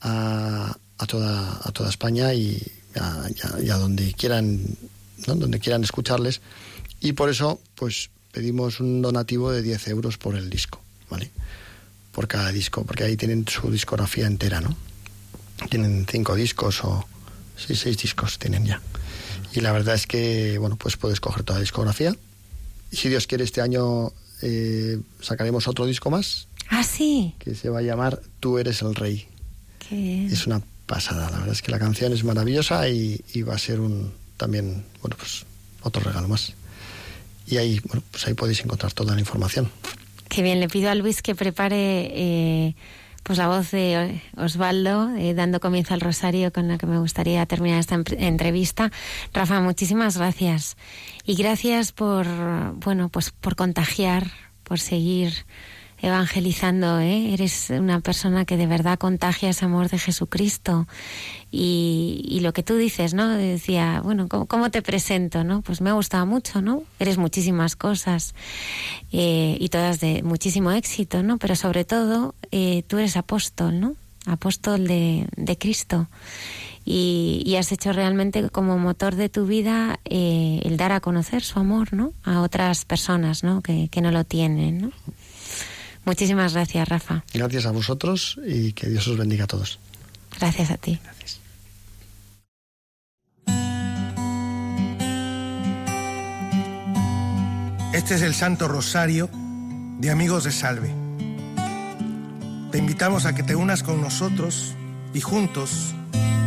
[0.00, 2.60] a, a toda, a toda España y
[2.94, 4.60] a, donde quieran
[5.26, 6.40] donde quieran escucharles.
[7.00, 11.30] Y por eso pues pedimos un donativo de 10 euros por el disco vale
[12.12, 14.76] por cada disco porque ahí tienen su discografía entera no
[15.68, 17.06] tienen cinco discos o
[17.56, 18.80] sí, seis discos tienen ya.
[19.52, 22.14] Y la verdad es que bueno pues puedes coger toda la discografía.
[22.90, 24.12] Y si Dios quiere este año
[24.42, 26.48] eh, sacaremos otro disco más.
[26.68, 27.34] Ah sí.
[27.38, 29.26] Que se va a llamar Tú eres el rey.
[29.78, 31.30] Qué es una pasada.
[31.30, 35.16] La verdad es que la canción es maravillosa y, va a ser un también, bueno,
[35.16, 35.46] pues
[35.82, 36.52] otro regalo más.
[37.46, 39.70] Y ahí, bueno, pues ahí podéis encontrar toda la información.
[40.28, 42.74] Qué bien, le pido a Luis que prepare eh,
[43.22, 47.46] pues la voz de Osvaldo, eh, dando comienzo al rosario con la que me gustaría
[47.46, 48.90] terminar esta entrevista.
[49.32, 50.76] Rafa, muchísimas gracias.
[51.24, 52.26] Y gracias por,
[52.84, 54.26] bueno, pues por contagiar,
[54.64, 55.44] por seguir
[56.02, 57.32] evangelizando, ¿eh?
[57.32, 60.86] eres una persona que de verdad contagia ese amor de Jesucristo.
[61.52, 63.28] Y, lo que tú dices, ¿no?
[63.28, 65.62] Decía, bueno, ¿cómo, te presento, no?
[65.62, 66.84] Pues me ha gustado mucho, ¿no?
[66.98, 68.34] Eres muchísimas cosas
[69.12, 71.38] eh, y todas de muchísimo éxito, ¿no?
[71.38, 73.94] Pero sobre todo, eh, tú eres apóstol, ¿no?
[74.26, 76.08] Apóstol de, de Cristo.
[76.84, 81.58] Y, has hecho realmente como motor de tu vida eh, el dar a conocer su
[81.58, 82.12] amor, ¿no?
[82.24, 83.60] A otras personas, ¿no?
[83.60, 84.92] Que, que no lo tienen, ¿no?
[86.10, 87.22] Muchísimas gracias, Rafa.
[87.32, 89.78] Gracias a vosotros y que Dios os bendiga a todos.
[90.40, 90.98] Gracias a ti.
[91.04, 91.40] Gracias.
[97.92, 99.30] Este es el Santo Rosario
[100.00, 100.92] de Amigos de Salve.
[102.72, 104.74] Te invitamos a que te unas con nosotros
[105.14, 105.94] y juntos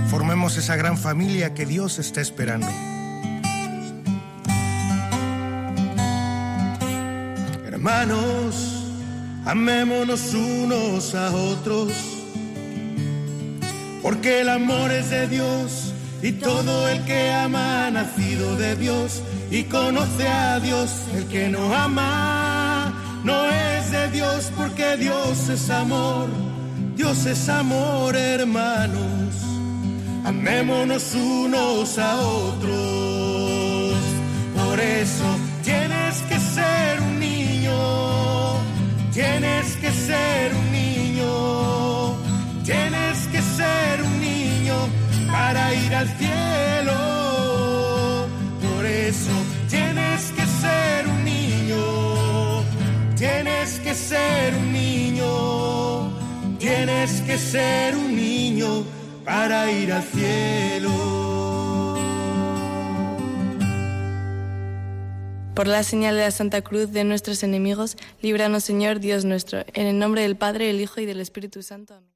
[0.09, 2.67] formemos esa gran familia que Dios está esperando.
[7.65, 8.82] Hermanos,
[9.45, 11.91] amémonos unos a otros,
[14.01, 19.21] porque el amor es de Dios y todo el que ama ha nacido de Dios
[19.51, 20.89] y conoce a Dios.
[21.15, 22.93] El que no ama
[23.23, 26.27] no es de Dios porque Dios es amor.
[26.95, 29.35] Dios es amor, hermanos.
[30.25, 33.97] Amémonos unos a otros.
[34.55, 35.25] Por eso
[35.63, 37.12] tienes que ser un.
[39.13, 42.15] Tienes que ser un niño.
[42.63, 44.75] Tienes que ser un niño
[45.31, 46.97] para ir al cielo.
[48.59, 49.35] Por eso
[49.69, 52.63] tienes que ser un niño.
[53.15, 56.11] Tienes que ser un niño.
[56.57, 58.83] Tienes que ser un niño
[59.23, 61.52] para ir al cielo.
[65.53, 69.85] Por la señal de la Santa Cruz de nuestros enemigos, líbranos Señor Dios nuestro, en
[69.85, 71.93] el nombre del Padre, el Hijo y del Espíritu Santo.
[71.93, 72.13] Amén.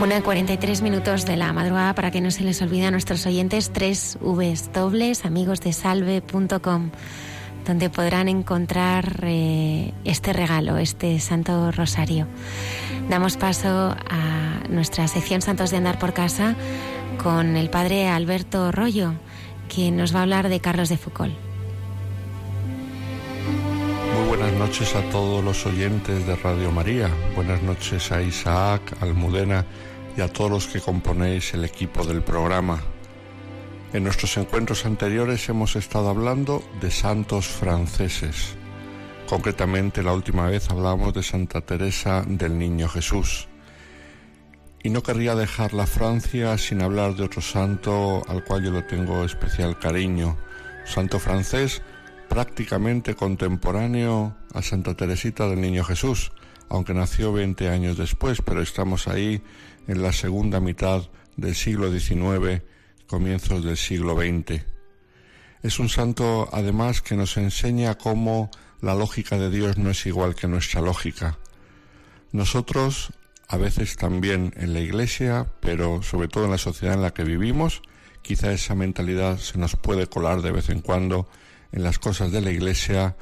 [0.00, 3.72] Una 43 minutos de la madrugada para que no se les olvide a nuestros oyentes
[3.72, 6.90] tres Vs dobles amigosdesalve.com
[7.66, 12.26] donde podrán encontrar eh, este regalo, este Santo Rosario.
[13.10, 16.54] Damos paso a nuestra sección Santos de Andar por Casa
[17.22, 19.14] con el padre Alberto Rollo,
[19.68, 21.34] quien nos va a hablar de Carlos de Foucault.
[24.14, 27.10] Muy buenas noches a todos los oyentes de Radio María.
[27.34, 29.64] Buenas noches a Isaac, Almudena
[30.16, 32.82] y a todos los que componéis el equipo del programa.
[33.96, 38.54] En nuestros encuentros anteriores hemos estado hablando de santos franceses.
[39.26, 43.48] Concretamente, la última vez hablamos de Santa Teresa del Niño Jesús.
[44.82, 48.82] Y no querría dejar la Francia sin hablar de otro santo al cual yo le
[48.82, 50.36] tengo especial cariño,
[50.84, 51.80] santo francés
[52.28, 56.32] prácticamente contemporáneo a Santa Teresita del Niño Jesús,
[56.68, 59.40] aunque nació 20 años después, pero estamos ahí
[59.88, 61.08] en la segunda mitad
[61.38, 62.60] del siglo XIX,
[63.06, 64.62] comienzos del siglo XX.
[65.62, 68.50] Es un santo además que nos enseña cómo
[68.80, 71.38] la lógica de Dios no es igual que nuestra lógica.
[72.32, 73.12] Nosotros,
[73.48, 77.24] a veces también en la Iglesia, pero sobre todo en la sociedad en la que
[77.24, 77.82] vivimos,
[78.22, 81.28] quizá esa mentalidad se nos puede colar de vez en cuando
[81.72, 83.16] en las cosas de la Iglesia,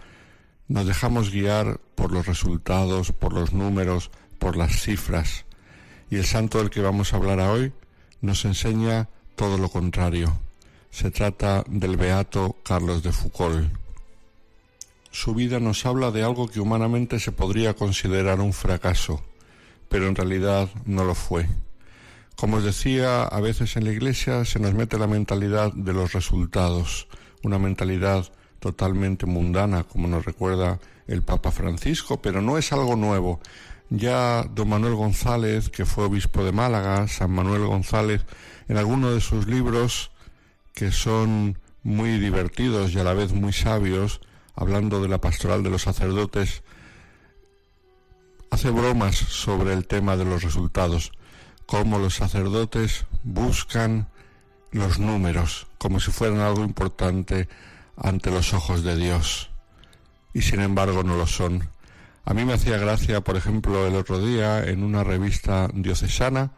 [0.69, 5.45] nos dejamos guiar por los resultados, por los números, por las cifras.
[6.11, 7.73] Y el santo del que vamos a hablar hoy
[8.21, 10.33] nos enseña todo lo contrario.
[10.91, 13.73] Se trata del beato Carlos de Foucault.
[15.11, 19.23] Su vida nos habla de algo que humanamente se podría considerar un fracaso,
[19.89, 21.49] pero en realidad no lo fue.
[22.37, 26.13] Como os decía, a veces en la Iglesia se nos mete la mentalidad de los
[26.13, 27.07] resultados,
[27.43, 28.29] una mentalidad
[28.59, 33.41] totalmente mundana, como nos recuerda el Papa Francisco, pero no es algo nuevo.
[33.91, 38.23] Ya don Manuel González, que fue obispo de Málaga, San Manuel González,
[38.69, 40.11] en alguno de sus libros,
[40.73, 44.21] que son muy divertidos y a la vez muy sabios,
[44.55, 46.63] hablando de la pastoral de los sacerdotes,
[48.51, 51.13] hace bromas sobre el tema de los resultados,
[51.67, 54.09] cómo los sacerdotes buscan
[54.71, 57.49] los números, como si fueran algo importante
[57.97, 59.51] ante los ojos de Dios,
[60.33, 61.69] y sin embargo no lo son.
[62.25, 66.53] A mí me hacía gracia, por ejemplo, el otro día en una revista diocesana,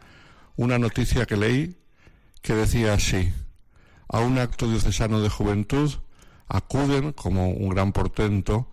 [0.55, 1.75] una noticia que leí
[2.47, 3.33] que decía así,
[4.07, 5.91] a un acto diocesano de juventud
[6.47, 8.71] acuden, como un gran portento,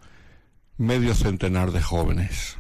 [0.78, 2.56] medio centenar de jóvenes.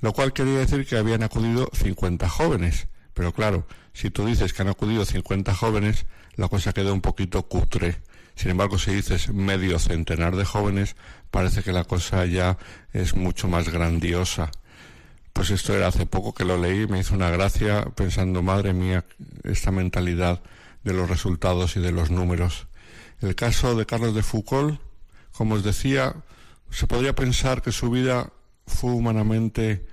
[0.00, 2.88] Lo cual quería decir que habían acudido 50 jóvenes.
[3.14, 7.46] Pero claro, si tú dices que han acudido 50 jóvenes, la cosa queda un poquito
[7.46, 8.02] cutre.
[8.34, 10.96] Sin embargo, si dices medio centenar de jóvenes,
[11.30, 12.58] parece que la cosa ya
[12.92, 14.50] es mucho más grandiosa.
[15.32, 19.04] Pues esto era hace poco que lo leí, me hizo una gracia pensando, madre mía,
[19.44, 20.42] esta mentalidad
[20.84, 22.66] de los resultados y de los números.
[23.20, 24.80] El caso de Carlos de Foucault,
[25.32, 26.14] como os decía,
[26.70, 28.32] se podría pensar que su vida
[28.66, 29.86] fue humanamente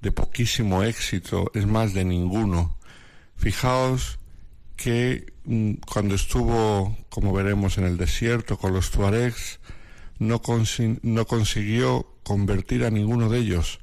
[0.00, 2.76] de poquísimo éxito, es más, de ninguno.
[3.36, 4.18] Fijaos
[4.76, 9.58] que mm, cuando estuvo, como veremos, en el desierto con los tuaregs,
[10.18, 10.40] no,
[11.02, 13.80] no consiguió convertir a ninguno de ellos,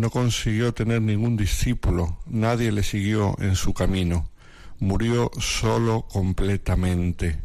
[0.00, 4.30] no consiguió tener ningún discípulo, nadie le siguió en su camino,
[4.78, 7.38] murió solo completamente.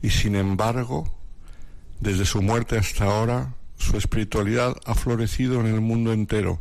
[0.00, 1.12] Y sin embargo,
[1.98, 6.60] desde su muerte hasta ahora, su espiritualidad ha florecido en el mundo entero.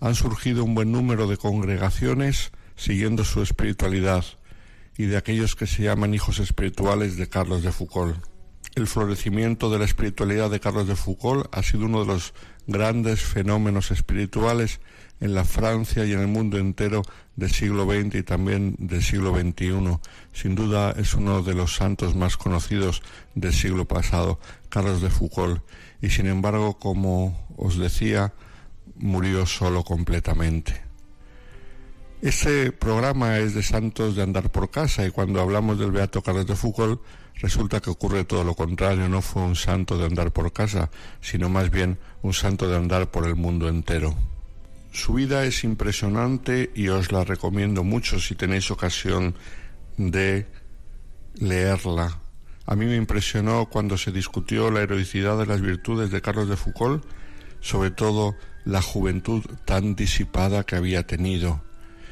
[0.00, 4.24] Han surgido un buen número de congregaciones siguiendo su espiritualidad
[4.96, 8.16] y de aquellos que se llaman hijos espirituales de Carlos de Foucault.
[8.74, 12.32] El florecimiento de la espiritualidad de Carlos de Foucault ha sido uno de los
[12.70, 14.80] grandes fenómenos espirituales
[15.20, 17.02] en la Francia y en el mundo entero
[17.36, 19.98] del siglo XX y también del siglo XXI.
[20.32, 23.02] Sin duda es uno de los santos más conocidos
[23.34, 24.38] del siglo pasado,
[24.68, 25.62] Carlos de Foucault.
[26.00, 28.32] Y sin embargo, como os decía,
[28.96, 30.80] murió solo completamente.
[32.22, 36.46] Este programa es de santos de andar por casa y cuando hablamos del Beato Carlos
[36.46, 37.00] de Foucault
[37.40, 40.90] resulta que ocurre todo lo contrario, no fue un santo de andar por casa,
[41.20, 44.16] sino más bien un santo de andar por el mundo entero.
[44.92, 49.34] Su vida es impresionante y os la recomiendo mucho si tenéis ocasión
[49.96, 50.46] de
[51.34, 52.18] leerla.
[52.66, 56.56] A mí me impresionó cuando se discutió la heroicidad de las virtudes de Carlos de
[56.56, 57.04] Foucault,
[57.60, 58.34] sobre todo
[58.64, 61.62] la juventud tan disipada que había tenido.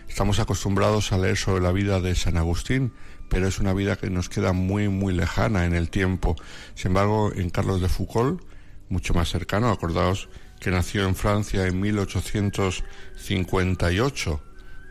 [0.09, 2.93] Estamos acostumbrados a leer sobre la vida de San Agustín,
[3.29, 6.37] pero es una vida que nos queda muy, muy lejana en el tiempo.
[6.75, 8.43] Sin embargo, en Carlos de Foucault,
[8.89, 10.29] mucho más cercano, acordaos
[10.61, 14.43] que nació en Francia en 1858,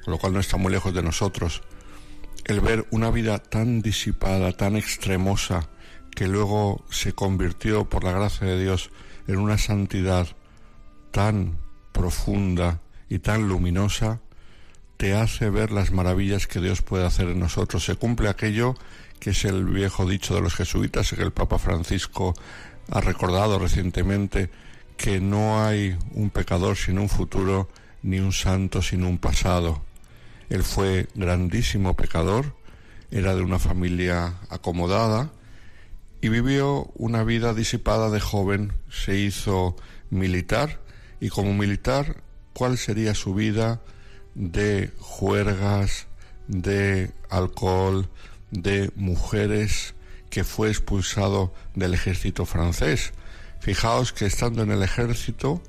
[0.04, 1.62] con lo cual no está muy lejos de nosotros.
[2.46, 5.68] El ver una vida tan disipada, tan extremosa,
[6.12, 8.92] que luego se convirtió, por la gracia de Dios,
[9.28, 10.28] en una santidad
[11.12, 11.58] tan
[11.92, 14.20] profunda y tan luminosa,
[14.98, 17.86] te hace ver las maravillas que Dios puede hacer en nosotros.
[17.86, 18.76] Se cumple aquello
[19.20, 22.34] que es el viejo dicho de los jesuitas, que el Papa Francisco
[22.92, 24.50] ha recordado recientemente,
[24.96, 27.70] que no hay un pecador sin un futuro,
[28.04, 29.84] ni un santo sin un pasado.
[30.50, 32.56] Él fue grandísimo pecador,
[33.12, 35.32] era de una familia acomodada
[36.22, 39.76] y vivió una vida disipada de joven, se hizo
[40.10, 40.80] militar
[41.20, 43.82] y como militar, ¿cuál sería su vida?
[44.38, 46.06] De juergas,
[46.48, 48.08] de alcohol,
[48.52, 49.96] de mujeres
[50.30, 53.14] que fue expulsado del ejército francés.
[53.60, 55.62] Fijaos que estando en el ejército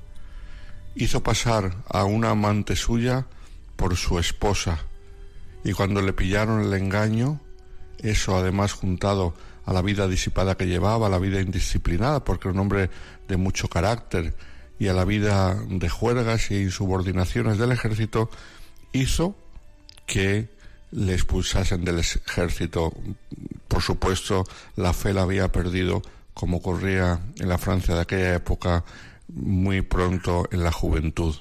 [0.93, 3.25] hizo pasar a una amante suya
[3.75, 4.85] por su esposa
[5.63, 7.41] y cuando le pillaron el engaño,
[7.97, 9.33] eso además juntado
[9.65, 12.89] a la vida disipada que llevaba, a la vida indisciplinada, porque era un hombre
[13.27, 14.35] de mucho carácter,
[14.79, 18.29] y a la vida de juergas y insubordinaciones del ejército,
[18.93, 19.35] hizo
[20.05, 20.47] que
[20.91, 22.91] le expulsasen del ejército.
[23.67, 24.45] Por supuesto,
[24.75, 26.01] la fe la había perdido,
[26.33, 28.83] como ocurría en la Francia de aquella época,
[29.27, 31.35] muy pronto en la juventud.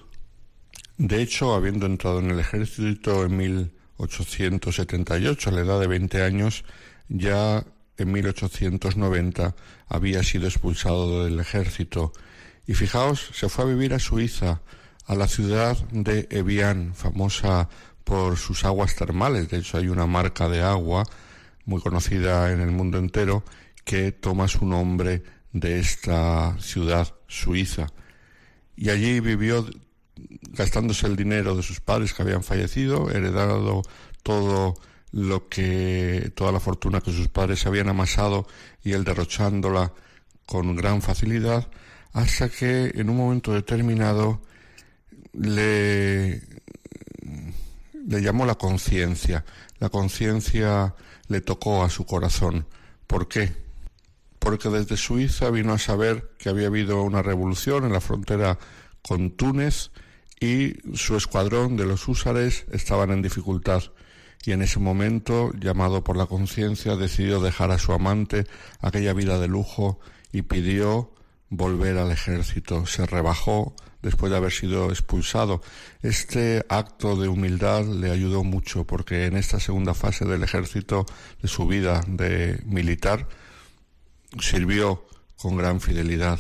[0.99, 6.65] De hecho, habiendo entrado en el ejército en 1878, a la edad de 20 años,
[7.09, 7.65] ya
[7.97, 9.55] en 1890
[9.89, 12.13] había sido expulsado del ejército.
[12.67, 14.61] Y fijaos, se fue a vivir a Suiza,
[15.09, 17.69] a la ciudad de Evian, famosa
[18.05, 19.49] por sus aguas termales.
[19.49, 21.05] De hecho, hay una marca de agua
[21.65, 23.43] muy conocida en el mundo entero
[23.85, 25.23] que toma su nombre
[25.53, 27.87] de esta ciudad suiza.
[28.77, 29.67] Y allí vivió
[30.51, 33.83] gastándose el dinero de sus padres que habían fallecido, heredado
[34.23, 34.75] todo
[35.11, 38.47] lo que toda la fortuna que sus padres habían amasado
[38.85, 39.95] y él derrochándola
[40.45, 41.69] con gran facilidad
[42.13, 44.43] hasta que en un momento determinado
[45.39, 46.43] le,
[47.93, 49.45] le llamó la conciencia.
[49.79, 50.95] La conciencia
[51.29, 52.67] le tocó a su corazón.
[53.07, 53.53] ¿Por qué?
[54.39, 58.59] Porque desde Suiza vino a saber que había habido una revolución en la frontera
[59.03, 59.91] con Túnez
[60.41, 63.83] y su escuadrón de los húsares estaban en dificultad.
[64.45, 68.47] Y en ese momento, llamado por la conciencia, decidió dejar a su amante
[68.81, 69.99] aquella vida de lujo
[70.33, 71.13] y pidió
[71.51, 72.87] volver al ejército.
[72.87, 75.61] Se rebajó después de haber sido expulsado.
[76.03, 81.07] Este acto de humildad le ayudó mucho porque en esta segunda fase del ejército
[81.43, 83.29] de su vida de militar
[84.41, 85.07] sirvió
[85.37, 86.39] con gran fidelidad,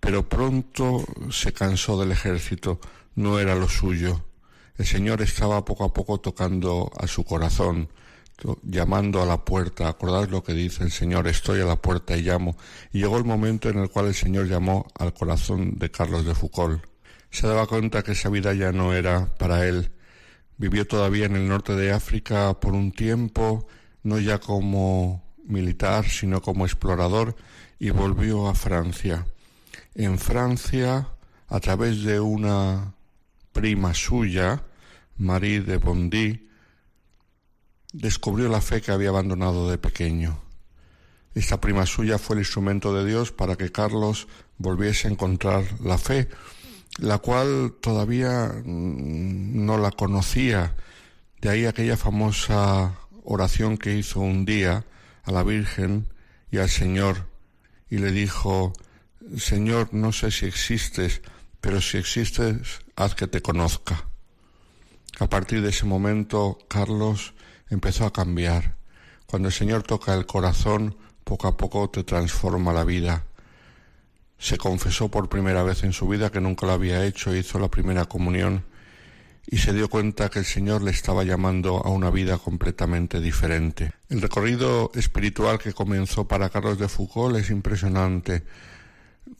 [0.00, 2.80] pero pronto se cansó del ejército,
[3.14, 4.24] no era lo suyo.
[4.76, 7.88] El Señor estaba poco a poco tocando a su corazón,
[8.62, 9.88] llamando a la puerta.
[9.88, 12.56] Acordad lo que dice el Señor, estoy a la puerta y llamo.
[12.92, 16.34] Y llegó el momento en el cual el Señor llamó al corazón de Carlos de
[16.34, 16.93] Foucault
[17.34, 19.90] se daba cuenta que esa vida ya no era para él.
[20.56, 23.66] Vivió todavía en el norte de África por un tiempo,
[24.04, 27.34] no ya como militar, sino como explorador,
[27.80, 29.26] y volvió a Francia.
[29.96, 31.08] En Francia,
[31.48, 32.94] a través de una
[33.52, 34.62] prima suya,
[35.16, 36.48] Marie de Bondy,
[37.92, 40.40] descubrió la fe que había abandonado de pequeño.
[41.34, 45.98] Esta prima suya fue el instrumento de Dios para que Carlos volviese a encontrar la
[45.98, 46.28] fe,
[46.98, 50.74] la cual todavía no la conocía.
[51.40, 54.84] De ahí aquella famosa oración que hizo un día
[55.24, 56.06] a la Virgen
[56.50, 57.28] y al Señor
[57.90, 58.72] y le dijo,
[59.36, 61.22] Señor, no sé si existes,
[61.60, 64.06] pero si existes, haz que te conozca.
[65.20, 67.34] A partir de ese momento, Carlos
[67.70, 68.76] empezó a cambiar.
[69.26, 73.24] Cuando el Señor toca el corazón, poco a poco te transforma la vida.
[74.44, 77.70] Se confesó por primera vez en su vida que nunca lo había hecho, hizo la
[77.70, 78.66] primera comunión
[79.46, 83.94] y se dio cuenta que el Señor le estaba llamando a una vida completamente diferente.
[84.10, 88.42] El recorrido espiritual que comenzó para Carlos de Foucault es impresionante,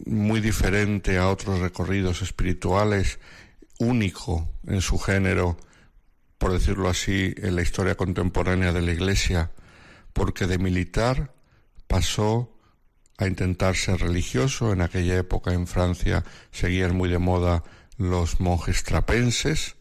[0.06, 3.18] muy diferente a otros recorridos espirituales,
[3.78, 5.59] único en su género,
[6.39, 9.51] por decirlo así, en la historia contemporánea de la Iglesia,
[10.14, 11.35] porque de militar
[11.89, 12.53] pasó
[13.16, 14.73] a intentar ser religioso.
[14.73, 17.62] En aquella época en Francia seguían muy de moda
[17.97, 19.77] los monjes trapenses.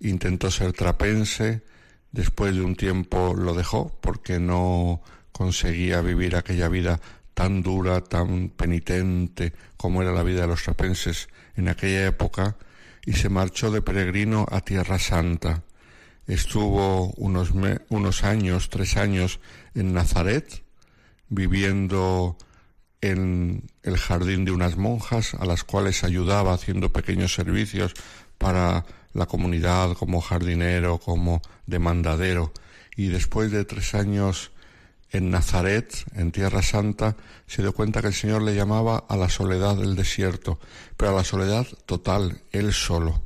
[0.00, 1.62] Intentó ser trapense,
[2.12, 5.02] después de un tiempo lo dejó porque no
[5.32, 7.00] conseguía vivir aquella vida
[7.34, 12.56] tan dura, tan penitente como era la vida de los trapenses en aquella época
[13.06, 15.62] y se marchó de peregrino a Tierra Santa.
[16.26, 17.52] Estuvo unos,
[17.88, 19.40] unos años, tres años
[19.74, 20.62] en Nazaret,
[21.28, 22.36] viviendo
[23.00, 27.94] en el jardín de unas monjas a las cuales ayudaba haciendo pequeños servicios
[28.38, 32.52] para la comunidad como jardinero, como demandadero.
[32.96, 34.50] Y después de tres años
[35.10, 37.16] en Nazaret, en Tierra Santa,
[37.46, 40.58] se dio cuenta que el Señor le llamaba a la soledad del desierto,
[40.96, 43.22] pero a la soledad total, él solo.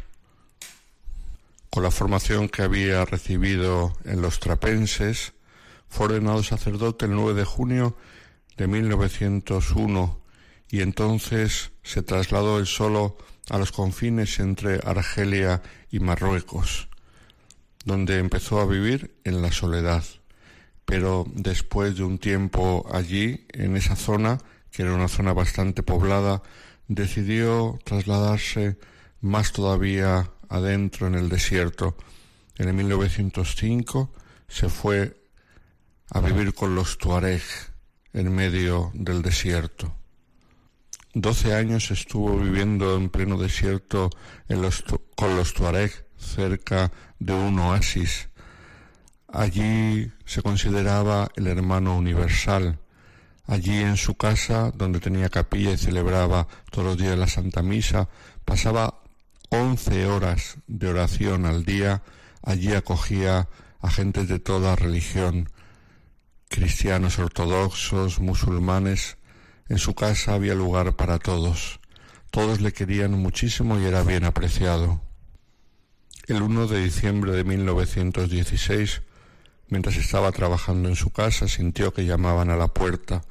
[1.71, 5.33] Con la formación que había recibido en los trapenses,
[5.89, 7.97] fue ordenado sacerdote el 9 de junio
[8.57, 10.21] de 1901
[10.69, 13.17] y entonces se trasladó él solo
[13.51, 16.89] a los confines entre Argelia y Marruecos,
[17.85, 20.03] donde empezó a vivir en la soledad.
[20.85, 24.39] Pero después de un tiempo allí, en esa zona,
[24.71, 26.43] que era una zona bastante poblada,
[26.89, 28.79] decidió trasladarse
[29.21, 31.97] más todavía adentro en el desierto.
[32.57, 34.13] En el 1905
[34.49, 35.21] se fue
[36.11, 37.43] a vivir con los Tuareg
[38.13, 39.95] en medio del desierto.
[41.15, 44.09] Doce años estuvo viviendo en pleno desierto
[45.15, 48.29] con los Tuareg cerca de un oasis.
[49.29, 52.79] Allí se consideraba el hermano universal.
[53.47, 58.09] Allí en su casa, donde tenía capilla y celebraba todos los días la Santa Misa,
[58.45, 59.03] pasaba
[59.51, 62.03] once horas de oración al día.
[62.43, 63.49] Allí acogía
[63.81, 65.51] a gentes de toda religión,
[66.53, 69.17] cristianos ortodoxos, musulmanes.
[69.69, 71.81] En su casa había lugar para todos.
[72.31, 75.01] Todos le querían muchísimo y era bien apreciado.
[76.29, 79.01] El 1 de diciembre de 1916,
[79.69, 83.23] mientras estaba trabajando en su casa, sintió que llamaban a la puerta.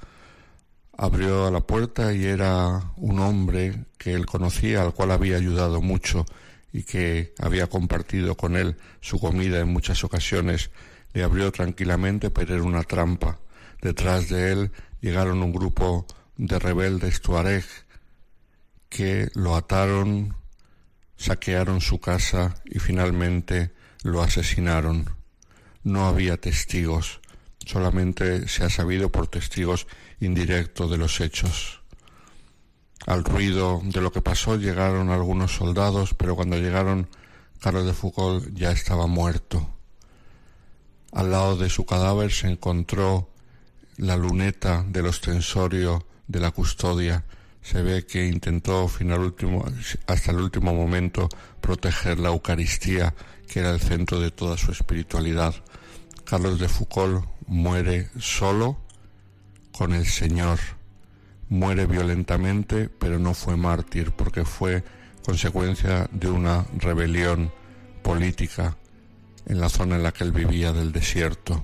[0.97, 5.79] Abrió a la puerta y era un hombre que él conocía, al cual había ayudado
[5.79, 6.25] mucho
[6.73, 10.71] y que había compartido con él su comida en muchas ocasiones
[11.13, 13.39] le abrió tranquilamente, pero era una trampa.
[13.81, 14.71] Detrás de él
[15.01, 16.05] llegaron un grupo
[16.37, 17.65] de rebeldes tuareg
[18.89, 20.35] que lo ataron,
[21.17, 23.73] saquearon su casa y finalmente
[24.03, 25.09] lo asesinaron.
[25.83, 27.21] No había testigos,
[27.65, 29.87] solamente se ha sabido por testigos
[30.19, 31.81] indirectos de los hechos.
[33.07, 37.07] Al ruido de lo que pasó llegaron algunos soldados, pero cuando llegaron
[37.59, 39.67] Carlos de Foucault ya estaba muerto.
[41.11, 43.29] Al lado de su cadáver se encontró
[43.97, 47.25] la luneta del ostensorio de la custodia.
[47.61, 48.89] Se ve que intentó
[50.07, 51.27] hasta el último momento
[51.59, 53.13] proteger la Eucaristía,
[53.47, 55.53] que era el centro de toda su espiritualidad.
[56.23, 58.79] Carlos de Foucault muere solo
[59.73, 60.59] con el Señor.
[61.49, 64.83] Muere violentamente, pero no fue mártir, porque fue
[65.25, 67.51] consecuencia de una rebelión
[68.01, 68.77] política
[69.45, 71.63] en la zona en la que él vivía del desierto.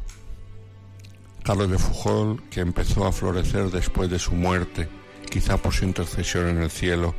[1.43, 4.89] Carlos de Foucault, que empezó a florecer después de su muerte,
[5.29, 7.15] quizá por su intercesión en el cielo.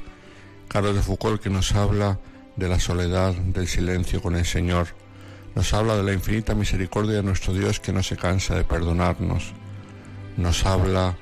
[0.69, 2.19] Carlos de Foucault que nos habla
[2.57, 4.89] de la soledad, del silencio con el Señor.
[5.55, 9.55] Nos habla de la infinita misericordia de nuestro Dios que no se cansa de perdonarnos.
[10.37, 11.17] Nos habla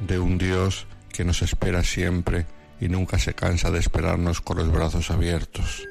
[0.00, 2.46] de un Dios que nos espera siempre
[2.80, 5.86] y nunca se cansa de esperarnos con los brazos abiertos.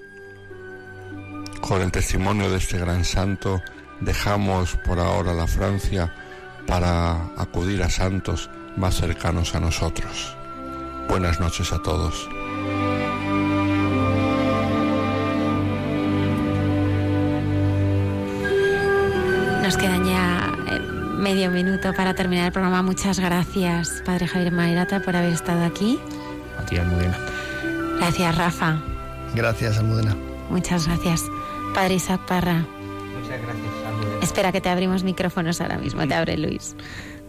[1.62, 3.62] Con el testimonio de este gran santo
[4.00, 6.14] dejamos por ahora la Francia
[6.66, 10.36] para acudir a santos más cercanos a nosotros.
[11.10, 12.28] Buenas noches a todos.
[19.64, 20.80] Nos quedan ya eh,
[21.18, 22.82] medio minuto para terminar el programa.
[22.82, 26.00] Muchas gracias, Padre Javier Mairata, por haber estado aquí.
[26.58, 27.18] A ti, Almudena.
[27.98, 28.80] Gracias, Rafa.
[29.34, 30.16] Gracias, Almudena.
[30.50, 31.24] Muchas gracias.
[31.78, 32.66] Padre Isaac Parra.
[33.22, 34.20] Muchas gracias, Almudena.
[34.24, 36.08] Espera que te abrimos micrófonos ahora mismo.
[36.08, 36.76] Te abre Luis.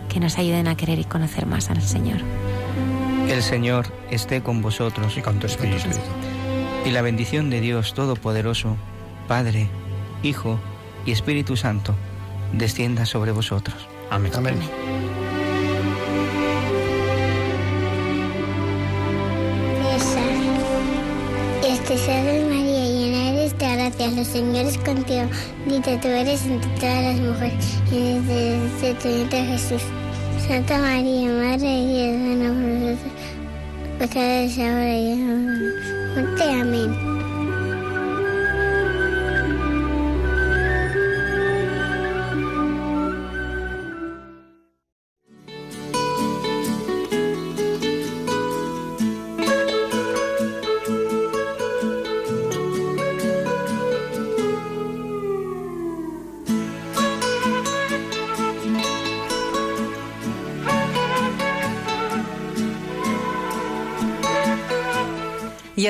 [0.08, 2.18] que nos ayuden a querer y conocer más al Señor.
[3.28, 5.16] El Señor esté con vosotros.
[5.16, 5.88] Y con tu espíritu.
[6.84, 8.76] Y la bendición de Dios Todopoderoso,
[9.28, 9.68] Padre,
[10.22, 10.58] Hijo
[11.06, 11.94] y Espíritu Santo,
[12.52, 13.88] descienda sobre vosotros.
[14.10, 14.32] Amén.
[14.34, 14.56] Amén.
[19.96, 20.20] Esa.
[21.66, 25.26] Este Salve María, llena eres de gracia, los señores contigo.
[25.66, 29.82] Bendita tú eres entre todas las mujeres, y desde tu vientre Jesús.
[30.40, 33.12] Santa María, Madre de Dios, ruega por nosotros,
[33.98, 36.50] pecadores ahora y en la de muerte.
[36.50, 37.11] Amén.